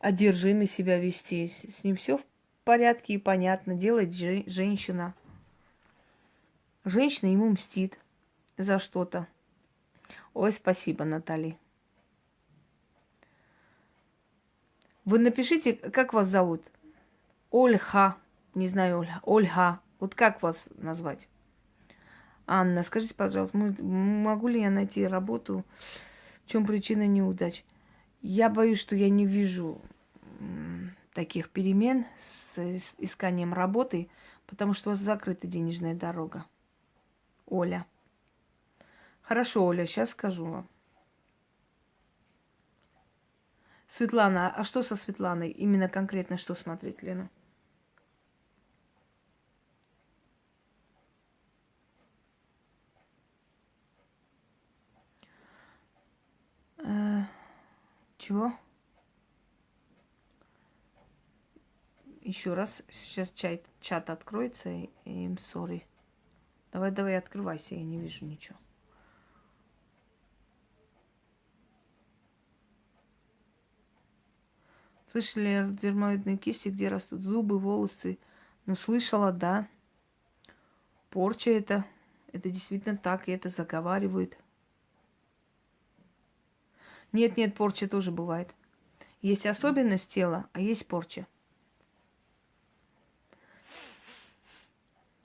одержимый 0.00 0.66
себя 0.66 0.98
вести. 0.98 1.46
С 1.46 1.84
ним 1.84 1.94
все 1.94 2.18
в 2.18 2.24
порядке 2.64 3.14
и 3.14 3.18
понятно. 3.18 3.76
Делает 3.76 4.12
женщина. 4.12 5.14
Женщина 6.84 7.30
ему 7.30 7.48
мстит 7.50 7.96
за 8.58 8.80
что-то. 8.80 9.28
Ой, 10.34 10.50
спасибо, 10.50 11.04
Наталья. 11.04 11.56
Вы 15.04 15.18
напишите, 15.18 15.74
как 15.74 16.12
вас 16.12 16.26
зовут? 16.28 16.62
Ольха. 17.50 18.16
Не 18.54 18.68
знаю, 18.68 19.00
Ольга. 19.00 19.20
Ольга. 19.22 19.80
Вот 20.00 20.14
как 20.14 20.42
вас 20.42 20.68
назвать? 20.76 21.28
Анна, 22.46 22.82
скажите, 22.82 23.14
пожалуйста, 23.14 23.56
могу 23.56 24.48
ли 24.48 24.60
я 24.60 24.70
найти 24.70 25.06
работу? 25.06 25.64
В 26.44 26.50
чем 26.50 26.66
причина 26.66 27.06
неудач? 27.06 27.64
Я 28.20 28.48
боюсь, 28.50 28.78
что 28.78 28.96
я 28.96 29.08
не 29.08 29.26
вижу 29.26 29.80
таких 31.12 31.50
перемен 31.50 32.06
с 32.18 32.58
исканием 32.98 33.54
работы, 33.54 34.08
потому 34.46 34.74
что 34.74 34.90
у 34.90 34.92
вас 34.92 35.00
закрыта 35.00 35.46
денежная 35.46 35.94
дорога. 35.94 36.44
Оля. 37.46 37.86
Хорошо, 39.22 39.64
Оля, 39.64 39.86
сейчас 39.86 40.10
скажу 40.10 40.44
вам. 40.44 40.68
Светлана, 43.96 44.52
а 44.52 44.64
что 44.64 44.82
со 44.82 44.96
Светланой? 44.96 45.50
Именно 45.50 45.88
конкретно 45.88 46.36
что 46.36 46.56
смотреть, 46.56 47.00
Лена? 47.00 47.30
Э, 56.78 57.22
чего? 58.18 58.52
Еще 62.22 62.54
раз. 62.54 62.82
Сейчас 62.90 63.30
чат, 63.30 63.60
чат 63.80 64.10
откроется. 64.10 64.70
И, 64.70 64.90
им 65.04 65.38
сори. 65.38 65.86
Давай, 66.72 66.90
давай, 66.90 67.16
открывайся. 67.16 67.76
Я 67.76 67.84
не 67.84 68.00
вижу 68.00 68.24
ничего. 68.24 68.58
Слышали 75.14 75.68
дермоидные 75.70 76.36
кисти, 76.36 76.70
где 76.70 76.88
растут 76.88 77.20
зубы, 77.20 77.60
волосы? 77.60 78.18
Ну, 78.66 78.74
слышала, 78.74 79.30
да. 79.30 79.68
Порча 81.10 81.52
это. 81.52 81.84
Это 82.32 82.50
действительно 82.50 82.96
так, 82.96 83.28
и 83.28 83.30
это 83.30 83.48
заговаривают. 83.48 84.36
Нет, 87.12 87.36
нет, 87.36 87.54
порча 87.54 87.86
тоже 87.86 88.10
бывает. 88.10 88.52
Есть 89.22 89.46
особенность 89.46 90.12
тела, 90.12 90.48
а 90.52 90.60
есть 90.60 90.84
порча. 90.88 91.28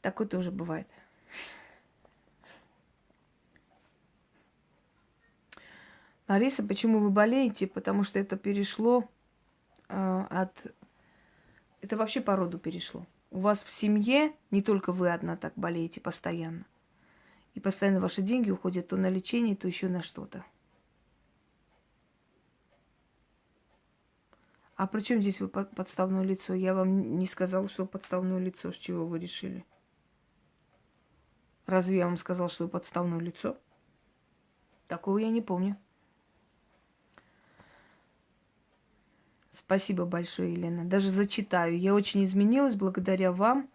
Такое 0.01 0.27
тоже 0.27 0.51
бывает. 0.51 0.87
Лариса, 6.27 6.61
почему 6.61 6.99
вы 6.99 7.09
болеете? 7.09 7.65
Потому 7.65 8.03
что 8.03 8.19
это 8.19 8.37
перешло 8.37 9.09
от... 9.89 10.73
Это 11.81 11.97
вообще 11.97 12.21
по 12.21 12.35
роду 12.35 12.57
перешло. 12.57 13.05
У 13.31 13.39
вас 13.39 13.63
в 13.63 13.71
семье 13.71 14.33
не 14.51 14.61
только 14.61 14.91
вы 14.91 15.11
одна 15.11 15.37
так 15.37 15.53
болеете 15.55 16.01
постоянно. 16.01 16.65
И 17.53 17.59
постоянно 17.59 17.99
ваши 17.99 18.21
деньги 18.21 18.51
уходят 18.51 18.87
то 18.87 18.97
на 18.97 19.09
лечение, 19.09 19.55
то 19.55 19.67
еще 19.67 19.87
на 19.87 20.01
что-то. 20.01 20.45
А 24.75 24.87
при 24.87 25.01
чем 25.01 25.21
здесь 25.21 25.41
вы 25.41 25.49
подставное 25.49 26.23
лицо? 26.23 26.53
Я 26.53 26.73
вам 26.73 27.17
не 27.17 27.25
сказала, 27.25 27.67
что 27.67 27.85
подставное 27.85 28.39
лицо. 28.39 28.71
С 28.71 28.75
чего 28.75 29.05
вы 29.05 29.19
решили? 29.19 29.65
Разве 31.65 31.97
я 31.97 32.05
вам 32.05 32.15
сказал, 32.15 32.49
что 32.49 32.63
вы 32.63 32.69
подставное 32.69 33.19
лицо? 33.19 33.57
Такого 34.87 35.17
я 35.17 35.29
не 35.29 35.41
помню. 35.41 35.77
Спасибо 39.59 40.05
большое, 40.05 40.53
Елена. 40.53 40.85
Даже 40.85 41.11
зачитаю. 41.11 41.77
Я 41.77 41.93
очень 41.93 42.23
изменилась 42.23 42.75
благодаря 42.75 43.33
вам. 43.33 43.67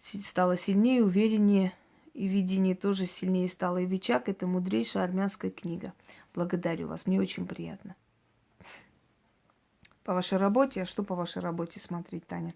Стала 0.00 0.56
сильнее, 0.56 1.04
увереннее. 1.04 1.74
И 2.14 2.26
видение 2.26 2.74
тоже 2.74 3.04
сильнее 3.04 3.46
стало. 3.48 3.78
И 3.78 3.86
Вичак– 3.86 4.28
это 4.30 4.46
мудрейшая 4.46 5.04
армянская 5.04 5.50
книга. 5.50 5.92
Благодарю 6.34 6.88
вас. 6.88 7.06
Мне 7.06 7.20
очень 7.20 7.46
приятно. 7.46 7.94
По 10.02 10.14
вашей 10.14 10.38
работе? 10.38 10.82
А 10.82 10.86
что 10.86 11.02
по 11.02 11.14
вашей 11.14 11.42
работе 11.42 11.78
смотреть, 11.78 12.26
Таня? 12.26 12.54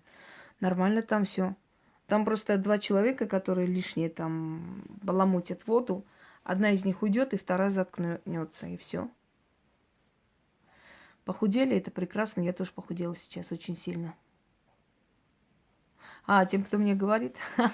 Нормально 0.61 1.03
там 1.03 1.27
все. 1.27 1.55
Там 2.07 2.25
просто 2.25 2.57
два 2.57 2.79
человека, 2.79 3.27
которые 3.27 3.67
лишние 3.67 4.09
там 4.09 4.83
баламутят 5.03 5.67
воду. 5.67 6.05
Одна 6.43 6.71
из 6.71 6.87
них 6.87 7.03
уйдет, 7.03 7.35
и 7.35 7.37
вторая 7.37 7.71
заткнется, 7.71 8.67
и 8.67 8.79
все. 8.79 9.11
Похудели, 11.27 11.77
это 11.77 11.91
прекрасно. 11.91 12.41
Я 12.41 12.53
тоже 12.53 12.71
похудела 12.73 13.15
сейчас 13.17 13.51
очень 13.51 13.77
сильно. 13.77 14.15
А, 16.25 16.47
тем, 16.47 16.63
кто 16.63 16.79
мне 16.79 16.95
говорит, 16.95 17.37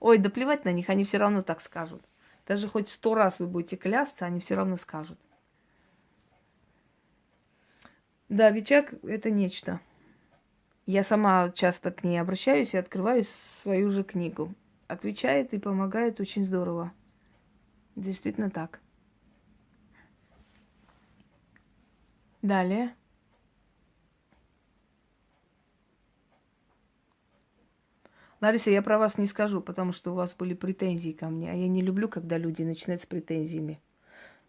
ой, 0.00 0.18
да 0.18 0.28
плевать 0.28 0.64
на 0.64 0.72
них, 0.72 0.90
они 0.90 1.04
все 1.04 1.18
равно 1.18 1.42
так 1.42 1.60
скажут. 1.60 2.02
Даже 2.48 2.68
хоть 2.68 2.88
сто 2.88 3.14
раз 3.14 3.38
вы 3.38 3.46
будете 3.46 3.76
клясться, 3.76 4.26
они 4.26 4.40
все 4.40 4.56
равно 4.56 4.76
скажут. 4.76 5.18
Да, 8.28 8.50
Вичак– 8.50 8.92
это 9.04 9.30
нечто. 9.30 9.80
Я 10.84 11.04
сама 11.04 11.50
часто 11.50 11.92
к 11.92 12.02
ней 12.02 12.18
обращаюсь 12.18 12.74
и 12.74 12.78
открываю 12.78 13.22
свою 13.22 13.92
же 13.92 14.02
книгу. 14.02 14.52
Отвечает 14.88 15.54
и 15.54 15.60
помогает 15.60 16.18
очень 16.18 16.44
здорово. 16.44 16.92
Действительно 17.94 18.50
так. 18.50 18.80
Далее. 22.42 22.94
Лариса, 28.40 28.70
я 28.70 28.80
про 28.80 28.98
вас 28.98 29.18
не 29.18 29.26
скажу, 29.26 29.60
потому 29.60 29.92
что 29.92 30.12
у 30.12 30.14
вас 30.14 30.34
были 30.34 30.54
претензии 30.54 31.10
ко 31.10 31.28
мне. 31.28 31.50
А 31.50 31.54
я 31.54 31.68
не 31.68 31.82
люблю, 31.82 32.08
когда 32.08 32.38
люди 32.38 32.62
начинают 32.62 33.02
с 33.02 33.06
претензиями. 33.06 33.78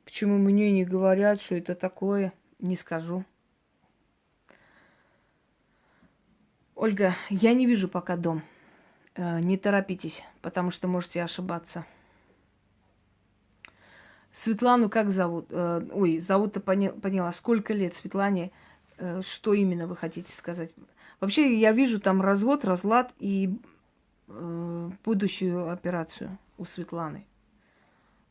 Почему 0.05 0.37
мне 0.37 0.71
не 0.71 0.85
говорят, 0.85 1.41
что 1.41 1.55
это 1.55 1.75
такое? 1.75 2.33
Не 2.59 2.77
скажу. 2.77 3.25
Ольга, 6.75 7.15
я 7.29 7.53
не 7.53 7.65
вижу 7.67 7.89
пока 7.89 8.15
дом. 8.15 8.43
Э, 9.15 9.39
не 9.41 9.57
торопитесь, 9.57 10.23
потому 10.41 10.71
что 10.71 10.87
можете 10.87 11.21
ошибаться. 11.21 11.85
Светлану 14.31 14.89
как 14.89 15.09
зовут? 15.11 15.47
Э, 15.49 15.85
ой, 15.91 16.19
зовут-то 16.19 16.59
поняла. 16.59 17.31
Сколько 17.31 17.73
лет 17.73 17.93
Светлане? 17.93 18.51
Э, 18.97 19.21
что 19.23 19.53
именно 19.53 19.87
вы 19.87 19.95
хотите 19.95 20.31
сказать? 20.31 20.73
Вообще, 21.19 21.59
я 21.59 21.71
вижу 21.71 21.99
там 21.99 22.21
развод, 22.21 22.65
разлад 22.65 23.13
и 23.19 23.59
будущую 25.03 25.69
операцию 25.69 26.37
у 26.57 26.63
Светланы. 26.63 27.25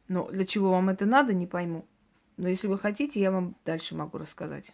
Но 0.09 0.31
для 0.31 0.45
чего 0.45 0.71
вам 0.71 0.89
это 0.89 1.05
надо, 1.05 1.35
не 1.35 1.47
пойму. 1.47 1.85
Но 2.37 2.49
если 2.49 2.69
вы 2.69 2.79
хотите, 2.79 3.21
я 3.21 3.31
вам 3.31 3.55
дальше 3.65 3.95
могу 3.95 4.17
рассказать. 4.17 4.73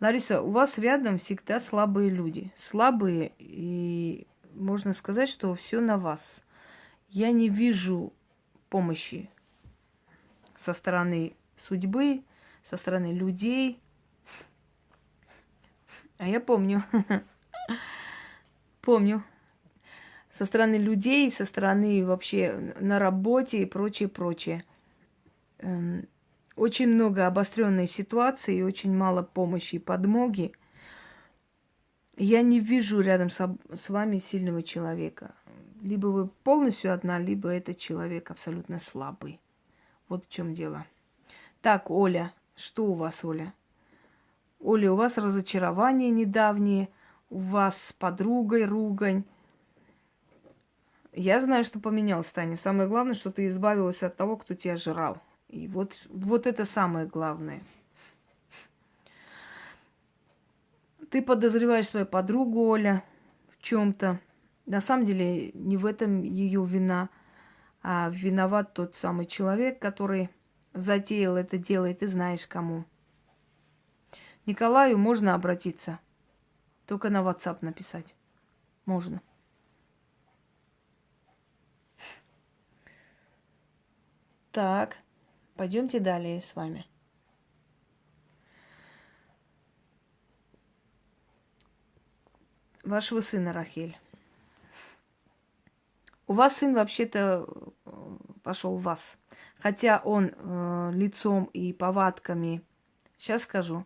Лариса, 0.00 0.42
у 0.42 0.50
вас 0.50 0.78
рядом 0.78 1.18
всегда 1.18 1.60
слабые 1.60 2.10
люди. 2.10 2.52
Слабые, 2.56 3.32
и 3.38 4.26
можно 4.54 4.92
сказать, 4.92 5.28
что 5.28 5.54
все 5.54 5.80
на 5.80 5.96
вас. 5.96 6.42
Я 7.08 7.32
не 7.32 7.48
вижу 7.48 8.12
помощи 8.68 9.30
со 10.56 10.72
стороны 10.72 11.34
судьбы, 11.56 12.22
со 12.62 12.76
стороны 12.76 13.12
людей. 13.12 13.80
А 16.18 16.28
я 16.28 16.40
помню. 16.40 16.84
Помню. 18.80 19.24
Со 20.30 20.44
стороны 20.44 20.76
людей, 20.76 21.30
со 21.30 21.44
стороны 21.44 22.04
вообще 22.04 22.74
на 22.80 22.98
работе 22.98 23.62
и 23.62 23.66
прочее, 23.66 24.08
прочее. 24.08 24.64
Эм, 25.58 26.06
очень 26.56 26.88
много 26.88 27.26
обостренной 27.26 27.86
ситуации, 27.86 28.62
очень 28.62 28.94
мало 28.94 29.22
помощи 29.22 29.76
и 29.76 29.78
подмоги. 29.78 30.52
Я 32.16 32.42
не 32.42 32.60
вижу 32.60 33.00
рядом 33.00 33.30
с, 33.30 33.56
с 33.74 33.88
вами 33.88 34.18
сильного 34.18 34.62
человека. 34.62 35.34
Либо 35.82 36.06
вы 36.06 36.28
полностью 36.28 36.92
одна, 36.92 37.18
либо 37.18 37.50
этот 37.50 37.78
человек 37.78 38.30
абсолютно 38.30 38.78
слабый. 38.78 39.40
Вот 40.08 40.24
в 40.24 40.28
чем 40.28 40.54
дело. 40.54 40.86
Так, 41.60 41.90
Оля, 41.90 42.32
что 42.54 42.86
у 42.86 42.94
вас, 42.94 43.24
Оля? 43.24 43.52
Оля, 44.60 44.92
у 44.92 44.96
вас 44.96 45.18
разочарование 45.18 46.10
недавнее, 46.10 46.88
у 47.28 47.38
вас 47.38 47.88
с 47.88 47.92
подругой 47.92 48.64
ругань. 48.64 49.24
Я 51.12 51.40
знаю, 51.40 51.64
что 51.64 51.80
поменялось, 51.80 52.30
Таня. 52.32 52.56
Самое 52.56 52.88
главное, 52.88 53.14
что 53.14 53.30
ты 53.30 53.48
избавилась 53.48 54.02
от 54.02 54.16
того, 54.16 54.36
кто 54.36 54.54
тебя 54.54 54.76
жрал. 54.76 55.18
И 55.48 55.68
вот, 55.68 55.98
вот 56.08 56.46
это 56.46 56.64
самое 56.64 57.06
главное. 57.06 57.62
Ты 61.10 61.22
подозреваешь 61.22 61.88
свою 61.88 62.06
подругу, 62.06 62.66
Оля, 62.68 63.04
в 63.48 63.62
чем-то. 63.62 64.20
На 64.66 64.80
самом 64.80 65.04
деле 65.04 65.52
не 65.52 65.76
в 65.76 65.86
этом 65.86 66.22
ее 66.22 66.64
вина, 66.64 67.08
а 67.82 68.10
виноват 68.10 68.74
тот 68.74 68.96
самый 68.96 69.26
человек, 69.26 69.78
который 69.78 70.28
затеял 70.74 71.36
это 71.36 71.56
дело, 71.56 71.88
и 71.88 71.94
ты 71.94 72.08
знаешь 72.08 72.46
кому. 72.46 72.84
Николаю 74.44 74.98
можно 74.98 75.34
обратиться. 75.34 76.00
Только 76.86 77.10
на 77.10 77.18
WhatsApp 77.18 77.58
написать. 77.62 78.14
Можно. 78.84 79.20
Так. 84.52 84.96
Пойдемте 85.56 86.00
далее 86.00 86.40
с 86.40 86.54
вами. 86.54 86.86
Вашего 92.84 93.20
сына 93.20 93.52
Рахель. 93.52 93.96
У 96.26 96.32
вас 96.32 96.56
сын 96.56 96.74
вообще-то 96.74 97.46
э, 97.84 97.90
пошел 98.42 98.76
в 98.76 98.82
вас. 98.82 99.18
Хотя 99.58 100.00
он 100.04 100.32
э, 100.34 100.90
лицом 100.94 101.44
и 101.52 101.72
повадками, 101.72 102.62
сейчас 103.16 103.42
скажу, 103.42 103.84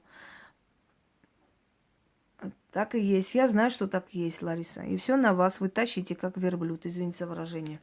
так 2.71 2.95
и 2.95 3.01
есть. 3.01 3.35
Я 3.35 3.49
знаю, 3.49 3.71
что 3.71 3.89
так 3.89 4.07
и 4.13 4.21
есть, 4.21 4.43
Лариса. 4.43 4.83
И 4.83 4.97
все 4.97 5.17
на 5.17 5.35
вас 5.35 5.61
вы 5.61 5.69
тащите, 5.69 6.15
как 6.15 6.37
верблюд, 6.37 6.87
извините 6.87 7.19
за 7.19 7.27
выражение. 7.27 7.81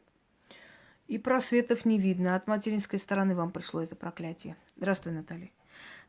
И 1.07 1.17
просветов 1.17 1.85
не 1.85 1.99
видно. 1.99 2.35
От 2.35 2.47
материнской 2.47 2.99
стороны 2.99 3.35
вам 3.35 3.51
пришло 3.51 3.81
это 3.81 3.95
проклятие. 3.95 4.57
Здравствуй, 4.75 5.13
Наталья. 5.13 5.51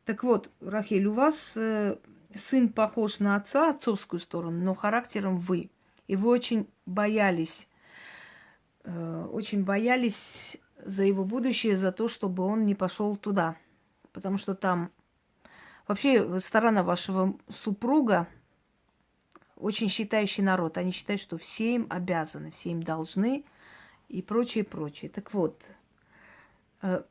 Так 0.04 0.22
вот, 0.22 0.50
Рахель, 0.60 1.06
у 1.06 1.12
вас 1.12 1.54
э, 1.56 1.96
сын 2.34 2.68
похож 2.68 3.18
на 3.18 3.36
отца, 3.36 3.70
отцовскую 3.70 4.20
сторону, 4.20 4.58
но 4.62 4.74
характером 4.74 5.38
вы. 5.38 5.70
И 6.06 6.16
вы 6.16 6.30
очень 6.30 6.66
боялись, 6.86 7.67
очень 9.32 9.64
боялись 9.64 10.56
за 10.84 11.04
его 11.04 11.24
будущее, 11.24 11.76
за 11.76 11.92
то, 11.92 12.08
чтобы 12.08 12.44
он 12.44 12.64
не 12.64 12.74
пошел 12.74 13.16
туда. 13.16 13.56
Потому 14.12 14.38
что 14.38 14.54
там 14.54 14.90
вообще 15.86 16.38
сторона 16.40 16.82
вашего 16.82 17.36
супруга 17.48 18.28
очень 19.56 19.88
считающий 19.88 20.42
народ. 20.42 20.78
Они 20.78 20.92
считают, 20.92 21.20
что 21.20 21.36
все 21.36 21.74
им 21.74 21.86
обязаны, 21.90 22.50
все 22.50 22.70
им 22.70 22.82
должны– 22.82 23.44
и 24.08 24.22
прочее, 24.22 24.64
прочее. 24.64 25.10
Так 25.10 25.32
вот, 25.32 25.62
э, 26.82 27.02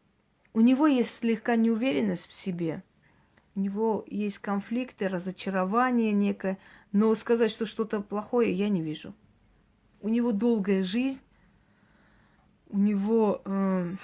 у 0.53 0.61
него 0.61 0.88
есть 0.88 1.15
слегка 1.15 1.55
неуверенность 1.55 2.28
в 2.28 2.34
себе, 2.34 2.84
у 3.55 3.59
него 3.59 4.03
есть 4.07 4.39
конфликты, 4.39 5.07
разочарование 5.07 6.11
некое, 6.11 6.57
но 6.91 7.13
сказать, 7.15 7.51
что 7.51 7.65
что-то 7.65 8.01
плохое, 8.01 8.51
я 8.51 8.69
не 8.69 8.82
вижу. 8.82 9.13
У 10.01 10.09
него 10.09 10.32
долгая 10.32 10.84
жизнь, 10.84 11.21
у 12.70 12.78
него 12.78 13.41
э, 13.45 13.95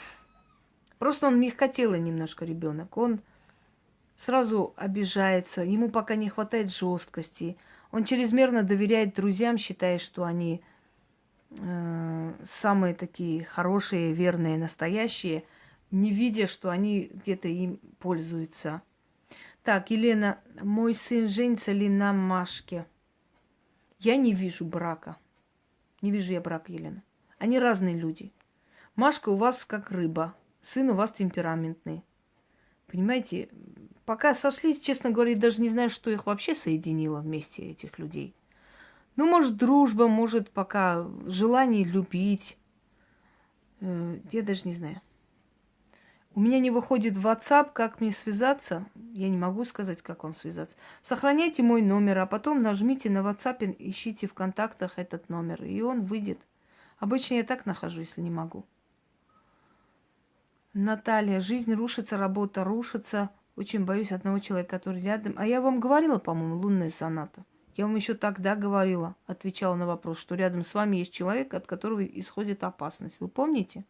просто 0.99 1.27
он 1.27 1.39
мягкотелый 1.39 1.99
немножко 1.99 2.45
ребенок, 2.45 2.97
он 2.97 3.21
сразу 4.15 4.73
обижается, 4.75 5.61
ему 5.61 5.89
пока 5.89 6.15
не 6.15 6.29
хватает 6.29 6.71
жесткости, 6.71 7.57
он 7.91 8.05
чрезмерно 8.05 8.63
доверяет 8.63 9.15
друзьям, 9.15 9.57
считая, 9.57 9.97
что 9.97 10.23
они 10.23 10.63
э, 11.59 12.33
самые 12.43 12.93
такие 12.93 13.43
хорошие, 13.43 14.13
верные, 14.13 14.57
настоящие, 14.57 15.43
не 15.91 16.11
видя, 16.11 16.47
что 16.47 16.69
они 16.69 17.11
где-то 17.13 17.47
им 17.47 17.79
пользуются. 17.99 18.81
Так, 19.63 19.91
Елена, 19.91 20.39
мой 20.61 20.95
сын 20.95 21.27
женится 21.27 21.71
ли 21.71 21.87
на 21.87 22.11
Машке? 22.11 22.85
Я 23.99 24.17
не 24.17 24.33
вижу 24.33 24.65
брака. 24.65 25.17
Не 26.01 26.11
вижу 26.11 26.33
я 26.33 26.41
брака, 26.41 26.71
Елена. 26.73 27.01
Они 27.37 27.59
разные 27.59 27.95
люди. 27.95 28.33
Машка 28.95 29.29
у 29.29 29.35
вас 29.35 29.65
как 29.65 29.89
рыба, 29.89 30.35
сын 30.61 30.89
у 30.91 30.93
вас 30.93 31.11
темпераментный. 31.11 32.03
Понимаете, 32.85 33.49
пока 34.05 34.35
сошлись, 34.35 34.79
честно 34.79 35.09
говоря, 35.09 35.35
даже 35.35 35.61
не 35.61 35.69
знаю, 35.69 35.89
что 35.89 36.11
их 36.11 36.27
вообще 36.27 36.53
соединило 36.53 37.19
вместе, 37.19 37.71
этих 37.71 37.97
людей. 37.97 38.35
Ну, 39.15 39.25
может, 39.25 39.57
дружба, 39.57 40.07
может, 40.07 40.51
пока 40.51 41.07
желание 41.25 41.83
любить. 41.83 42.57
Э, 43.81 44.19
я 44.31 44.43
даже 44.43 44.67
не 44.67 44.73
знаю. 44.73 45.01
У 46.35 46.39
меня 46.39 46.59
не 46.59 46.69
выходит 46.71 47.15
WhatsApp, 47.15 47.71
как 47.73 47.99
мне 47.99 48.11
связаться. 48.11 48.85
Я 49.11 49.29
не 49.29 49.37
могу 49.37 49.65
сказать, 49.65 50.01
как 50.01 50.23
вам 50.23 50.35
связаться. 50.35 50.77
Сохраняйте 51.01 51.61
мой 51.61 51.81
номер, 51.81 52.19
а 52.19 52.25
потом 52.25 52.61
нажмите 52.61 53.09
на 53.09 53.19
WhatsApp, 53.19 53.75
ищите 53.77 54.27
в 54.27 54.33
контактах 54.33 54.97
этот 54.97 55.29
номер, 55.29 55.63
и 55.63 55.81
он 55.81 56.05
выйдет. 56.05 56.39
Обычно 56.97 57.35
я 57.35 57.43
так 57.43 57.65
нахожу, 57.65 57.99
если 57.99 58.21
не 58.21 58.31
могу. 58.31 58.65
Наталья, 60.73 61.39
жизнь 61.39 61.73
рушится, 61.73 62.17
работа 62.17 62.63
рушится. 62.63 63.29
Очень 63.55 63.85
боюсь 63.85 64.11
одного 64.11 64.39
человека, 64.39 64.77
который 64.77 65.01
рядом. 65.01 65.35
А 65.37 65.45
я 65.45 65.61
вам 65.61 65.79
говорила, 65.79 66.17
по-моему, 66.17 66.57
лунная 66.57 66.89
соната. 66.89 67.45
Я 67.75 67.85
вам 67.85 67.95
еще 67.95 68.13
тогда 68.15 68.55
говорила, 68.55 69.15
отвечала 69.25 69.75
на 69.75 69.85
вопрос, 69.85 70.19
что 70.19 70.35
рядом 70.35 70.63
с 70.63 70.73
вами 70.73 70.97
есть 70.97 71.13
человек, 71.13 71.53
от 71.53 71.65
которого 71.65 72.03
исходит 72.03 72.63
опасность. 72.63 73.19
Вы 73.19 73.27
помните? 73.27 73.83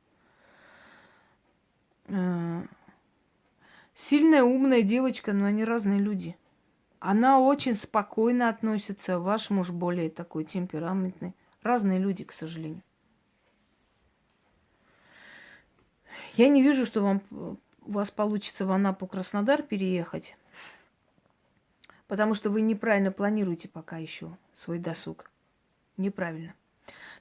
Э, 2.08 2.64
сильная, 3.94 4.44
умная 4.44 4.82
девочка, 4.84 5.34
но 5.34 5.46
они 5.46 5.64
разные 5.66 6.00
люди. 6.00 6.38
Она 7.00 7.40
очень 7.40 7.74
спокойно 7.74 8.48
относится, 8.48 9.20
ваш 9.20 9.50
муж 9.50 9.72
более 9.72 10.10
такой 10.10 10.46
темпераментный. 10.46 11.36
Разные 11.62 12.00
люди, 12.00 12.24
к 12.24 12.32
сожалению. 12.32 12.84
Я 16.34 16.48
не 16.48 16.62
вижу, 16.62 16.86
что 16.86 17.02
вам, 17.02 17.22
у 17.32 17.92
вас 17.92 18.10
получится 18.10 18.66
в 18.66 18.72
Анапу 18.72 19.08
Краснодар 19.08 19.62
переехать. 19.62 20.36
Потому 22.08 22.34
что 22.34 22.50
вы 22.50 22.62
неправильно 22.62 23.12
планируете 23.12 23.68
пока 23.68 23.98
еще 23.98 24.36
свой 24.56 24.80
досуг. 24.80 25.30
Неправильно. 25.98 26.54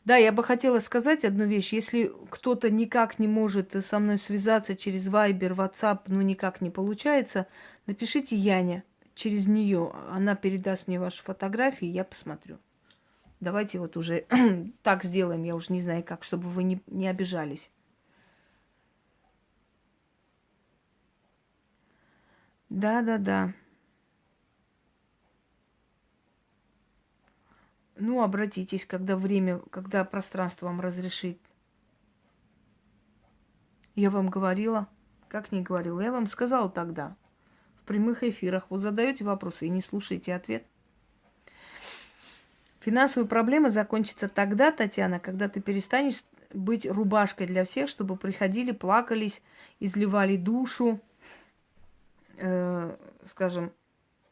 Да, 0.04 0.16
я 0.16 0.32
бы 0.32 0.42
хотела 0.42 0.80
сказать 0.80 1.24
одну 1.24 1.44
вещь. 1.44 1.72
Если 1.72 2.10
кто-то 2.30 2.70
никак 2.70 3.18
не 3.18 3.28
может 3.28 3.76
со 3.84 3.98
мной 3.98 4.18
связаться 4.18 4.74
через 4.74 5.08
Viber, 5.08 5.54
WhatsApp, 5.54 6.00
ну 6.08 6.20
никак 6.22 6.60
не 6.60 6.70
получается, 6.70 7.46
напишите 7.86 8.34
Яне 8.34 8.82
через 9.14 9.46
нее. 9.46 9.92
Она 10.10 10.34
передаст 10.34 10.88
мне 10.88 10.98
ваши 10.98 11.22
фотографии, 11.22 11.86
я 11.86 12.02
посмотрю. 12.02 12.58
Давайте 13.40 13.78
вот 13.78 13.96
уже 13.96 14.24
так 14.82 15.04
сделаем, 15.04 15.44
я 15.44 15.54
уже 15.54 15.72
не 15.72 15.80
знаю 15.80 16.02
как, 16.02 16.24
чтобы 16.24 16.48
вы 16.48 16.64
не, 16.64 16.80
не 16.86 17.06
обижались. 17.06 17.70
Да, 22.72 23.02
да, 23.02 23.18
да. 23.18 23.52
Ну, 27.96 28.22
обратитесь, 28.22 28.86
когда 28.86 29.14
время, 29.14 29.58
когда 29.70 30.04
пространство 30.04 30.66
вам 30.66 30.80
разрешит. 30.80 31.38
Я 33.94 34.08
вам 34.08 34.30
говорила. 34.30 34.88
Как 35.28 35.52
не 35.52 35.60
говорила? 35.60 36.00
Я 36.00 36.12
вам 36.12 36.26
сказала 36.26 36.70
тогда. 36.70 37.14
В 37.82 37.82
прямых 37.82 38.22
эфирах. 38.22 38.64
Вы 38.70 38.78
задаете 38.78 39.22
вопросы 39.24 39.66
и 39.66 39.70
не 39.70 39.82
слушаете 39.82 40.34
ответ. 40.34 40.64
Финансовые 42.80 43.28
проблемы 43.28 43.68
закончатся 43.68 44.30
тогда, 44.30 44.72
Татьяна, 44.72 45.20
когда 45.20 45.50
ты 45.50 45.60
перестанешь 45.60 46.24
быть 46.54 46.86
рубашкой 46.86 47.46
для 47.46 47.66
всех, 47.66 47.90
чтобы 47.90 48.16
приходили, 48.16 48.72
плакались, 48.72 49.42
изливали 49.78 50.38
душу, 50.38 51.02
э, 52.43 52.97
скажем, 53.28 53.72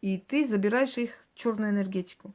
и 0.01 0.19
ты 0.19 0.45
забираешь 0.45 0.99
их 0.99 1.13
черную 1.35 1.71
энергетику. 1.71 2.35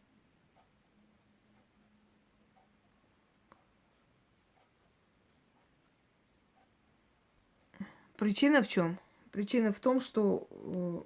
Причина 8.15 8.61
в 8.61 8.67
чем? 8.69 8.97
Причина 9.31 9.73
в 9.73 9.79
том, 9.81 9.99
что 9.99 10.47
э, 10.49 11.01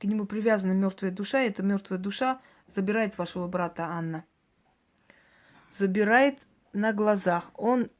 к 0.00 0.04
нему 0.04 0.24
привязана 0.24 0.72
мертвая 0.72 1.10
душа, 1.10 1.42
и 1.42 1.48
эта 1.48 1.62
мертвая 1.62 1.98
душа 1.98 2.40
забирает 2.66 3.18
вашего 3.18 3.46
брата 3.46 3.84
Анна. 3.84 4.24
Забирает 5.70 6.38
на 6.72 6.94
глазах. 6.94 7.50
Он 7.54 7.90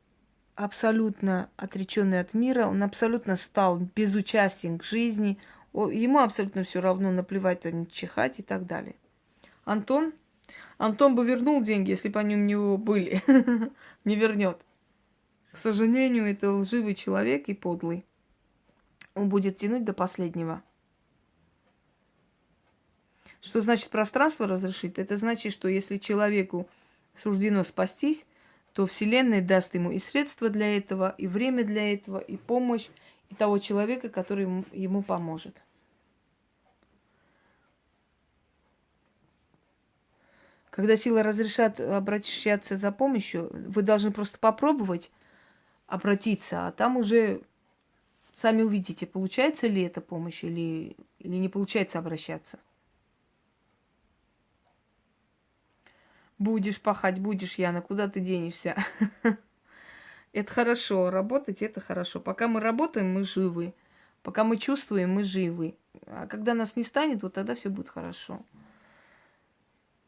абсолютно 0.54 1.50
отреченный 1.56 2.20
от 2.20 2.32
мира, 2.32 2.66
он 2.66 2.82
абсолютно 2.82 3.36
стал 3.36 3.78
безучастен 3.78 4.78
к 4.78 4.84
жизни, 4.84 5.38
ему 5.74 6.20
абсолютно 6.20 6.62
все 6.62 6.80
равно 6.80 7.10
наплевать, 7.10 7.66
а 7.66 7.70
не 7.70 7.86
чихать 7.88 8.38
и 8.38 8.42
так 8.42 8.66
далее. 8.66 8.94
Антон? 9.64 10.12
Антон 10.78 11.14
бы 11.14 11.24
вернул 11.24 11.62
деньги, 11.62 11.90
если 11.90 12.08
бы 12.08 12.20
они 12.20 12.36
у 12.36 12.40
него 12.40 12.76
были. 12.76 13.22
не 14.04 14.16
вернет. 14.16 14.60
К 15.52 15.56
сожалению, 15.56 16.30
это 16.30 16.52
лживый 16.52 16.94
человек 16.94 17.48
и 17.48 17.54
подлый. 17.54 18.04
Он 19.14 19.28
будет 19.28 19.56
тянуть 19.56 19.84
до 19.84 19.92
последнего. 19.92 20.62
Что 23.40 23.60
значит 23.60 23.90
пространство 23.90 24.46
разрешить? 24.46 24.98
Это 24.98 25.16
значит, 25.16 25.52
что 25.52 25.68
если 25.68 25.98
человеку 25.98 26.68
суждено 27.22 27.62
спастись, 27.62 28.26
то 28.72 28.86
Вселенная 28.86 29.40
даст 29.40 29.74
ему 29.74 29.92
и 29.92 29.98
средства 29.98 30.48
для 30.48 30.76
этого, 30.76 31.14
и 31.18 31.26
время 31.26 31.62
для 31.64 31.92
этого, 31.92 32.18
и 32.18 32.36
помощь, 32.36 32.88
того 33.34 33.58
человека, 33.58 34.08
который 34.08 34.44
ему, 34.72 35.02
поможет. 35.02 35.56
Когда 40.70 40.96
сила 40.96 41.22
разрешат 41.22 41.78
обращаться 41.80 42.76
за 42.76 42.90
помощью, 42.90 43.50
вы 43.52 43.82
должны 43.82 44.10
просто 44.10 44.38
попробовать 44.38 45.10
обратиться, 45.86 46.66
а 46.66 46.72
там 46.72 46.96
уже 46.96 47.42
сами 48.32 48.62
увидите, 48.62 49.06
получается 49.06 49.68
ли 49.68 49.82
эта 49.82 50.00
помощь 50.00 50.42
или, 50.42 50.96
или 51.20 51.36
не 51.36 51.48
получается 51.48 52.00
обращаться. 52.00 52.58
Будешь 56.38 56.80
пахать, 56.80 57.20
будешь, 57.20 57.54
Яна, 57.54 57.80
куда 57.80 58.08
ты 58.08 58.18
денешься? 58.20 58.76
Это 60.34 60.52
хорошо, 60.52 61.10
работать 61.10 61.62
это 61.62 61.80
хорошо. 61.80 62.18
Пока 62.18 62.48
мы 62.48 62.58
работаем, 62.58 63.14
мы 63.14 63.22
живы. 63.22 63.72
Пока 64.24 64.42
мы 64.42 64.56
чувствуем, 64.56 65.12
мы 65.12 65.22
живы. 65.22 65.76
А 66.06 66.26
когда 66.26 66.54
нас 66.54 66.74
не 66.74 66.82
станет, 66.82 67.22
вот 67.22 67.34
тогда 67.34 67.54
все 67.54 67.68
будет 67.68 67.88
хорошо. 67.88 68.42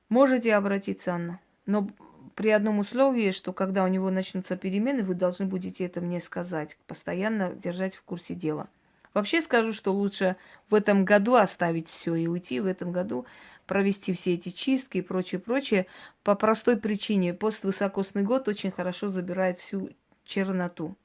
Можете 0.09 0.57
обратиться, 0.57 1.15
Анна. 1.15 1.39
Но 1.65 1.89
при 2.35 2.51
одном 2.51 2.81
условии, 2.81 3.31
что 3.31 3.53
когда 3.53 3.85
у 3.85 3.87
него 3.87 4.11
начнутся 4.11 4.57
перемены, 4.57 5.05
вы 5.05 5.15
должны 5.15 5.47
будете 5.47 5.85
это 5.85 6.01
мне 6.01 6.19
сказать, 6.19 6.77
постоянно 6.89 7.53
держать 7.53 7.95
в 7.95 8.03
курсе 8.03 8.35
дела. 8.35 8.69
Вообще 9.15 9.41
скажу, 9.41 9.73
что 9.73 9.93
лучше 9.93 10.35
в 10.69 10.75
этом 10.75 11.05
году 11.05 11.37
оставить 11.37 11.89
все 11.89 12.17
и 12.17 12.27
уйти 12.27 12.59
в 12.59 12.67
этом 12.67 12.91
году, 12.91 13.27
провести 13.65 14.13
все 14.13 14.35
эти 14.35 14.49
чистки 14.49 14.99
и 14.99 15.03
прочее, 15.03 15.41
прочее, 15.41 15.87
по 16.25 16.35
простой 16.35 16.77
причине. 16.77 17.33
Поствысокосный 17.33 18.25
год 18.25 18.49
очень 18.49 18.73
хорошо 18.73 19.07
забирает 19.07 19.59
всю 19.59 19.91
черноту. 20.27 20.97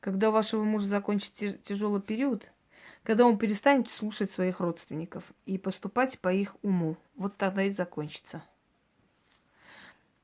Когда 0.00 0.30
у 0.30 0.32
вашего 0.32 0.64
мужа 0.64 0.86
закончится 0.86 1.52
тяжелый 1.52 2.00
период, 2.00 2.48
когда 3.06 3.24
он 3.24 3.38
перестанет 3.38 3.88
слушать 3.88 4.32
своих 4.32 4.58
родственников 4.58 5.32
и 5.44 5.58
поступать 5.58 6.18
по 6.18 6.32
их 6.32 6.56
уму. 6.62 6.96
Вот 7.14 7.36
тогда 7.36 7.62
и 7.62 7.70
закончится. 7.70 8.42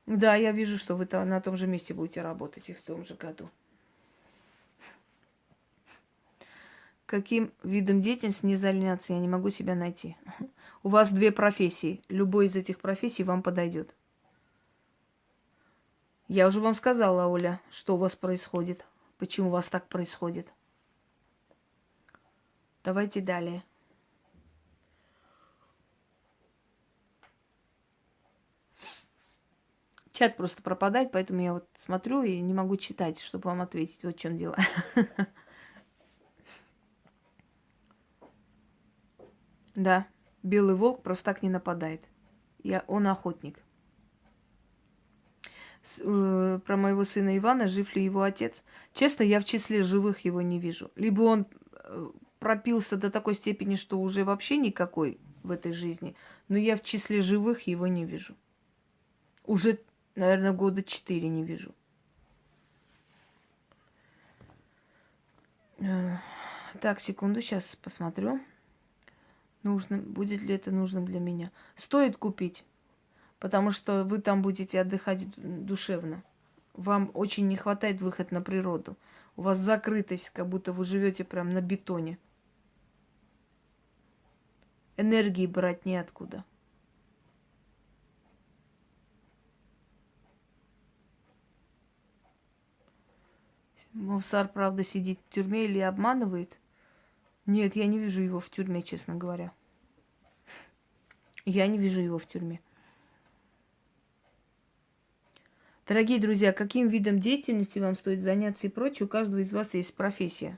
Да, 0.05 0.35
я 0.35 0.51
вижу, 0.51 0.77
что 0.77 0.95
вы 0.97 1.07
на 1.11 1.39
том 1.39 1.55
же 1.55 1.65
месте 1.65 1.93
будете 1.93 2.21
работать 2.21 2.69
и 2.69 2.73
в 2.73 2.81
том 2.81 3.05
же 3.05 3.15
году. 3.15 3.49
Каким 7.05 7.53
видом 7.63 8.01
деятельности 8.01 8.45
мне 8.45 8.57
заняться, 8.57 9.13
я 9.13 9.19
не 9.19 9.29
могу 9.29 9.49
себя 9.49 9.75
найти. 9.75 10.17
У 10.83 10.89
вас 10.89 11.13
две 11.13 11.31
профессии. 11.31 12.01
Любой 12.09 12.47
из 12.47 12.55
этих 12.57 12.79
профессий 12.79 13.23
вам 13.23 13.43
подойдет. 13.43 13.95
Я 16.33 16.47
уже 16.47 16.59
вам 16.59 16.73
сказала, 16.73 17.27
Оля, 17.27 17.61
что 17.69 17.93
у 17.93 17.97
вас 17.99 18.15
происходит, 18.15 18.87
почему 19.19 19.49
у 19.49 19.51
вас 19.51 19.69
так 19.69 19.87
происходит. 19.87 20.51
Давайте 22.83 23.21
далее. 23.21 23.63
Чат 30.11 30.35
просто 30.35 30.63
пропадает, 30.63 31.11
поэтому 31.11 31.39
я 31.39 31.53
вот 31.53 31.69
смотрю 31.77 32.23
и 32.23 32.39
не 32.39 32.55
могу 32.55 32.77
читать, 32.77 33.21
чтобы 33.21 33.51
вам 33.51 33.61
ответить. 33.61 34.03
Вот 34.03 34.15
в 34.15 34.19
чем 34.19 34.35
дело. 34.35 34.57
Да, 39.75 40.07
белый 40.41 40.73
волк 40.73 41.03
просто 41.03 41.25
так 41.25 41.43
не 41.43 41.49
нападает. 41.49 42.01
Я, 42.63 42.83
он 42.87 43.05
охотник. 43.07 43.59
Э, 45.99 46.59
про 46.65 46.77
моего 46.77 47.03
сына 47.03 47.37
Ивана, 47.37 47.67
жив 47.67 47.93
ли 47.95 48.03
его 48.03 48.21
отец. 48.21 48.63
Честно, 48.93 49.23
я 49.23 49.39
в 49.41 49.45
числе 49.45 49.83
живых 49.83 50.23
его 50.23 50.41
не 50.41 50.57
вижу. 50.57 50.91
Либо 50.95 51.23
он 51.23 51.45
э, 51.73 52.11
пропился 52.39 52.95
до 52.95 53.11
такой 53.11 53.33
степени, 53.33 53.75
что 53.75 53.99
уже 53.99 54.23
вообще 54.23 54.55
никакой 54.57 55.19
в 55.43 55.51
этой 55.51 55.73
жизни. 55.73 56.15
Но 56.47 56.57
я 56.57 56.77
в 56.77 56.83
числе 56.83 57.21
живых 57.21 57.67
его 57.67 57.87
не 57.87 58.05
вижу. 58.05 58.35
Уже, 59.45 59.79
наверное, 60.15 60.53
года 60.53 60.83
четыре 60.83 61.27
не 61.27 61.43
вижу. 61.43 61.75
Э, 65.79 66.15
так, 66.79 67.01
секунду, 67.01 67.41
сейчас 67.41 67.75
посмотрю. 67.75 68.39
Нужно, 69.63 69.97
будет 69.97 70.41
ли 70.41 70.55
это 70.55 70.71
нужным 70.71 71.05
для 71.05 71.19
меня. 71.19 71.51
Стоит 71.75 72.15
купить, 72.15 72.63
потому 73.43 73.71
что 73.71 74.05
вы 74.05 74.21
там 74.21 74.41
будете 74.41 74.79
отдыхать 74.79 75.27
душевно. 75.35 76.23
Вам 76.71 77.11
очень 77.13 77.45
не 77.49 77.57
хватает 77.57 77.99
выход 77.99 78.31
на 78.31 78.41
природу. 78.41 78.95
У 79.35 79.41
вас 79.41 79.57
закрытость, 79.57 80.29
как 80.29 80.47
будто 80.47 80.71
вы 80.71 80.85
живете 80.85 81.25
прям 81.25 81.49
на 81.49 81.59
бетоне 81.59 82.17
энергии 84.95 85.45
брать 85.45 85.85
неоткуда. 85.85 86.45
Мовсар, 93.91 94.47
правда, 94.47 94.85
сидит 94.85 95.19
в 95.19 95.33
тюрьме 95.33 95.65
или 95.65 95.79
обманывает? 95.79 96.57
Нет, 97.45 97.75
я 97.75 97.87
не 97.87 97.99
вижу 97.99 98.21
его 98.21 98.39
в 98.39 98.49
тюрьме, 98.49 98.81
честно 98.81 99.15
говоря. 99.15 99.51
Я 101.43 101.67
не 101.67 101.77
вижу 101.77 101.99
его 101.99 102.17
в 102.17 102.25
тюрьме. 102.25 102.61
Дорогие 105.85 106.19
друзья, 106.19 106.53
каким 106.53 106.87
видом 106.87 107.19
деятельности 107.19 107.77
вам 107.77 107.95
стоит 107.95 108.21
заняться 108.21 108.67
и 108.67 108.69
прочее, 108.69 109.05
у 109.05 109.09
каждого 109.09 109.39
из 109.39 109.51
вас 109.51 109.73
есть 109.73 109.93
профессия. 109.93 110.57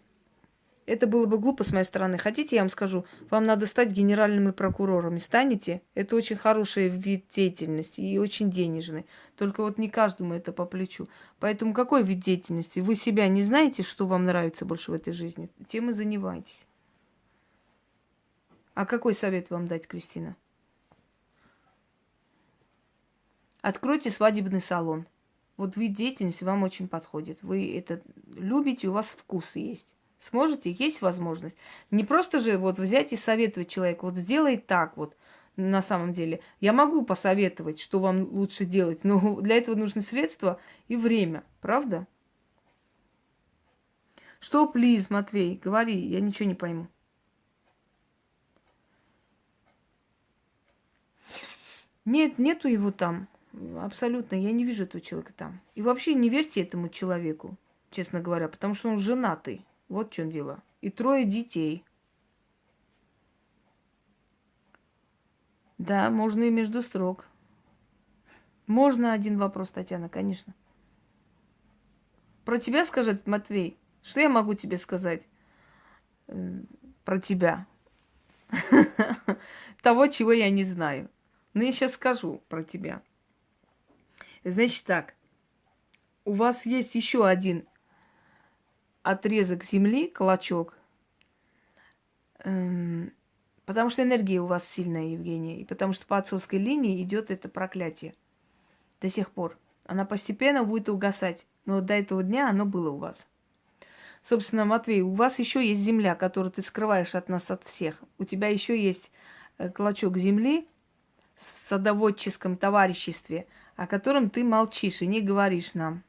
Это 0.86 1.08
было 1.08 1.26
бы 1.26 1.40
глупо 1.40 1.64
с 1.64 1.72
моей 1.72 1.84
стороны. 1.84 2.20
Хотите, 2.20 2.58
я 2.58 2.62
вам 2.62 2.70
скажу, 2.70 3.06
вам 3.32 3.46
надо 3.46 3.66
стать 3.66 3.90
генеральными 3.90 4.52
прокурорами. 4.52 5.18
Станете? 5.18 5.82
Это 5.96 6.16
очень 6.16 6.36
хороший 6.36 6.90
вид 6.90 7.26
деятельности 7.36 8.02
и 8.02 8.20
очень 8.20 8.52
денежный. 8.52 9.08
Только 9.36 9.64
вот 9.64 9.80
не 9.80 9.90
каждому 9.90 10.36
это 10.36 10.52
по 10.52 10.66
плечу. 10.66 11.08
Поэтому 11.40 11.74
какой 11.74 12.04
вид 12.04 12.20
деятельности? 12.20 12.82
Вы 12.82 12.94
себя 12.94 13.28
не 13.28 13.42
знаете, 13.42 13.82
что 13.82 14.06
вам 14.06 14.26
нравится 14.26 14.64
больше 14.64 14.92
в 14.92 14.94
этой 14.94 15.12
жизни? 15.12 15.50
Тем 15.68 15.90
и 15.90 15.94
занимайтесь. 15.94 16.68
А 18.76 18.86
какой 18.86 19.16
совет 19.16 19.50
вам 19.50 19.68
дать, 19.68 19.88
Кристина? 19.88 20.36
Откройте 23.62 24.12
свадебный 24.12 24.62
салон. 24.62 25.08
Вот 25.58 25.78
вид 25.78 25.94
деятельности 25.94 26.44
вам 26.44 26.64
очень 26.64 26.88
подходит. 26.88 27.40
Вы 27.42 27.76
это 27.78 28.02
любите, 28.28 28.88
у 28.88 28.92
вас 28.92 29.08
вкус 29.08 29.56
есть. 29.56 29.96
Сможете? 30.20 30.72
Есть 30.72 31.02
возможность. 31.02 31.58
Не 31.92 32.04
просто 32.04 32.40
же 32.40 32.58
вот 32.58 32.78
взять 32.78 33.14
и 33.14 33.16
советовать 33.16 33.70
человеку, 33.70 34.08
вот 34.08 34.16
сделай 34.16 34.58
так 34.58 34.98
вот 34.98 35.16
на 35.56 35.82
самом 35.82 36.14
деле. 36.14 36.42
Я 36.60 36.74
могу 36.74 37.06
посоветовать, 37.06 37.80
что 37.80 38.00
вам 38.00 38.24
лучше 38.34 38.66
делать, 38.66 39.04
но 39.04 39.36
для 39.42 39.58
этого 39.58 39.76
нужны 39.76 40.02
средства 40.02 40.60
и 40.88 40.96
время, 40.96 41.44
правда? 41.62 42.08
Что, 44.40 44.68
плиз, 44.68 45.10
Матвей, 45.10 45.60
говори, 45.64 45.98
я 45.98 46.20
ничего 46.20 46.48
не 46.48 46.56
пойму. 46.56 46.88
Нет, 52.04 52.38
нету 52.38 52.68
его 52.68 52.92
там. 52.92 53.28
Абсолютно, 53.80 54.36
я 54.36 54.52
не 54.52 54.66
вижу 54.66 54.84
этого 54.84 55.02
человека 55.02 55.34
там. 55.34 55.62
И 55.76 55.82
вообще 55.82 56.14
не 56.14 56.30
верьте 56.30 56.62
этому 56.62 56.90
человеку, 56.90 57.58
честно 57.92 58.20
говоря, 58.20 58.48
потому 58.50 58.74
что 58.74 58.90
он 58.90 59.00
женатый. 59.00 59.66
Вот 59.88 60.10
в 60.10 60.14
чем 60.14 60.30
дело. 60.30 60.62
И 60.82 60.90
трое 60.90 61.26
детей. 61.26 61.86
Да, 65.78 66.10
можно 66.10 66.44
и 66.44 66.50
между 66.50 66.82
строк. 66.82 67.26
Можно 68.68 69.14
один 69.14 69.38
вопрос, 69.38 69.70
Татьяна, 69.70 70.10
конечно. 70.10 70.54
Про 72.46 72.60
тебя 72.60 72.84
скажет 72.86 73.28
Матвей. 73.28 73.78
Что 74.02 74.20
я 74.20 74.30
могу 74.30 74.54
тебе 74.54 74.78
сказать 74.78 75.28
э, 76.28 76.62
про 77.04 77.20
тебя? 77.20 77.68
Того, 79.82 80.08
чего 80.08 80.32
я 80.32 80.50
не 80.50 80.64
знаю. 80.64 81.10
Но 81.54 81.64
я 81.64 81.72
сейчас 81.72 81.94
скажу 81.94 82.42
про 82.50 82.64
тебя. 82.64 83.02
Значит 84.46 84.86
так, 84.86 85.16
у 86.24 86.34
вас 86.34 86.68
есть 86.68 86.94
еще 86.94 87.26
один 87.26 87.66
отрезок 89.02 89.64
земли, 89.64 90.08
клочок, 90.08 90.78
эм, 92.44 93.12
потому 93.66 93.90
что 93.90 94.04
энергия 94.04 94.40
у 94.40 94.46
вас 94.46 94.70
сильная, 94.70 95.14
Евгения, 95.14 95.60
и 95.62 95.66
потому 95.66 95.94
что 95.94 96.06
по 96.06 96.18
отцовской 96.18 96.60
линии 96.60 97.02
идет 97.02 97.32
это 97.32 97.50
проклятие 97.50 98.14
до 99.02 99.10
сих 99.10 99.32
пор. 99.32 99.58
Она 99.88 100.06
постепенно 100.06 100.64
будет 100.64 100.90
угасать, 100.90 101.48
но 101.66 101.82
до 101.82 101.96
этого 101.96 102.22
дня 102.22 102.48
оно 102.48 102.68
было 102.68 102.92
у 102.92 102.98
вас. 102.98 103.28
Собственно, 104.22 104.64
Матвей, 104.64 105.02
у 105.02 105.14
вас 105.14 105.40
еще 105.40 105.68
есть 105.68 105.82
земля, 105.82 106.14
которую 106.14 106.52
ты 106.52 106.62
скрываешь 106.62 107.16
от 107.16 107.30
нас, 107.30 107.50
от 107.50 107.64
всех. 107.64 108.00
У 108.20 108.26
тебя 108.26 108.50
еще 108.50 108.80
есть 108.80 109.12
э, 109.58 109.72
клочок 109.72 110.18
земли 110.18 110.68
в 111.34 111.42
садоводческом 111.68 112.58
товариществе– 112.58 113.48
о 113.76 113.88
котором 113.88 114.30
ты 114.30 114.44
молчишь 114.44 115.02
и 115.02 115.08
не 115.08 115.22
говоришь 115.22 115.74
нам. 115.74 116.04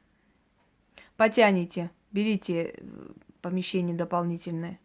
Потяните, 1.17 1.91
берите 2.11 2.75
э, 2.77 3.11
помещение 3.41 3.95
дополнительное. 3.95 4.79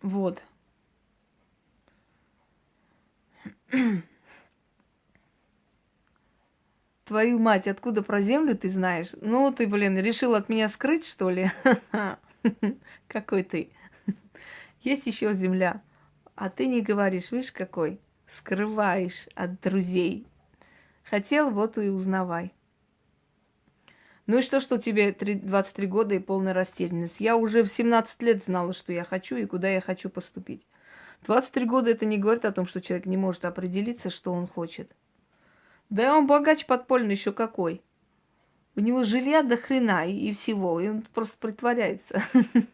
Вот. 0.00 0.42
Твою 7.04 7.38
мать, 7.38 7.66
откуда 7.66 8.02
про 8.02 8.20
землю 8.20 8.56
ты 8.56 8.68
знаешь? 8.68 9.12
Ну, 9.20 9.52
ты, 9.52 9.66
блин, 9.66 9.98
решил 9.98 10.34
от 10.34 10.48
меня 10.48 10.68
скрыть, 10.68 11.06
что 11.06 11.30
ли? 11.30 11.50
Какой 13.08 13.42
ты? 13.42 13.70
Есть 14.82 15.06
еще 15.06 15.34
земля. 15.34 15.82
А 16.34 16.50
ты 16.50 16.66
не 16.66 16.82
говоришь, 16.82 17.32
видишь, 17.32 17.50
какой? 17.50 17.98
Скрываешь 18.28 19.26
от 19.34 19.60
друзей. 19.60 20.26
Хотел, 21.02 21.50
вот 21.50 21.78
и 21.78 21.88
узнавай. 21.88 22.52
Ну 24.26 24.38
и 24.38 24.42
что, 24.42 24.60
что 24.60 24.76
тебе 24.76 25.12
23 25.12 25.86
года 25.86 26.14
и 26.14 26.18
полная 26.18 26.52
растерянность? 26.52 27.16
Я 27.18 27.36
уже 27.36 27.62
в 27.62 27.68
17 27.68 28.22
лет 28.22 28.44
знала, 28.44 28.74
что 28.74 28.92
я 28.92 29.02
хочу 29.02 29.36
и 29.36 29.46
куда 29.46 29.70
я 29.70 29.80
хочу 29.80 30.10
поступить. 30.10 30.66
23 31.26 31.64
года 31.64 31.90
это 31.90 32.04
не 32.04 32.18
говорит 32.18 32.44
о 32.44 32.52
том, 32.52 32.66
что 32.66 32.82
человек 32.82 33.06
не 33.06 33.16
может 33.16 33.46
определиться, 33.46 34.10
что 34.10 34.32
он 34.32 34.46
хочет. 34.46 34.92
Да 35.88 36.16
он 36.16 36.26
богач 36.26 36.66
подпольный 36.66 37.12
еще 37.12 37.32
какой. 37.32 37.82
У 38.76 38.80
него 38.80 39.02
жилья 39.02 39.42
до 39.42 39.56
хрена 39.56 40.06
и, 40.06 40.28
и 40.28 40.32
всего, 40.34 40.78
и 40.78 40.88
он 40.88 41.02
просто 41.14 41.36
притворяется. 41.38 42.22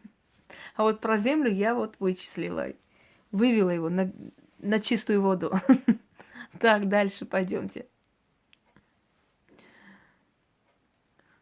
А 0.75 0.83
вот 0.83 1.01
про 1.01 1.17
землю 1.17 1.49
я 1.49 1.73
вот 1.73 1.95
вычислила, 1.99 2.67
вывела 3.31 3.71
его 3.71 3.89
на 3.89 4.11
на 4.65 4.79
чистую 4.79 5.21
воду. 5.21 5.53
Так, 6.57 6.87
дальше 6.87 7.25
пойдемте. 7.25 7.85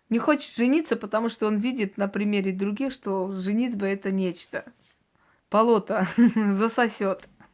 Не 0.09 0.17
хочет 0.17 0.55
жениться, 0.55 0.95
потому 0.95 1.29
что 1.29 1.45
он 1.45 1.57
видит 1.59 1.97
на 1.97 2.07
примере 2.07 2.51
других, 2.51 2.91
что 2.91 3.31
женитьба 3.31 3.85
это 3.85 4.11
нечто. 4.11 4.65
Полота 5.49 6.07
засосет. 6.49 7.29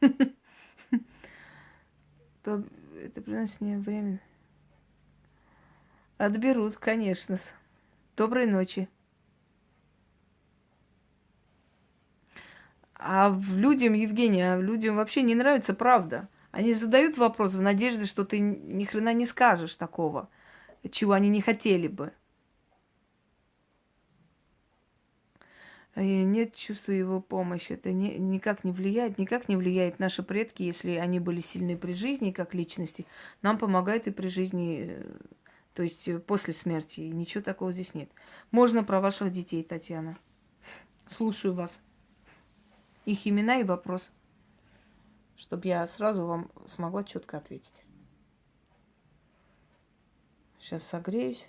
То 2.42 2.64
это 3.02 3.20
приносит 3.20 3.60
мне 3.60 3.76
время. 3.76 4.20
Отберут, 6.16 6.76
конечно. 6.76 7.38
Доброй 8.16 8.46
ночи. 8.46 8.88
А 13.02 13.34
людям, 13.54 13.94
Евгения, 13.94 14.58
людям 14.58 14.96
вообще 14.96 15.22
не 15.22 15.34
нравится 15.34 15.72
правда. 15.72 16.28
Они 16.50 16.74
задают 16.74 17.16
вопрос 17.16 17.54
в 17.54 17.62
надежде, 17.62 18.04
что 18.04 18.26
ты 18.26 18.40
ни 18.40 18.84
хрена 18.84 19.14
не 19.14 19.24
скажешь 19.24 19.74
такого, 19.76 20.28
чего 20.90 21.12
они 21.12 21.30
не 21.30 21.40
хотели 21.40 21.88
бы. 21.88 22.12
И 25.96 26.24
нет 26.24 26.54
чувства 26.54 26.92
его 26.92 27.20
помощи. 27.20 27.72
Это 27.72 27.90
не, 27.90 28.18
никак 28.18 28.64
не 28.64 28.70
влияет, 28.70 29.16
никак 29.16 29.48
не 29.48 29.56
влияет. 29.56 29.98
Наши 29.98 30.22
предки, 30.22 30.62
если 30.62 30.92
они 30.92 31.20
были 31.20 31.40
сильны 31.40 31.78
при 31.78 31.94
жизни, 31.94 32.32
как 32.32 32.52
личности, 32.52 33.06
нам 33.40 33.56
помогает 33.56 34.08
и 34.08 34.10
при 34.10 34.28
жизни, 34.28 34.88
э, 34.90 35.04
то 35.72 35.82
есть 35.82 36.06
э, 36.06 36.18
после 36.18 36.52
смерти. 36.52 37.00
И 37.00 37.08
ничего 37.08 37.42
такого 37.42 37.72
здесь 37.72 37.94
нет. 37.94 38.10
Можно 38.50 38.84
про 38.84 39.00
ваших 39.00 39.32
детей, 39.32 39.64
Татьяна. 39.64 40.18
Слушаю 41.08 41.54
вас 41.54 41.80
их 43.04 43.26
имена 43.26 43.60
и 43.60 43.64
вопрос, 43.64 44.10
чтобы 45.36 45.68
я 45.68 45.86
сразу 45.86 46.24
вам 46.26 46.50
смогла 46.66 47.04
четко 47.04 47.38
ответить. 47.38 47.82
Сейчас 50.58 50.82
согреюсь. 50.84 51.46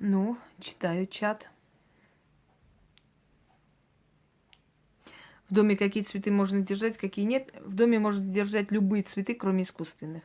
Ну, 0.00 0.36
читаю 0.60 1.06
чат. 1.06 1.48
В 5.48 5.54
доме 5.54 5.76
какие 5.76 6.02
цветы 6.02 6.30
можно 6.30 6.60
держать, 6.60 6.98
какие 6.98 7.24
нет. 7.24 7.52
В 7.60 7.74
доме 7.74 7.98
можно 7.98 8.24
держать 8.24 8.70
любые 8.70 9.02
цветы, 9.02 9.34
кроме 9.34 9.62
искусственных 9.62 10.22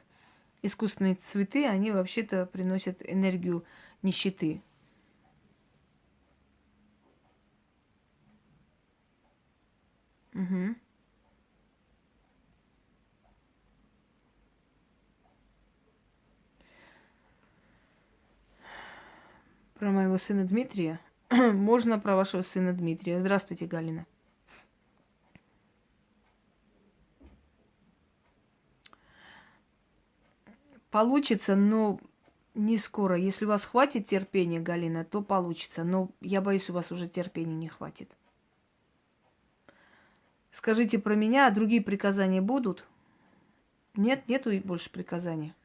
искусственные 0.63 1.15
цветы, 1.15 1.67
они 1.67 1.91
вообще-то 1.91 2.47
приносят 2.47 2.97
энергию 3.07 3.63
нищеты. 4.01 4.61
Угу. 10.33 10.75
Про 19.75 19.91
моего 19.91 20.17
сына 20.17 20.45
Дмитрия. 20.45 20.99
Можно 21.29 21.99
про 21.99 22.15
вашего 22.15 22.41
сына 22.41 22.73
Дмитрия. 22.73 23.19
Здравствуйте, 23.19 23.67
Галина. 23.67 24.07
Получится, 30.93 31.55
но 31.55 31.99
не 32.53 32.77
скоро. 32.77 33.17
Если 33.17 33.45
у 33.45 33.47
вас 33.47 33.65
хватит 33.65 34.05
терпения, 34.05 34.59
Галина, 34.59 35.03
то 35.03 35.23
получится. 35.23 35.83
Но 35.83 36.11
я 36.21 36.39
боюсь, 36.39 36.69
у 36.69 36.73
вас 36.73 36.91
уже 36.91 37.07
терпения 37.07 37.55
не 37.55 37.67
хватит. 37.67 38.15
Скажите 40.51 40.99
про 40.99 41.15
меня, 41.15 41.47
а 41.47 41.49
другие 41.49 41.81
приказания 41.81 42.43
будут? 42.43 42.85
Нет, 43.95 44.27
нету 44.27 44.51
больше 44.63 44.91
приказаний. 44.91 45.55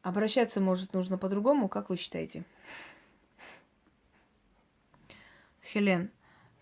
Обращаться, 0.00 0.58
может, 0.58 0.94
нужно 0.94 1.18
по-другому, 1.18 1.68
как 1.68 1.90
вы 1.90 1.98
считаете? 1.98 2.46
Хелен, 5.62 6.10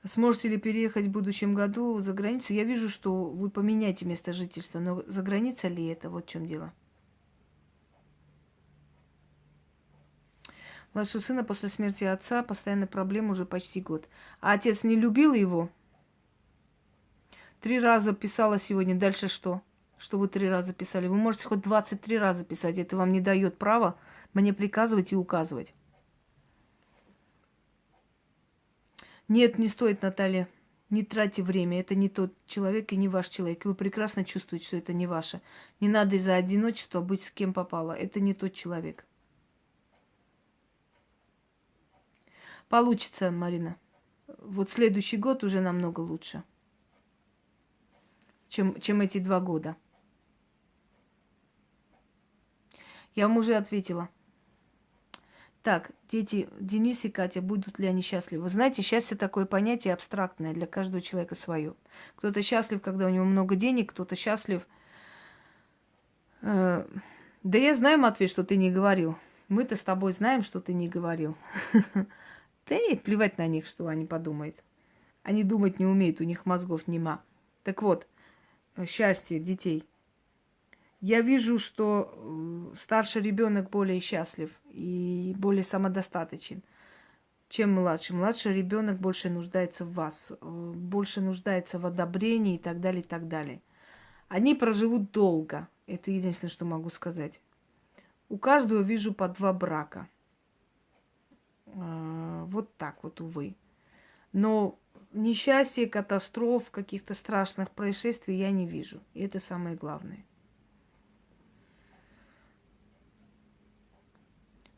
Сможете 0.04 0.48
ли 0.48 0.56
переехать 0.56 1.06
в 1.06 1.10
будущем 1.10 1.54
году 1.54 2.00
за 2.00 2.12
границу? 2.12 2.52
Я 2.52 2.64
вижу, 2.64 2.88
что 2.88 3.24
вы 3.24 3.50
поменяете 3.50 4.04
место 4.04 4.32
жительства, 4.32 4.80
но 4.80 5.04
за 5.06 5.22
граница 5.22 5.68
ли 5.68 5.86
это? 5.86 6.10
Вот 6.10 6.26
в 6.26 6.28
чем 6.28 6.44
дело. 6.44 6.72
Младшего 10.92 11.22
сына 11.22 11.44
после 11.44 11.68
смерти 11.68 12.04
отца 12.04 12.42
постоянно 12.42 12.86
проблема 12.86 13.32
уже 13.32 13.46
почти 13.46 13.80
год. 13.80 14.08
А 14.40 14.52
отец 14.52 14.82
не 14.82 14.96
любил 14.96 15.34
его? 15.34 15.70
Три 17.60 17.78
раза 17.78 18.12
писала 18.12 18.58
сегодня. 18.58 18.96
Дальше 18.96 19.28
что? 19.28 19.62
Что 19.98 20.18
вы 20.18 20.26
три 20.26 20.50
раза 20.50 20.74
писали? 20.74 21.06
Вы 21.06 21.14
можете 21.14 21.46
хоть 21.46 21.62
23 21.62 22.18
раза 22.18 22.44
писать. 22.44 22.76
Это 22.76 22.96
вам 22.96 23.12
не 23.12 23.20
дает 23.20 23.56
права 23.56 23.96
мне 24.34 24.52
приказывать 24.52 25.12
и 25.12 25.16
указывать. 25.16 25.74
Нет, 29.32 29.58
не 29.58 29.68
стоит, 29.68 30.02
Наталья. 30.02 30.46
Не 30.90 31.02
тратьте 31.02 31.42
время. 31.42 31.80
Это 31.80 31.94
не 31.94 32.10
тот 32.10 32.34
человек 32.46 32.92
и 32.92 32.96
не 32.96 33.08
ваш 33.08 33.28
человек. 33.28 33.64
Вы 33.64 33.74
прекрасно 33.74 34.26
чувствуете, 34.26 34.66
что 34.66 34.76
это 34.76 34.92
не 34.92 35.06
ваше. 35.06 35.40
Не 35.80 35.88
надо 35.88 36.16
из-за 36.16 36.36
одиночества 36.36 37.00
быть 37.00 37.24
с 37.24 37.30
кем 37.30 37.54
попало. 37.54 37.92
Это 37.92 38.20
не 38.20 38.34
тот 38.34 38.52
человек. 38.52 39.06
Получится, 42.68 43.30
Марина. 43.30 43.78
Вот 44.36 44.68
следующий 44.68 45.16
год 45.16 45.44
уже 45.44 45.62
намного 45.62 46.00
лучше, 46.00 46.44
чем, 48.50 48.78
чем 48.82 49.00
эти 49.00 49.16
два 49.16 49.40
года. 49.40 49.76
Я 53.14 53.28
вам 53.28 53.38
уже 53.38 53.54
ответила. 53.54 54.10
Так, 55.62 55.92
дети 56.08 56.48
Денис 56.58 57.04
и 57.04 57.10
Катя, 57.10 57.40
будут 57.40 57.78
ли 57.78 57.86
они 57.86 58.02
счастливы? 58.02 58.44
Вы 58.44 58.48
знаете, 58.48 58.82
счастье 58.82 59.16
такое 59.16 59.46
понятие 59.46 59.94
абстрактное, 59.94 60.52
для 60.52 60.66
каждого 60.66 61.00
человека 61.00 61.36
свое. 61.36 61.74
Кто-то 62.16 62.42
счастлив, 62.42 62.82
когда 62.82 63.06
у 63.06 63.10
него 63.10 63.24
много 63.24 63.54
денег, 63.54 63.92
кто-то 63.92 64.16
счастлив. 64.16 64.66
Э, 66.40 66.84
да 67.44 67.58
я 67.58 67.76
знаю, 67.76 67.98
Матвей, 67.98 68.26
что 68.26 68.42
ты 68.42 68.56
не 68.56 68.72
говорил. 68.72 69.16
Мы-то 69.48 69.76
с 69.76 69.84
тобой 69.84 70.12
знаем, 70.12 70.42
что 70.42 70.60
ты 70.60 70.72
не 70.72 70.88
говорил. 70.88 71.36
Да 72.68 72.76
и 72.76 72.94
плевать 72.94 73.38
на 73.38 73.48
них, 73.48 73.66
что 73.66 73.88
они 73.88 74.06
подумают. 74.06 74.62
Они 75.24 75.42
думать 75.42 75.80
не 75.80 75.84
умеют, 75.84 76.20
у 76.20 76.24
них 76.24 76.46
мозгов 76.46 76.86
нема. 76.86 77.20
Так 77.64 77.82
вот, 77.82 78.06
счастье 78.86 79.40
детей– 79.40 79.84
я 81.02 81.20
вижу, 81.20 81.58
что 81.58 82.14
э, 82.14 82.76
старший 82.76 83.22
ребенок 83.22 83.70
более 83.70 83.98
счастлив 83.98 84.50
и 84.70 85.34
более 85.36 85.64
самодостаточен, 85.64 86.62
чем 87.48 87.72
младший. 87.72 88.14
Младший 88.14 88.54
ребенок 88.54 89.00
больше 89.00 89.28
нуждается 89.28 89.84
в 89.84 89.94
вас, 89.94 90.30
э, 90.30 90.72
больше 90.76 91.20
нуждается 91.20 91.80
в 91.80 91.86
одобрении 91.86 92.54
и 92.54 92.58
так 92.58 92.80
далее, 92.80 93.02
и 93.02 93.04
так 93.04 93.26
далее. 93.26 93.62
Они 94.28 94.54
проживут 94.54 95.10
долго. 95.10 95.66
Это 95.88 96.12
единственное, 96.12 96.52
что 96.52 96.64
могу 96.64 96.88
сказать. 96.88 97.40
У 98.28 98.38
каждого 98.38 98.80
вижу 98.80 99.12
по 99.12 99.26
два 99.26 99.52
брака. 99.52 100.08
Э, 101.66 102.44
вот 102.46 102.76
так 102.76 103.02
вот, 103.02 103.20
увы. 103.20 103.56
Но 104.32 104.78
несчастья, 105.12 105.88
катастроф, 105.88 106.70
каких-то 106.70 107.14
страшных 107.14 107.72
происшествий 107.72 108.36
я 108.36 108.52
не 108.52 108.68
вижу. 108.68 109.00
И 109.14 109.24
это 109.24 109.40
самое 109.40 109.74
главное. 109.74 110.24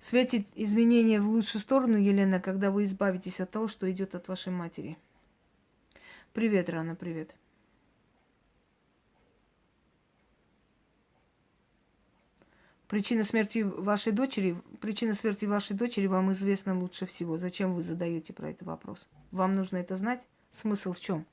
Светит 0.04 0.46
изменения 0.54 1.18
в 1.18 1.30
лучшую 1.30 1.62
сторону, 1.62 1.96
Елена, 1.96 2.38
когда 2.38 2.70
вы 2.70 2.82
избавитесь 2.82 3.40
от 3.40 3.50
того, 3.50 3.68
что 3.68 3.90
идет 3.90 4.14
от 4.14 4.28
вашей 4.28 4.52
матери. 4.52 4.98
Привет, 6.34 6.68
Рана, 6.68 6.94
привет. 6.94 7.34
Причина 12.86 13.24
смерти 13.24 13.60
вашей 13.60 14.12
дочери, 14.12 14.60
причина 14.78 15.14
смерти 15.14 15.46
вашей 15.46 15.74
дочери 15.74 16.06
вам 16.06 16.32
известна 16.32 16.78
лучше 16.78 17.06
всего. 17.06 17.38
Зачем 17.38 17.72
вы 17.72 17.82
задаете 17.82 18.34
про 18.34 18.50
это 18.50 18.62
вопрос? 18.66 19.08
Вам 19.30 19.54
нужно 19.54 19.78
это 19.78 19.96
знать? 19.96 20.26
Смысл 20.50 20.92
в 20.92 21.00
чем? 21.00 21.24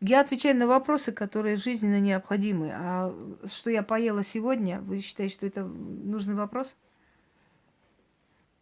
Я 0.00 0.22
отвечаю 0.22 0.56
на 0.56 0.66
вопросы, 0.66 1.12
которые 1.12 1.56
жизненно 1.56 2.00
необходимы. 2.00 2.72
А 2.72 3.14
что 3.44 3.68
я 3.68 3.82
поела 3.82 4.22
сегодня, 4.22 4.80
вы 4.80 5.00
считаете, 5.00 5.34
что 5.34 5.46
это 5.46 5.62
нужный 5.64 6.34
вопрос? 6.34 6.74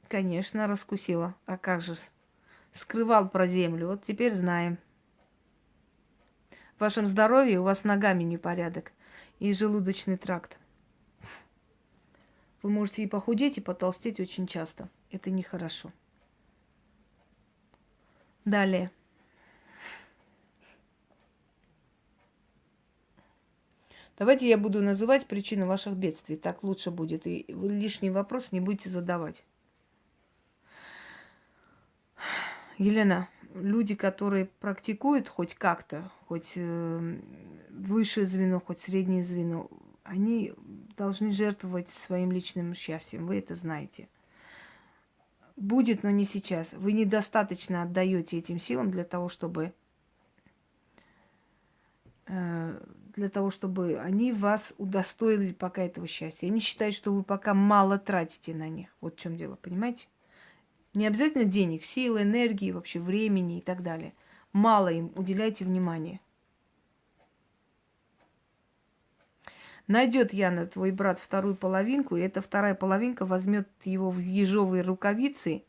Конечно, 0.09 0.67
раскусила. 0.67 1.37
А 1.47 1.57
как 1.57 1.81
же? 1.81 1.95
Скрывал 2.73 3.29
про 3.29 3.47
землю. 3.47 3.87
Вот 3.89 4.03
теперь 4.03 4.35
знаем. 4.35 4.79
В 6.77 6.81
вашем 6.81 7.07
здоровье 7.07 7.61
у 7.61 7.65
вас 7.65 7.85
ногами 7.85 8.25
непорядок 8.25 8.93
и 9.39 9.53
желудочный 9.53 10.17
тракт. 10.17 10.59
Вы 12.63 12.71
можете 12.71 13.05
и 13.05 13.07
похудеть, 13.07 13.59
и 13.59 13.61
потолстеть 13.61 14.19
очень 14.19 14.49
часто. 14.49 14.89
Это 15.13 15.31
нехорошо. 15.31 15.93
Далее. 18.45 18.91
Давайте 24.19 24.49
я 24.49 24.59
буду 24.59 24.83
называть 24.83 25.27
причину 25.27 25.67
ваших 25.67 25.95
бедствий. 25.95 26.37
Так 26.37 26.65
лучше 26.65 26.91
будет. 26.91 27.25
И 27.27 27.45
лишний 27.49 28.11
вопрос 28.11 28.51
не 28.51 28.59
будете 28.59 28.91
задавать. 28.91 29.45
Елена, 32.79 33.29
люди, 33.55 33.95
которые 33.95 34.47
практикуют 34.47 35.29
хоть 35.29 35.55
как-то, 35.55 36.11
хоть 36.27 36.53
э, 36.57 37.21
высшее 37.71 38.27
звено, 38.27 38.61
хоть 38.61 38.81
среднее 38.81 39.23
звено, 39.23 39.71
они 40.03 40.53
должны 40.97 41.31
жертвовать 41.31 41.89
своим 41.89 42.33
личным 42.33 42.75
счастьем. 42.75 43.25
Вы 43.27 43.39
это 43.39 43.55
знаете. 43.55 44.09
Будет, 45.55 46.03
но 46.03 46.11
не 46.11 46.25
сейчас. 46.25 46.73
Вы 46.73 46.93
недостаточно 46.93 47.83
отдаете 47.83 48.39
этим 48.39 48.59
силам 48.59 48.91
для 48.91 49.05
того, 49.05 49.29
чтобы 49.29 49.73
э, 52.27 52.81
для 53.19 53.29
того, 53.29 53.51
чтобы 53.51 53.99
они 53.99 54.33
вас 54.33 54.73
удостоили 54.79 55.53
пока 55.53 55.83
этого 55.83 56.07
счастья. 56.07 56.47
Они 56.47 56.61
считают, 56.61 56.95
что 56.95 57.13
вы 57.13 57.23
пока 57.23 57.53
мало 57.53 57.99
тратите 57.99 58.55
на 58.55 58.69
них. 58.69 58.89
Вот 59.01 59.17
в 59.17 59.21
чем 59.21 59.37
дело, 59.37 59.57
понимаете? 59.57 60.07
Не 60.95 61.07
обязательно 61.07 61.45
денег, 61.45 61.85
сил, 61.85 62.19
энергии, 62.19 62.71
вообще 62.71 63.01
времени 63.01 63.59
и 63.59 63.61
так 63.61 63.83
далее. 63.83 64.15
Мало 64.53 64.89
им, 64.89 65.13
уделяйте 65.17 65.65
внимание. 65.65 66.21
Найдет 69.87 70.33
Яна, 70.33 70.67
твой 70.67 70.91
брат, 70.91 71.19
вторую 71.19 71.57
половинку, 71.57 72.17
и 72.17 72.21
эта 72.21 72.41
вторая 72.41 72.75
половинка 72.75 73.25
возьмет 73.25 73.69
его 73.85 74.11
в 74.11 74.19
ежовые 74.19 74.83
рукавицы, 74.83 75.65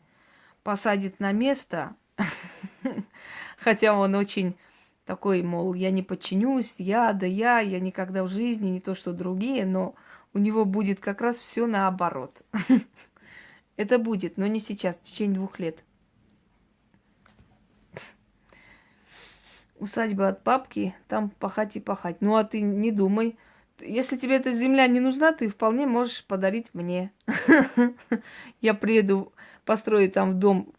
посадит 0.64 1.20
на 1.20 1.32
место, 1.32 1.96
хотя 3.58 3.94
он 3.94 4.16
очень 4.16 4.58
такой, 5.10 5.42
мол, 5.42 5.74
я 5.74 5.90
не 5.90 6.04
подчинюсь, 6.04 6.76
я, 6.78 7.14
да 7.14 7.26
я, 7.26 7.62
я 7.62 7.80
никогда 7.80 8.24
в 8.24 8.28
жизни, 8.28 8.70
не 8.70 8.80
то 8.80 8.94
что 8.94 9.12
другие, 9.12 9.66
но 9.66 9.96
у 10.36 10.38
него 10.38 10.66
будет 10.66 11.00
как 11.00 11.20
раз 11.20 11.40
все 11.40 11.66
наоборот. 11.66 12.44
Это 13.76 13.98
будет, 13.98 14.38
но 14.38 14.46
не 14.46 14.60
сейчас, 14.60 14.98
в 14.98 15.02
течение 15.02 15.34
двух 15.34 15.58
лет. 15.58 15.84
Усадьба 19.80 20.28
от 20.28 20.44
папки, 20.44 20.94
там 21.08 21.32
пахать 21.32 21.76
и 21.76 21.80
пахать. 21.80 22.18
Ну, 22.22 22.36
а 22.36 22.44
ты 22.44 22.62
не 22.62 22.92
думай. 22.92 23.40
Если 23.80 24.16
тебе 24.16 24.36
эта 24.36 24.54
земля 24.54 24.86
не 24.86 25.00
нужна, 25.00 25.32
ты 25.32 25.48
вполне 25.48 25.88
можешь 25.88 26.24
подарить 26.24 26.68
мне. 26.74 27.12
Я 28.62 28.76
приеду, 28.76 29.34
построю 29.66 30.12
там 30.12 30.40
дом 30.40 30.72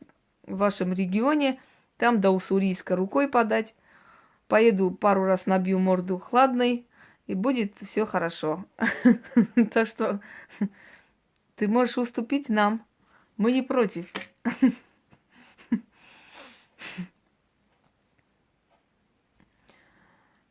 в 0.46 0.56
вашем 0.56 0.92
регионе, 0.92 1.58
там 1.96 2.20
до 2.20 2.30
Уссурийска 2.30 2.94
рукой 2.94 3.26
подать. 3.26 3.74
Поеду 4.50 4.90
пару 4.90 5.26
раз 5.26 5.46
набью 5.46 5.78
морду 5.78 6.18
хладной, 6.18 6.84
и 7.28 7.34
будет 7.34 7.72
все 7.86 8.04
хорошо. 8.04 8.64
Так 9.72 9.86
что 9.86 10.20
ты 11.54 11.68
можешь 11.68 11.96
уступить 11.96 12.48
нам. 12.48 12.84
Мы 13.36 13.52
не 13.52 13.62
против. 13.62 14.12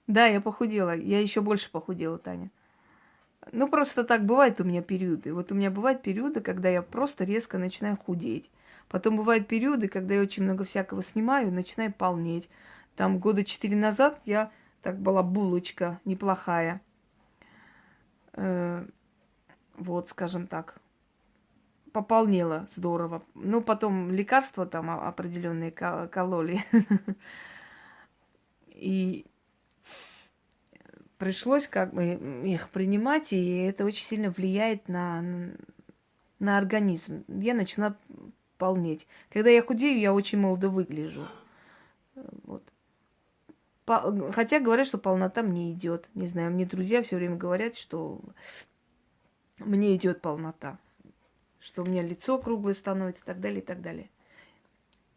Да, 0.07 0.25
я 0.25 0.41
похудела. 0.41 0.95
Я 0.95 1.19
еще 1.19 1.41
больше 1.41 1.69
похудела, 1.69 2.17
Таня. 2.17 2.49
Ну, 3.51 3.67
просто 3.67 4.03
так 4.03 4.25
бывает 4.25 4.59
у 4.59 4.63
меня 4.63 4.81
периоды. 4.81 5.33
Вот 5.35 5.51
у 5.51 5.55
меня 5.55 5.69
бывают 5.69 6.01
периоды, 6.01 6.41
когда 6.41 6.67
я 6.67 6.81
просто 6.81 7.25
резко 7.25 7.59
начинаю 7.59 7.95
худеть. 7.95 8.49
Потом 8.87 9.17
бывают 9.17 9.47
периоды, 9.47 9.87
когда 9.87 10.15
я 10.15 10.21
очень 10.21 10.43
много 10.43 10.63
всякого 10.63 11.03
снимаю, 11.03 11.51
начинаю 11.51 11.93
полнеть. 11.93 12.49
Там 12.99 13.19
года 13.19 13.45
четыре 13.45 13.77
назад 13.77 14.19
я 14.25 14.51
так 14.81 14.99
была 14.99 15.23
булочка 15.23 16.01
неплохая. 16.03 16.81
Э, 18.33 18.85
вот, 19.77 20.09
скажем 20.09 20.47
так, 20.47 20.81
пополнела 21.93 22.67
здорово. 22.69 23.23
Ну, 23.35 23.61
потом 23.61 24.11
лекарства 24.11 24.65
там 24.65 24.89
определенные 24.89 25.71
кололи. 25.71 26.61
И 28.67 29.25
пришлось 31.17 31.69
как 31.69 31.93
бы 31.93 32.15
их 32.43 32.69
принимать, 32.69 33.31
и 33.31 33.59
это 33.59 33.85
очень 33.85 34.03
сильно 34.03 34.29
влияет 34.29 34.89
на, 34.89 35.23
на 36.39 36.57
организм. 36.57 37.23
Я 37.29 37.53
начала 37.53 37.95
полнеть. 38.57 39.07
Когда 39.29 39.49
я 39.49 39.61
худею, 39.61 39.97
я 39.97 40.13
очень 40.13 40.39
молодо 40.39 40.67
выгляжу. 40.67 41.25
Вот. 42.43 42.61
Хотя 43.89 44.59
говорят, 44.59 44.85
что 44.85 44.99
полнота 44.99 45.41
мне 45.41 45.71
идет. 45.71 46.09
Не 46.13 46.27
знаю, 46.27 46.51
мне 46.51 46.65
друзья 46.65 47.01
все 47.01 47.15
время 47.15 47.37
говорят, 47.37 47.75
что 47.75 48.21
мне 49.57 49.95
идет 49.95 50.21
полнота. 50.21 50.77
Что 51.59 51.81
у 51.81 51.85
меня 51.85 52.03
лицо 52.03 52.37
круглое 52.37 52.75
становится 52.75 53.23
и 53.23 53.25
так 53.25 53.39
далее, 53.39 53.61
и 53.61 53.65
так 53.65 53.81
далее. 53.81 54.09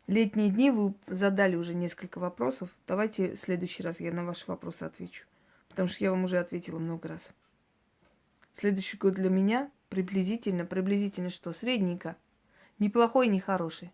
Летние 0.07 0.49
дни 0.49 0.71
вы 0.71 0.95
задали 1.07 1.55
уже 1.55 1.75
несколько 1.75 2.19
вопросов. 2.19 2.71
Давайте 2.87 3.37
в 3.37 3.41
следующий 3.41 3.83
раз 3.83 4.01
я 4.01 4.11
на 4.11 4.25
ваши 4.25 4.47
вопросы 4.47 4.85
отвечу. 4.85 5.27
Потому 5.69 5.89
что 5.89 6.03
я 6.03 6.11
вам 6.11 6.25
уже 6.25 6.39
ответила 6.39 6.79
много 6.79 7.09
раз. 7.09 7.29
Следующий 8.55 8.97
год 8.97 9.15
для 9.15 9.29
меня 9.29 9.71
приблизительно, 9.91 10.65
приблизительно 10.65 11.29
что? 11.29 11.53
Средненько. 11.53 12.17
Неплохой, 12.79 13.29
не 13.29 13.39
хороший. 13.39 13.93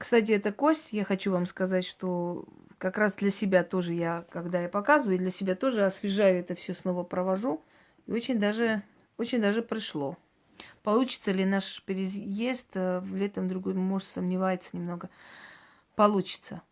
Кстати, 0.00 0.32
эта 0.32 0.50
кость, 0.50 0.94
я 0.94 1.04
хочу 1.04 1.30
вам 1.30 1.44
сказать, 1.44 1.84
что 1.84 2.46
как 2.78 2.96
раз 2.96 3.16
для 3.16 3.28
себя 3.28 3.62
тоже 3.62 3.92
я, 3.92 4.24
когда 4.30 4.62
я 4.62 4.70
показываю, 4.70 5.18
для 5.18 5.30
себя 5.30 5.54
тоже 5.54 5.84
освежаю 5.84 6.40
это 6.40 6.54
все, 6.54 6.72
снова 6.72 7.02
провожу. 7.02 7.62
И 8.06 8.12
очень 8.12 8.38
даже, 8.38 8.82
очень 9.18 9.42
даже 9.42 9.60
пришло. 9.60 10.16
Получится 10.82 11.32
ли 11.32 11.44
наш 11.44 11.82
переезд 11.82 12.68
э, 12.72 13.00
в 13.00 13.14
летом 13.14 13.46
другой, 13.46 13.74
может, 13.74 14.08
сомневается 14.08 14.74
немного. 14.74 15.10
Получится. 15.96 16.62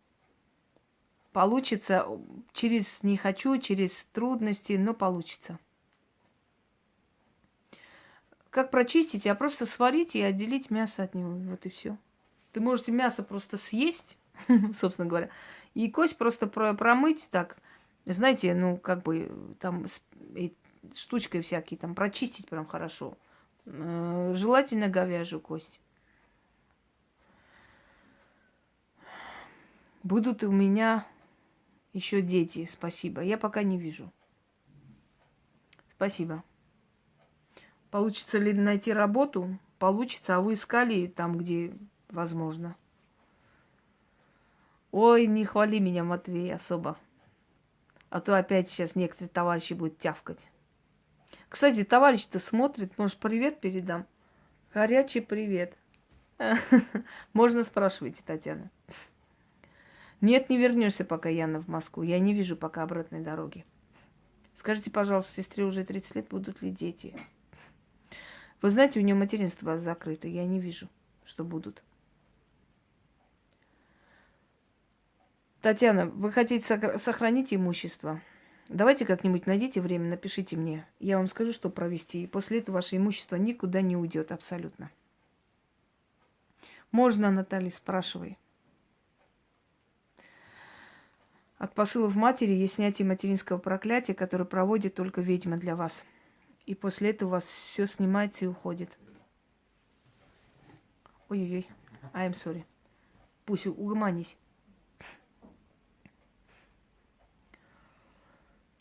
Получится 1.31 2.07
через 2.51 3.03
не 3.03 3.15
хочу, 3.15 3.59
через 3.59 4.07
трудности, 4.11 4.73
но 4.73 4.95
получится. 4.95 5.59
Как 8.49 8.71
прочистить? 8.71 9.27
А 9.27 9.35
просто 9.35 9.67
сварить 9.67 10.15
и 10.15 10.21
отделить 10.23 10.71
мясо 10.71 11.03
от 11.03 11.13
него. 11.13 11.29
Вот 11.29 11.67
и 11.67 11.69
все. 11.69 11.95
Ты 12.59 12.63
можете 12.63 12.91
мясо 12.91 13.23
просто 13.23 13.55
съесть, 13.55 14.17
собственно 14.77 15.07
говоря, 15.07 15.29
и 15.75 15.89
кость 15.89 16.17
просто 16.17 16.45
промыть 16.45 17.29
так, 17.31 17.55
знаете, 18.03 18.53
ну, 18.53 18.75
как 18.75 19.01
бы 19.01 19.31
там 19.61 19.85
штучкой 20.93 21.39
всякие, 21.39 21.77
там 21.77 21.95
прочистить 21.95 22.49
прям 22.49 22.65
хорошо. 22.65 23.17
Э, 23.65 24.33
желательно 24.35 24.89
говяжью 24.89 25.39
кость. 25.39 25.79
Будут 30.03 30.43
у 30.43 30.51
меня 30.51 31.07
еще 31.93 32.21
дети, 32.21 32.67
спасибо. 32.69 33.21
Я 33.21 33.37
пока 33.37 33.63
не 33.63 33.77
вижу. 33.77 34.11
Спасибо. 35.91 36.43
Получится 37.89 38.37
ли 38.37 38.51
найти 38.51 38.91
работу? 38.91 39.57
Получится, 39.77 40.35
а 40.35 40.41
вы 40.41 40.55
искали 40.55 41.07
там, 41.07 41.37
где 41.37 41.73
возможно. 42.09 42.75
Ой, 44.91 45.27
не 45.27 45.45
хвали 45.45 45.79
меня, 45.79 46.03
Матвей, 46.03 46.53
особо. 46.53 46.97
А 48.09 48.21
то 48.21 48.35
опять 48.35 48.69
сейчас 48.69 48.95
некоторые 48.95 49.29
товарищи 49.29 49.73
будут 49.73 49.99
тявкать. 49.99 50.49
Кстати, 51.47 51.83
товарищ-то 51.83 52.39
смотрит, 52.39 52.97
может, 52.97 53.17
привет 53.17 53.59
передам? 53.59 54.05
Горячий 54.73 55.21
привет. 55.21 55.77
Можно 57.33 57.63
спрашивать, 57.63 58.21
Татьяна. 58.25 58.71
Нет, 60.21 60.49
не 60.49 60.57
вернешься 60.57 61.05
пока, 61.05 61.29
Яна, 61.29 61.61
в 61.61 61.67
Москву. 61.67 62.03
Я 62.03 62.19
не 62.19 62.33
вижу 62.33 62.55
пока 62.55 62.83
обратной 62.83 63.21
дороги. 63.21 63.65
Скажите, 64.53 64.91
пожалуйста, 64.91 65.31
сестре 65.31 65.63
уже 65.63 65.83
30 65.83 66.15
лет, 66.15 66.27
будут 66.27 66.61
ли 66.61 66.71
дети? 66.71 67.15
Вы 68.61 68.69
знаете, 68.69 68.99
у 68.99 69.03
нее 69.03 69.15
материнство 69.15 69.79
закрыто. 69.79 70.27
Я 70.27 70.45
не 70.45 70.59
вижу, 70.59 70.89
что 71.23 71.43
будут. 71.43 71.81
Татьяна, 75.61 76.05
вы 76.05 76.31
хотите 76.31 76.97
сохранить 76.97 77.53
имущество? 77.53 78.21
Давайте 78.69 79.05
как-нибудь 79.05 79.45
найдите 79.45 79.81
время, 79.81 80.09
напишите 80.09 80.55
мне. 80.55 80.87
Я 80.99 81.17
вам 81.17 81.27
скажу, 81.27 81.51
что 81.51 81.69
провести. 81.69 82.23
И 82.23 82.27
после 82.27 82.59
этого 82.59 82.75
ваше 82.75 82.97
имущество 82.97 83.35
никуда 83.35 83.81
не 83.81 83.97
уйдет 83.97 84.31
абсолютно. 84.31 84.91
Можно, 86.91 87.29
Наталья, 87.29 87.71
спрашивай. 87.71 88.37
От 91.57 91.73
посылов 91.73 92.15
матери 92.15 92.53
есть 92.53 92.75
снятие 92.75 93.05
материнского 93.05 93.57
проклятия, 93.57 94.13
которое 94.13 94.45
проводит 94.45 94.95
только 94.95 95.19
ведьма 95.19 95.57
для 95.57 95.75
вас. 95.75 96.05
И 96.65 96.73
после 96.73 97.09
этого 97.09 97.29
у 97.29 97.31
вас 97.33 97.43
все 97.43 97.85
снимается 97.85 98.45
и 98.45 98.47
уходит. 98.47 98.97
Ой-ой-ой. 101.27 101.67
I'm 102.13 102.33
sorry. 102.33 102.63
Пусть 103.45 103.67
угомонись. 103.67 104.37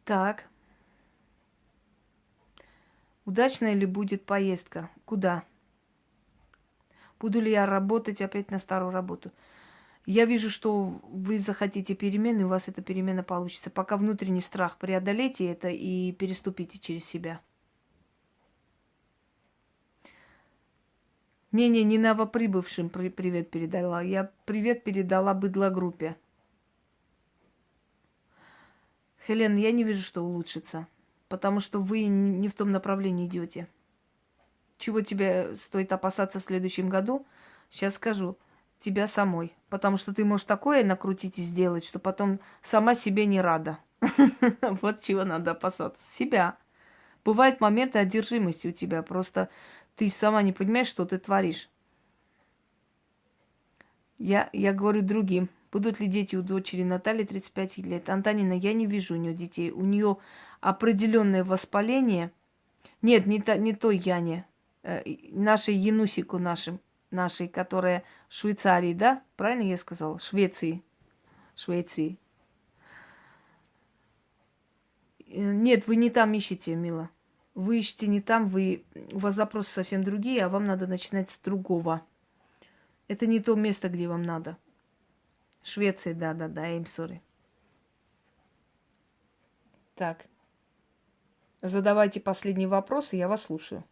Так. 0.09 0.49
Удачная 3.27 3.75
ли 3.75 3.85
будет 3.85 4.25
поездка? 4.25 4.89
Куда? 5.05 5.45
Буду 7.21 7.43
ли 7.43 7.51
я 7.51 7.67
работать 7.67 8.23
опять 8.23 8.51
на 8.51 8.57
старую 8.57 8.91
работу? 8.91 9.33
Я 10.07 10.25
вижу, 10.25 10.49
что 10.49 10.99
вы 11.11 11.39
захотите 11.39 11.95
перемены, 11.95 12.47
у 12.47 12.49
вас 12.49 12.69
эта 12.69 12.81
перемена 12.81 13.23
получится. 13.23 13.69
Пока 13.69 13.99
внутренний 13.99 14.41
страх 14.41 14.79
преодолейте 14.79 15.45
это 15.45 15.69
и 15.69 16.13
переступите 16.13 16.79
через 16.79 17.05
себя. 17.05 17.43
Не-не, 21.53 21.85
не 21.85 21.99
новоприбывшим 21.99 22.89
привет 22.89 23.51
передала. 23.51 24.01
Я 24.01 24.33
привет 24.47 24.85
передала 24.85 25.35
быдлогруппе. 25.35 26.07
группе. 26.07 26.28
Хелен, 29.29 29.57
я 29.57 29.73
не 29.73 29.85
вижу, 29.85 30.01
что 30.01 30.25
улучшится, 30.25 30.89
потому 31.29 31.61
что 31.61 31.81
вы 31.81 32.05
не 32.05 32.49
в 32.49 32.55
том 32.55 32.73
направлении 32.73 33.27
идете. 33.27 33.69
Чего 34.79 35.03
тебе 35.03 35.55
стоит 35.55 35.93
опасаться 35.93 36.41
в 36.41 36.45
следующем 36.45 36.89
году? 36.89 37.27
Сейчас 37.69 37.97
скажу. 37.97 38.39
Тебя 38.79 39.07
самой. 39.07 39.55
Потому 39.69 39.99
что 39.99 40.15
ты 40.15 40.25
можешь 40.25 40.47
такое 40.47 40.83
накрутить 40.83 41.39
и 41.39 41.43
сделать, 41.43 41.85
что 41.85 41.99
потом 41.99 42.41
сама 42.63 42.95
себе 42.95 43.27
не 43.27 43.43
рада. 43.43 43.79
Вот 44.81 45.03
чего 45.03 45.25
надо 45.25 45.51
опасаться. 45.51 46.11
Себя. 46.11 46.57
Бывают 47.23 47.61
моменты 47.61 47.99
одержимости 47.99 48.69
у 48.69 48.73
тебя. 48.73 49.03
Просто 49.03 49.51
ты 49.95 50.09
сама 50.09 50.41
не 50.41 50.55
понимаешь, 50.55 50.87
что 50.87 51.05
ты 51.05 51.19
творишь. 51.19 51.69
Я, 54.17 54.49
я 54.55 54.73
говорю 54.73 55.03
другим. 55.03 55.51
Будут 55.71 56.01
ли 56.01 56.07
дети 56.07 56.35
у 56.37 56.43
дочери 56.43 56.83
Натальи 56.83 57.25
35 57.25 57.79
лет? 57.79 58.09
Антонина, 58.09 58.55
я 58.55 58.73
не 58.73 58.87
вижу 58.87 59.15
у 59.15 59.17
нее 59.19 59.35
детей. 59.35 59.71
У 59.71 59.83
нее 59.83 60.17
определенное 60.61 61.45
воспаление. 61.45 62.33
Нет, 63.03 63.27
не, 63.27 63.41
то, 63.41 63.57
не 63.59 63.75
той 63.75 63.99
Яне, 63.99 64.47
э, 64.83 65.03
нашей 65.31 65.75
Янусику 65.75 66.39
нашим, 66.39 66.81
нашей, 67.11 67.49
которая 67.49 68.03
в 68.29 68.35
Швейцарии, 68.35 68.95
да? 68.95 69.23
Правильно 69.37 69.69
я 69.69 69.77
сказала? 69.77 70.19
Швеции. 70.19 70.83
Швеции. 71.55 72.19
Э, 75.27 75.53
нет, 75.53 75.87
вы 75.87 75.97
не 75.97 76.11
там 76.11 76.33
ищете, 76.33 76.75
мила. 76.75 77.11
Вы 77.55 77.81
ищете 77.81 78.07
не 78.07 78.21
там, 78.21 78.47
вы, 78.47 78.85
у 79.13 79.19
вас 79.19 79.35
запросы 79.35 79.71
совсем 79.71 80.03
другие, 80.03 80.45
а 80.45 80.49
вам 80.49 80.65
надо 80.65 80.87
начинать 80.87 81.31
с 81.31 81.39
другого. 81.39 82.03
Это 83.09 83.27
не 83.27 83.41
то 83.41 83.55
место, 83.55 83.89
где 83.89 84.09
вам 84.09 84.23
надо. 84.23 84.57
Швеции, 85.63 86.13
да-да-да, 86.13 86.71
I'm 86.71 86.85
sorry. 86.85 87.21
Так. 89.95 90.27
Задавайте 91.61 92.21
последние 92.21 92.69
вопросы, 92.69 93.17
я 93.17 93.29
вас 93.29 93.43
слушаю. 93.43 93.85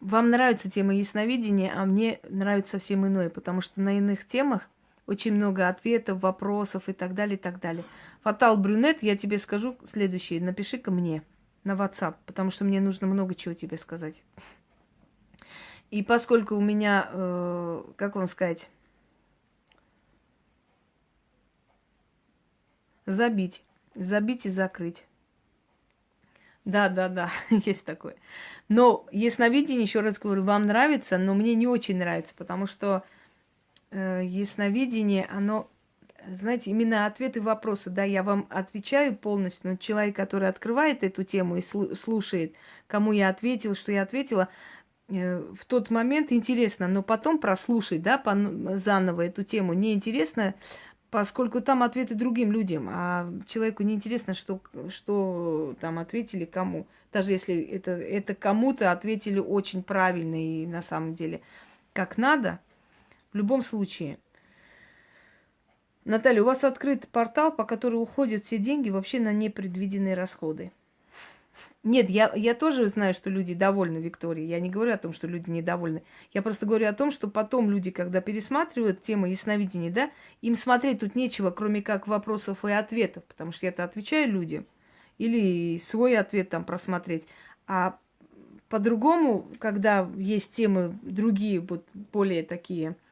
Вам 0.00 0.30
нравится 0.30 0.70
тема 0.70 0.94
ясновидения, 0.94 1.72
а 1.76 1.84
мне 1.84 2.20
нравится 2.28 2.72
совсем 2.72 3.06
иное, 3.06 3.30
потому 3.30 3.60
что 3.60 3.80
на 3.80 3.98
иных 3.98 4.26
темах 4.26 4.68
очень 5.06 5.34
много 5.34 5.68
ответов, 5.68 6.20
вопросов 6.20 6.88
и 6.88 6.92
так 6.92 7.14
далее, 7.14 7.36
и 7.36 7.40
так 7.40 7.60
далее. 7.60 7.84
Фатал 8.22 8.56
Брюнет, 8.56 9.02
я 9.02 9.16
тебе 9.16 9.38
скажу 9.38 9.76
следующее. 9.84 10.40
Напиши 10.40 10.78
ко 10.78 10.90
мне 10.90 11.22
на 11.64 11.72
WhatsApp, 11.72 12.14
потому 12.26 12.50
что 12.50 12.64
мне 12.64 12.80
нужно 12.80 13.06
много 13.06 13.34
чего 13.34 13.54
тебе 13.54 13.76
сказать. 13.76 14.22
И 15.90 16.02
поскольку 16.02 16.54
у 16.54 16.60
меня, 16.60 17.08
э, 17.10 17.82
как 17.96 18.16
вам 18.16 18.26
сказать, 18.26 18.68
забить, 23.06 23.62
забить 23.94 24.46
и 24.46 24.50
закрыть. 24.50 25.04
Да, 26.64 26.90
да, 26.90 27.08
да, 27.08 27.30
есть 27.50 27.86
такое. 27.86 28.16
Но 28.68 29.06
ясновидение, 29.10 29.84
еще 29.84 30.00
раз 30.00 30.18
говорю, 30.18 30.44
вам 30.44 30.64
нравится, 30.64 31.16
но 31.16 31.34
мне 31.34 31.54
не 31.54 31.66
очень 31.66 31.96
нравится, 31.96 32.34
потому 32.36 32.66
что 32.66 33.04
э, 33.90 34.22
ясновидение, 34.26 35.26
оно, 35.30 35.70
знаете, 36.30 36.70
именно 36.70 37.06
ответы 37.06 37.40
вопросы, 37.40 37.88
да, 37.88 38.04
я 38.04 38.22
вам 38.22 38.46
отвечаю 38.50 39.16
полностью, 39.16 39.70
но 39.70 39.76
человек, 39.76 40.14
который 40.14 40.46
открывает 40.46 41.02
эту 41.02 41.24
тему 41.24 41.56
и 41.56 41.62
слушает, 41.62 42.52
кому 42.86 43.12
я 43.12 43.30
ответила, 43.30 43.74
что 43.74 43.90
я 43.90 44.02
ответила, 44.02 44.48
в 45.08 45.64
тот 45.66 45.90
момент 45.90 46.32
интересно, 46.32 46.86
но 46.86 47.02
потом 47.02 47.38
прослушать, 47.38 48.02
да, 48.02 48.22
заново 48.76 49.22
эту 49.22 49.42
тему 49.42 49.72
неинтересно, 49.72 50.54
поскольку 51.10 51.62
там 51.62 51.82
ответы 51.82 52.14
другим 52.14 52.52
людям, 52.52 52.88
а 52.90 53.32
человеку 53.46 53.82
не 53.82 53.94
интересно, 53.94 54.34
что, 54.34 54.60
что 54.90 55.74
там 55.80 55.98
ответили 55.98 56.44
кому. 56.44 56.86
Даже 57.12 57.32
если 57.32 57.58
это, 57.58 57.92
это 57.92 58.34
кому-то 58.34 58.92
ответили 58.92 59.38
очень 59.38 59.82
правильно 59.82 60.36
и 60.36 60.66
на 60.66 60.82
самом 60.82 61.14
деле 61.14 61.40
как 61.94 62.18
надо, 62.18 62.60
в 63.32 63.36
любом 63.36 63.62
случае. 63.62 64.18
Наталья, 66.04 66.42
у 66.42 66.46
вас 66.46 66.64
открыт 66.64 67.08
портал, 67.08 67.50
по 67.50 67.64
которому 67.64 68.02
уходят 68.02 68.44
все 68.44 68.58
деньги 68.58 68.90
вообще 68.90 69.20
на 69.20 69.32
непредвиденные 69.32 70.14
расходы. 70.14 70.72
Нет, 71.82 72.10
я, 72.10 72.32
я 72.34 72.54
тоже 72.54 72.86
знаю, 72.88 73.14
что 73.14 73.30
люди 73.30 73.54
довольны 73.54 73.98
Викторией. 73.98 74.48
Я 74.48 74.60
не 74.60 74.70
говорю 74.70 74.92
о 74.92 74.98
том, 74.98 75.12
что 75.12 75.26
люди 75.26 75.50
недовольны. 75.50 76.02
Я 76.32 76.42
просто 76.42 76.66
говорю 76.66 76.88
о 76.88 76.92
том, 76.92 77.10
что 77.10 77.28
потом 77.28 77.70
люди, 77.70 77.90
когда 77.90 78.20
пересматривают 78.20 79.02
тему 79.02 79.26
ясновидения, 79.26 79.90
да, 79.90 80.10
им 80.42 80.54
смотреть 80.56 81.00
тут 81.00 81.14
нечего, 81.14 81.50
кроме 81.50 81.82
как 81.82 82.06
вопросов 82.06 82.64
и 82.64 82.72
ответов, 82.72 83.24
потому 83.24 83.52
что 83.52 83.66
я-то 83.66 83.84
отвечаю 83.84 84.30
людям. 84.30 84.66
Или 85.18 85.78
свой 85.78 86.16
ответ 86.16 86.50
там 86.50 86.64
просмотреть. 86.64 87.26
А 87.66 87.98
по-другому, 88.68 89.48
когда 89.58 90.08
есть 90.16 90.54
темы 90.54 90.98
другие, 91.02 91.60
вот 91.60 91.86
более 92.12 92.42
такие– 92.42 92.96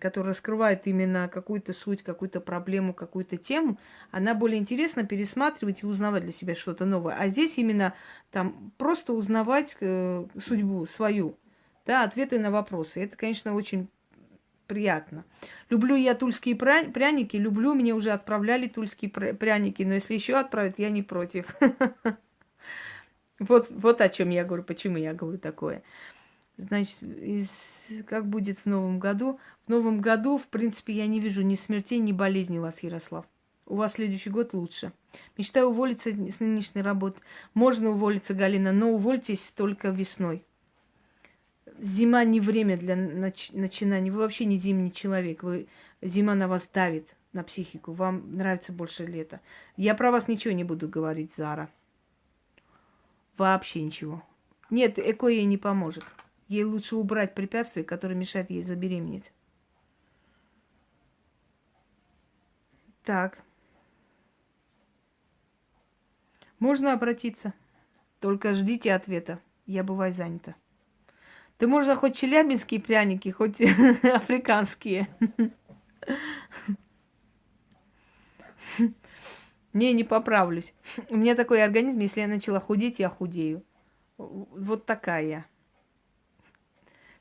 которая 0.00 0.30
раскрывает 0.30 0.86
именно 0.86 1.28
какую-то 1.28 1.72
суть, 1.72 2.02
какую-то 2.02 2.40
проблему, 2.40 2.94
какую-то 2.94 3.36
тему, 3.36 3.78
она 4.10 4.34
более 4.34 4.58
интересна 4.58 5.04
пересматривать 5.04 5.82
и 5.82 5.86
узнавать 5.86 6.22
для 6.22 6.32
себя 6.32 6.54
что-то 6.54 6.84
новое. 6.84 7.16
А 7.16 7.28
здесь 7.28 7.58
именно 7.58 7.94
там 8.30 8.72
просто 8.78 9.12
узнавать 9.12 9.76
э, 9.80 10.26
судьбу 10.38 10.86
свою, 10.86 11.38
да, 11.86 12.04
ответы 12.04 12.38
на 12.38 12.50
вопросы. 12.50 13.02
Это, 13.02 13.16
конечно, 13.16 13.54
очень 13.54 13.88
приятно. 14.66 15.24
Люблю 15.70 15.94
я 15.94 16.14
тульские 16.14 16.56
пряники, 16.56 17.36
люблю, 17.36 17.74
мне 17.74 17.94
уже 17.94 18.10
отправляли 18.10 18.68
тульские 18.68 19.10
пряники, 19.10 19.82
но 19.82 19.94
если 19.94 20.14
еще 20.14 20.34
отправят, 20.34 20.78
я 20.78 20.90
не 20.90 21.02
против. 21.02 21.54
Вот, 23.40 23.66
вот 23.68 24.00
о 24.00 24.08
чем 24.08 24.30
я 24.30 24.44
говорю, 24.44 24.62
почему 24.62 24.96
я 24.96 25.12
говорю 25.12 25.38
такое. 25.38 25.82
Значит, 26.56 27.02
из, 27.02 27.50
как 28.06 28.26
будет 28.26 28.58
в 28.58 28.66
новом 28.66 29.00
году? 29.00 29.40
В 29.66 29.70
новом 29.70 30.00
году, 30.00 30.38
в 30.38 30.46
принципе, 30.46 30.92
я 30.92 31.06
не 31.06 31.18
вижу 31.18 31.42
ни 31.42 31.56
смертей, 31.56 31.98
ни 31.98 32.12
болезней 32.12 32.60
у 32.60 32.62
вас, 32.62 32.82
Ярослав. 32.82 33.26
У 33.66 33.76
вас 33.76 33.94
следующий 33.94 34.30
год 34.30 34.52
лучше. 34.52 34.92
Мечтаю 35.36 35.68
уволиться 35.68 36.10
с 36.10 36.40
нынешней 36.40 36.82
работы. 36.82 37.20
Можно 37.54 37.90
уволиться, 37.90 38.34
Галина, 38.34 38.72
но 38.72 38.90
увольтесь 38.90 39.52
только 39.56 39.88
весной. 39.88 40.44
Зима 41.80 42.22
не 42.24 42.40
время 42.40 42.76
для 42.76 42.94
нач- 42.94 43.50
начинаний. 43.52 44.10
Вы 44.10 44.18
вообще 44.18 44.44
не 44.44 44.56
зимний 44.56 44.92
человек. 44.92 45.42
Вы, 45.42 45.66
зима 46.02 46.34
на 46.34 46.46
вас 46.46 46.68
давит, 46.72 47.16
на 47.32 47.42
психику. 47.42 47.92
Вам 47.92 48.36
нравится 48.36 48.72
больше 48.72 49.06
лета. 49.06 49.40
Я 49.76 49.94
про 49.94 50.12
вас 50.12 50.28
ничего 50.28 50.54
не 50.54 50.62
буду 50.62 50.88
говорить, 50.88 51.34
Зара. 51.34 51.68
Вообще 53.38 53.82
ничего. 53.82 54.22
Нет, 54.70 54.98
эко 54.98 55.26
ей 55.26 55.44
не 55.46 55.56
поможет. 55.56 56.04
Ей 56.48 56.64
лучше 56.64 56.96
убрать 56.96 57.34
препятствия, 57.34 57.84
которые 57.84 58.16
мешают 58.16 58.50
ей 58.50 58.62
забеременеть. 58.62 59.32
Так. 63.04 63.42
Можно 66.58 66.92
обратиться. 66.92 67.54
Только 68.20 68.54
ждите 68.54 68.92
ответа. 68.94 69.40
Я 69.66 69.84
бываю 69.84 70.12
занята. 70.12 70.54
Да 71.58 71.66
можно 71.66 71.94
хоть 71.94 72.16
челябинские 72.16 72.80
пряники, 72.80 73.28
хоть 73.28 73.60
африканские. 74.02 75.08
Не, 79.72 79.92
не 79.92 80.04
поправлюсь. 80.04 80.72
У 81.08 81.16
меня 81.16 81.34
такой 81.34 81.62
организм, 81.62 81.98
если 81.98 82.20
я 82.20 82.28
начала 82.28 82.60
худеть, 82.60 82.98
я 82.98 83.08
худею. 83.08 83.62
Вот 84.16 84.86
такая 84.86 85.26
я. 85.26 85.44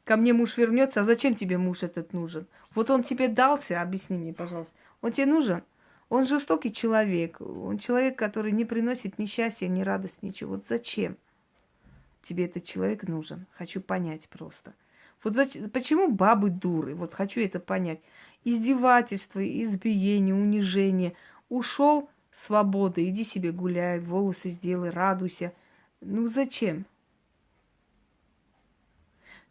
Ко 0.03 0.17
мне 0.17 0.33
муж 0.33 0.57
вернется, 0.57 1.01
а 1.01 1.03
зачем 1.03 1.33
тебе 1.33 1.57
муж 1.57 1.83
этот 1.83 2.11
нужен? 2.11 2.47
Вот 2.75 2.89
он 2.89 3.03
тебе 3.03 3.29
дался, 3.29 3.81
объясни 3.81 4.17
мне, 4.17 4.33
пожалуйста. 4.33 4.75
Он 5.01 5.11
тебе 5.11 5.27
нужен? 5.27 5.63
Он 6.09 6.25
жестокий 6.25 6.73
человек. 6.73 7.39
Он 7.39 7.77
человек, 7.77 8.17
который 8.17 8.51
не 8.51 8.65
приносит 8.65 9.17
ни 9.17 9.25
счастья, 9.25 9.67
ни 9.67 9.81
радости, 9.81 10.19
ничего. 10.21 10.55
Вот 10.55 10.65
зачем 10.67 11.17
тебе 12.21 12.45
этот 12.45 12.65
человек 12.65 13.03
нужен? 13.03 13.47
Хочу 13.53 13.79
понять 13.79 14.27
просто. 14.29 14.73
Вот 15.23 15.35
почему 15.71 16.11
бабы 16.11 16.49
дуры? 16.49 16.95
Вот 16.95 17.13
хочу 17.13 17.39
это 17.39 17.59
понять. 17.59 18.01
Издевательство, 18.43 19.39
избиение, 19.41 20.35
унижение. 20.35 21.13
Ушел 21.47 22.09
свобода, 22.31 23.03
иди 23.07 23.23
себе 23.23 23.53
гуляй, 23.53 23.99
волосы 23.99 24.49
сделай, 24.49 24.89
радуйся. 24.89 25.53
Ну 26.01 26.27
зачем? 26.27 26.85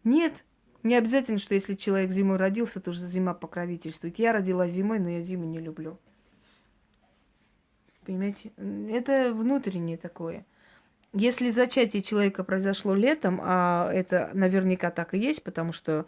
Нет, 0.04 0.44
не 0.82 0.96
обязательно, 0.96 1.38
что 1.38 1.54
если 1.54 1.74
человек 1.74 2.10
зимой 2.10 2.36
родился, 2.36 2.80
то 2.80 2.90
уже 2.90 3.00
зима 3.00 3.34
покровительствует. 3.34 4.18
Я 4.18 4.32
родилась 4.32 4.72
зимой, 4.72 4.98
но 4.98 5.08
я 5.08 5.20
зиму 5.20 5.44
не 5.44 5.60
люблю. 5.60 5.98
Понимаете? 8.04 8.52
Это 8.56 9.32
внутреннее 9.32 9.96
такое. 9.96 10.44
Если 11.12 11.50
зачатие 11.50 12.02
человека 12.02 12.42
произошло 12.42 12.94
летом, 12.94 13.38
а 13.42 13.92
это 13.92 14.30
наверняка 14.34 14.90
так 14.90 15.14
и 15.14 15.18
есть, 15.18 15.42
потому 15.42 15.72
что 15.72 16.06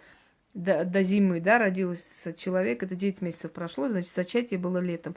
до, 0.54 0.84
до 0.84 1.02
зимы, 1.02 1.40
да, 1.40 1.58
родился 1.58 2.32
человек, 2.32 2.82
это 2.82 2.96
9 2.96 3.20
месяцев 3.20 3.52
прошло, 3.52 3.88
значит, 3.88 4.12
зачатие 4.14 4.58
было 4.58 4.78
летом, 4.78 5.14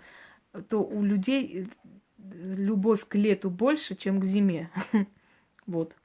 то 0.68 0.84
у 0.84 1.04
людей 1.04 1.68
любовь 2.18 3.08
к 3.08 3.16
лету 3.16 3.50
больше, 3.50 3.96
чем 3.96 4.20
к 4.20 4.26
зиме. 4.26 4.70
Вот. 5.66 5.98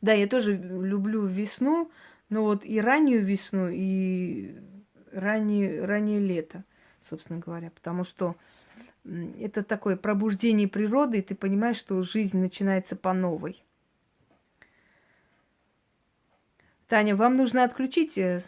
Да, 0.00 0.12
я 0.12 0.26
тоже 0.26 0.56
люблю 0.56 1.26
весну, 1.26 1.90
но 2.28 2.42
вот 2.42 2.64
и 2.64 2.80
раннюю 2.80 3.24
весну, 3.24 3.68
и 3.70 4.56
раннее, 5.12 5.84
раннее 5.84 6.20
лето, 6.20 6.64
собственно 7.02 7.38
говоря, 7.38 7.70
потому 7.70 8.04
что 8.04 8.36
это 9.04 9.62
такое 9.62 9.96
пробуждение 9.96 10.68
природы, 10.68 11.18
и 11.18 11.22
ты 11.22 11.34
понимаешь, 11.34 11.76
что 11.76 12.02
жизнь 12.02 12.38
начинается 12.38 12.96
по 12.96 13.12
новой. 13.12 13.62
Таня, 16.88 17.14
вам 17.14 17.36
нужно 17.36 17.64
отключить 17.64 18.18
э, 18.18 18.40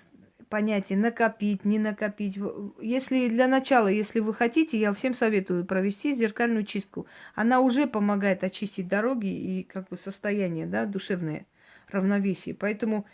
понятие 0.53 0.99
накопить, 0.99 1.65
не 1.65 1.79
накопить. 1.79 2.39
Если 2.79 3.29
для 3.29 3.49
начала, 3.49 3.89
если 3.89 4.21
вы 4.21 4.35
хотите, 4.35 4.79
я 4.79 4.93
всем 4.93 5.15
советую 5.15 5.65
провести 5.65 6.13
зеркальную 6.13 6.67
чистку. 6.67 7.07
Она 7.35 7.61
уже 7.61 7.87
помогает 7.87 8.45
очистить 8.45 8.87
дороги 8.87 9.29
и 9.29 9.63
как 9.63 9.89
бы 9.89 9.97
состояние, 9.97 10.67
да, 10.67 10.85
душевное 10.85 11.47
равновесие. 11.89 12.55
Поэтому 12.55 13.07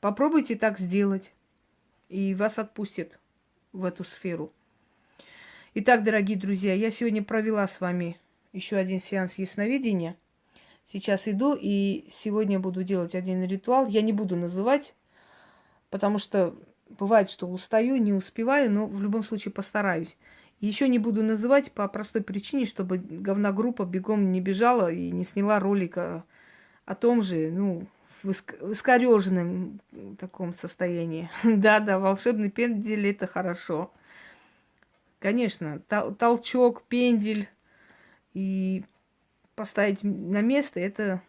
попробуйте 0.00 0.54
так 0.54 0.78
сделать, 0.78 1.34
и 2.08 2.32
вас 2.32 2.60
отпустят 2.60 3.18
в 3.72 3.84
эту 3.84 4.04
сферу. 4.04 4.52
Итак, 5.74 6.04
дорогие 6.04 6.38
друзья, 6.38 6.74
я 6.74 6.92
сегодня 6.92 7.24
провела 7.24 7.66
с 7.66 7.80
вами 7.80 8.20
еще 8.52 8.76
один 8.76 9.00
сеанс 9.00 9.34
ясновидения. 9.34 10.14
Сейчас 10.86 11.26
иду, 11.26 11.58
и 11.60 12.06
сегодня 12.08 12.60
буду 12.60 12.84
делать 12.84 13.16
один 13.16 13.42
ритуал. 13.42 13.88
Я 13.88 14.02
не 14.02 14.12
буду 14.12 14.36
называть 14.36 14.94
потому 15.92 16.16
что 16.16 16.56
бывает, 16.88 17.30
что 17.30 17.46
устаю, 17.46 17.96
не 17.96 18.14
успеваю, 18.14 18.70
но 18.70 18.86
в 18.86 19.00
любом 19.00 19.22
случае 19.22 19.52
постараюсь. 19.52 20.16
Еще 20.58 20.88
не 20.88 20.98
буду 20.98 21.22
называть 21.22 21.70
по 21.70 21.86
простой 21.86 22.22
причине, 22.22 22.64
чтобы 22.64 22.96
говногруппа 22.96 23.84
бегом 23.84 24.32
не 24.32 24.40
бежала 24.40 24.90
и 24.90 25.10
не 25.10 25.22
сняла 25.22 25.60
ролика 25.60 26.24
о 26.86 26.94
том 26.94 27.20
же, 27.20 27.50
ну, 27.50 27.86
в 28.22 28.30
искореженном 28.30 29.80
таком 30.18 30.54
состоянии. 30.54 31.28
Да-да, 31.44 31.98
волшебный 31.98 32.50
пендель– 32.50 33.06
это 33.08 33.26
хорошо. 33.26 33.92
Конечно, 35.18 35.80
толчок, 36.18 36.84
пендель 36.84 37.48
и 38.32 38.82
поставить 39.54 40.02
на 40.02 40.40
место– 40.40 40.80
это 40.80 41.20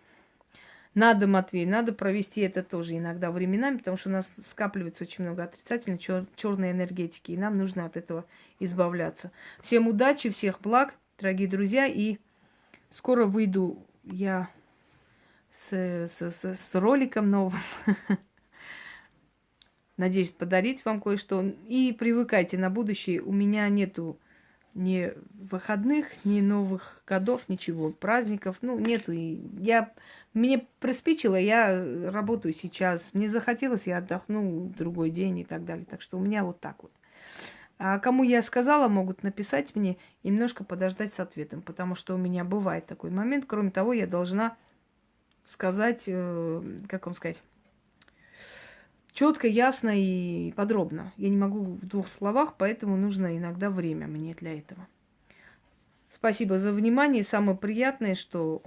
надо, 0.96 1.26
Матвей, 1.26 1.66
надо 1.66 1.92
провести 1.92 2.42
это 2.42 2.62
тоже 2.62 2.98
иногда 2.98 3.32
временами, 3.32 3.78
потому 3.78 3.98
что 3.98 4.10
у 4.10 4.14
нас 4.14 4.32
скапливается 4.40 5.04
очень 5.04 5.24
много 5.24 5.44
отрицательной 5.44 5.98
чер- 5.98 6.28
черной 6.36 6.72
энергетики, 6.72 7.32
и 7.32 7.38
нам 7.38 7.58
нужно 7.58 7.86
от 7.86 7.98
этого 7.98 8.26
избавляться. 8.60 9.32
Всем 9.62 9.88
удачи, 9.88 10.30
всех 10.30 10.62
благ, 10.62 10.94
дорогие 11.18 11.48
друзья, 11.48 11.88
и 11.88 12.18
скоро 12.92 13.26
выйду 13.26 13.84
я 14.04 14.50
с, 15.52 15.74
с, 15.74 16.22
с, 16.22 16.44
с 16.44 16.76
роликом 16.76 17.32
новым. 17.32 17.60
Надеюсь, 19.98 20.32
подарить 20.32 20.86
вам 20.86 21.02
кое-что. 21.02 21.54
И 21.68 21.96
привыкайте 21.98 22.58
на 22.58 22.70
будущее. 22.70 23.22
У 23.22 23.32
меня 23.32 23.70
нету 23.70 24.20
ни 24.74 25.14
выходных, 25.34 26.08
ни 26.26 26.42
новых 26.42 27.02
годов, 27.06 27.48
ничего, 27.48 27.92
праздников, 27.92 28.58
ну, 28.62 28.80
нету. 28.80 29.12
И 29.12 29.42
я, 29.60 29.92
мне 30.34 30.68
приспичило, 30.80 31.36
я 31.36 31.84
работаю 32.12 32.54
сейчас. 32.54 33.14
Мне 33.14 33.30
захотелось, 33.30 33.88
я 33.88 33.98
отдохну 33.98 34.74
другой 34.78 35.10
день 35.10 35.40
и 35.40 35.44
так 35.44 35.66
далее. 35.66 35.86
Так 35.90 36.02
что 36.02 36.18
у 36.18 36.22
меня 36.22 36.44
вот 36.44 36.60
так 36.60 36.82
вот. 36.82 36.92
А 37.78 38.00
кому 38.00 38.24
я 38.24 38.42
сказала, 38.42 38.88
могут 38.88 39.24
написать 39.24 39.76
мне 39.76 39.98
и 40.22 40.30
немножко 40.30 40.64
подождать 40.64 41.14
с 41.14 41.20
ответом, 41.20 41.62
потому 41.62 41.96
что 41.96 42.16
у 42.16 42.18
меня 42.18 42.44
бывает 42.44 42.86
такой 42.86 43.10
момент. 43.10 43.46
Кроме 43.48 43.72
того, 43.72 43.94
я 43.94 44.08
должна 44.08 44.56
сказать, 45.46 46.04
э, 46.08 46.62
как 46.88 47.06
вам 47.06 47.16
сказать, 47.16 47.42
четко, 49.14 49.48
ясно 49.48 49.92
и 49.96 50.52
подробно. 50.54 51.14
Я 51.18 51.30
не 51.30 51.38
могу 51.38 51.64
в 51.64 51.86
двух 51.86 52.08
словах, 52.08 52.56
поэтому 52.58 52.98
нужно 52.98 53.38
иногда 53.38 53.70
время 53.70 54.08
мне 54.08 54.34
для 54.34 54.58
этого. 54.58 54.88
Спасибо 56.10 56.60
за 56.60 56.72
внимание. 56.72 57.24
Самое 57.24 57.58
приятное, 57.58 58.16
что 58.16 58.62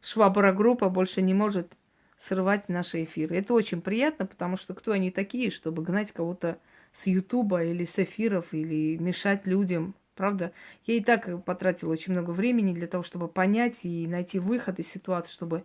Швабра 0.00 0.52
группа 0.52 0.88
больше 0.88 1.22
не 1.22 1.34
может 1.34 1.72
срывать 2.18 2.68
наши 2.68 3.04
эфиры. 3.04 3.36
Это 3.36 3.54
очень 3.54 3.80
приятно, 3.80 4.26
потому 4.26 4.56
что 4.56 4.74
кто 4.74 4.92
они 4.92 5.10
такие, 5.10 5.50
чтобы 5.50 5.82
гнать 5.82 6.12
кого-то 6.12 6.58
с 6.92 7.06
Ютуба 7.06 7.64
или 7.64 7.84
с 7.84 7.98
эфиров, 7.98 8.52
или 8.52 8.96
мешать 8.96 9.46
людям. 9.46 9.94
Правда? 10.16 10.52
Я 10.84 10.94
и 10.94 11.00
так 11.00 11.44
потратила 11.44 11.92
очень 11.92 12.12
много 12.12 12.32
времени 12.32 12.74
для 12.74 12.86
того, 12.86 13.02
чтобы 13.02 13.28
понять 13.28 13.80
и 13.84 14.06
найти 14.06 14.38
выход 14.38 14.78
из 14.78 14.88
ситуации, 14.88 15.32
чтобы 15.32 15.64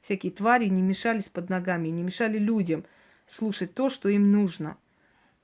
всякие 0.00 0.32
твари 0.32 0.66
не 0.66 0.82
мешались 0.82 1.28
под 1.28 1.50
ногами, 1.50 1.88
не 1.88 2.02
мешали 2.02 2.38
людям 2.38 2.84
слушать 3.26 3.74
то, 3.74 3.88
что 3.88 4.08
им 4.08 4.32
нужно. 4.32 4.76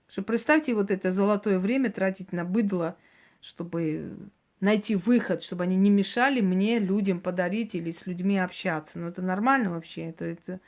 Что 0.09 0.23
представьте, 0.23 0.75
вот 0.75 0.91
это 0.91 1.11
золотое 1.11 1.59
время 1.59 1.91
тратить 1.91 2.33
на 2.33 2.45
быдло, 2.45 2.97
чтобы 3.41 4.31
найти 4.61 4.97
выход, 4.97 5.43
чтобы 5.43 5.65
они 5.65 5.77
не 5.77 5.91
мешали 5.91 6.41
мне 6.41 6.79
людям 6.79 7.21
подарить 7.21 7.75
или 7.75 7.91
с 7.91 8.07
людьми 8.07 8.39
общаться. 8.39 8.99
Ну, 8.99 9.09
это 9.09 9.23
нормально 9.23 9.71
вообще. 9.71 10.09
Это, 10.09 10.25
это... 10.25 10.61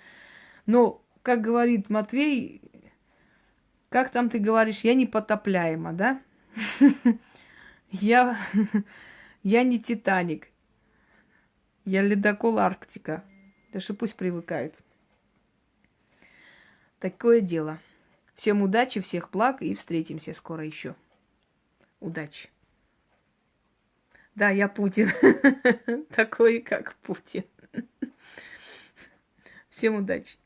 Но, 0.66 1.02
как 1.22 1.40
говорит 1.40 1.90
Матвей, 1.90 2.62
как 3.88 4.10
там 4.10 4.30
ты 4.30 4.38
говоришь, 4.38 4.80
я 4.80 4.94
не 4.94 5.06
потопляема, 5.06 5.92
да? 5.92 6.20
Я, 7.90 8.38
я 9.42 9.64
не 9.64 9.80
Титаник. 9.80 10.46
Я 11.84 12.02
ледокол 12.02 12.60
Арктика. 12.60 13.24
Так 13.72 13.82
что 13.82 13.94
пусть 13.94 14.14
привыкают. 14.14 14.76
Такое 17.00 17.40
дело. 17.40 17.78
Всем 18.34 18.62
удачи, 18.62 19.00
всех 19.00 19.30
благ 19.30 19.62
и 19.62 19.74
встретимся 19.74 20.34
скоро 20.34 20.64
еще. 20.64 20.94
Удачи. 21.98 22.50
Да, 24.34 24.50
я 24.50 24.68
Путин. 24.68 25.10
Такой, 26.14 26.60
как 26.60 26.94
Путин. 26.96 27.44
Всем 29.70 29.96
удачи. 29.96 30.36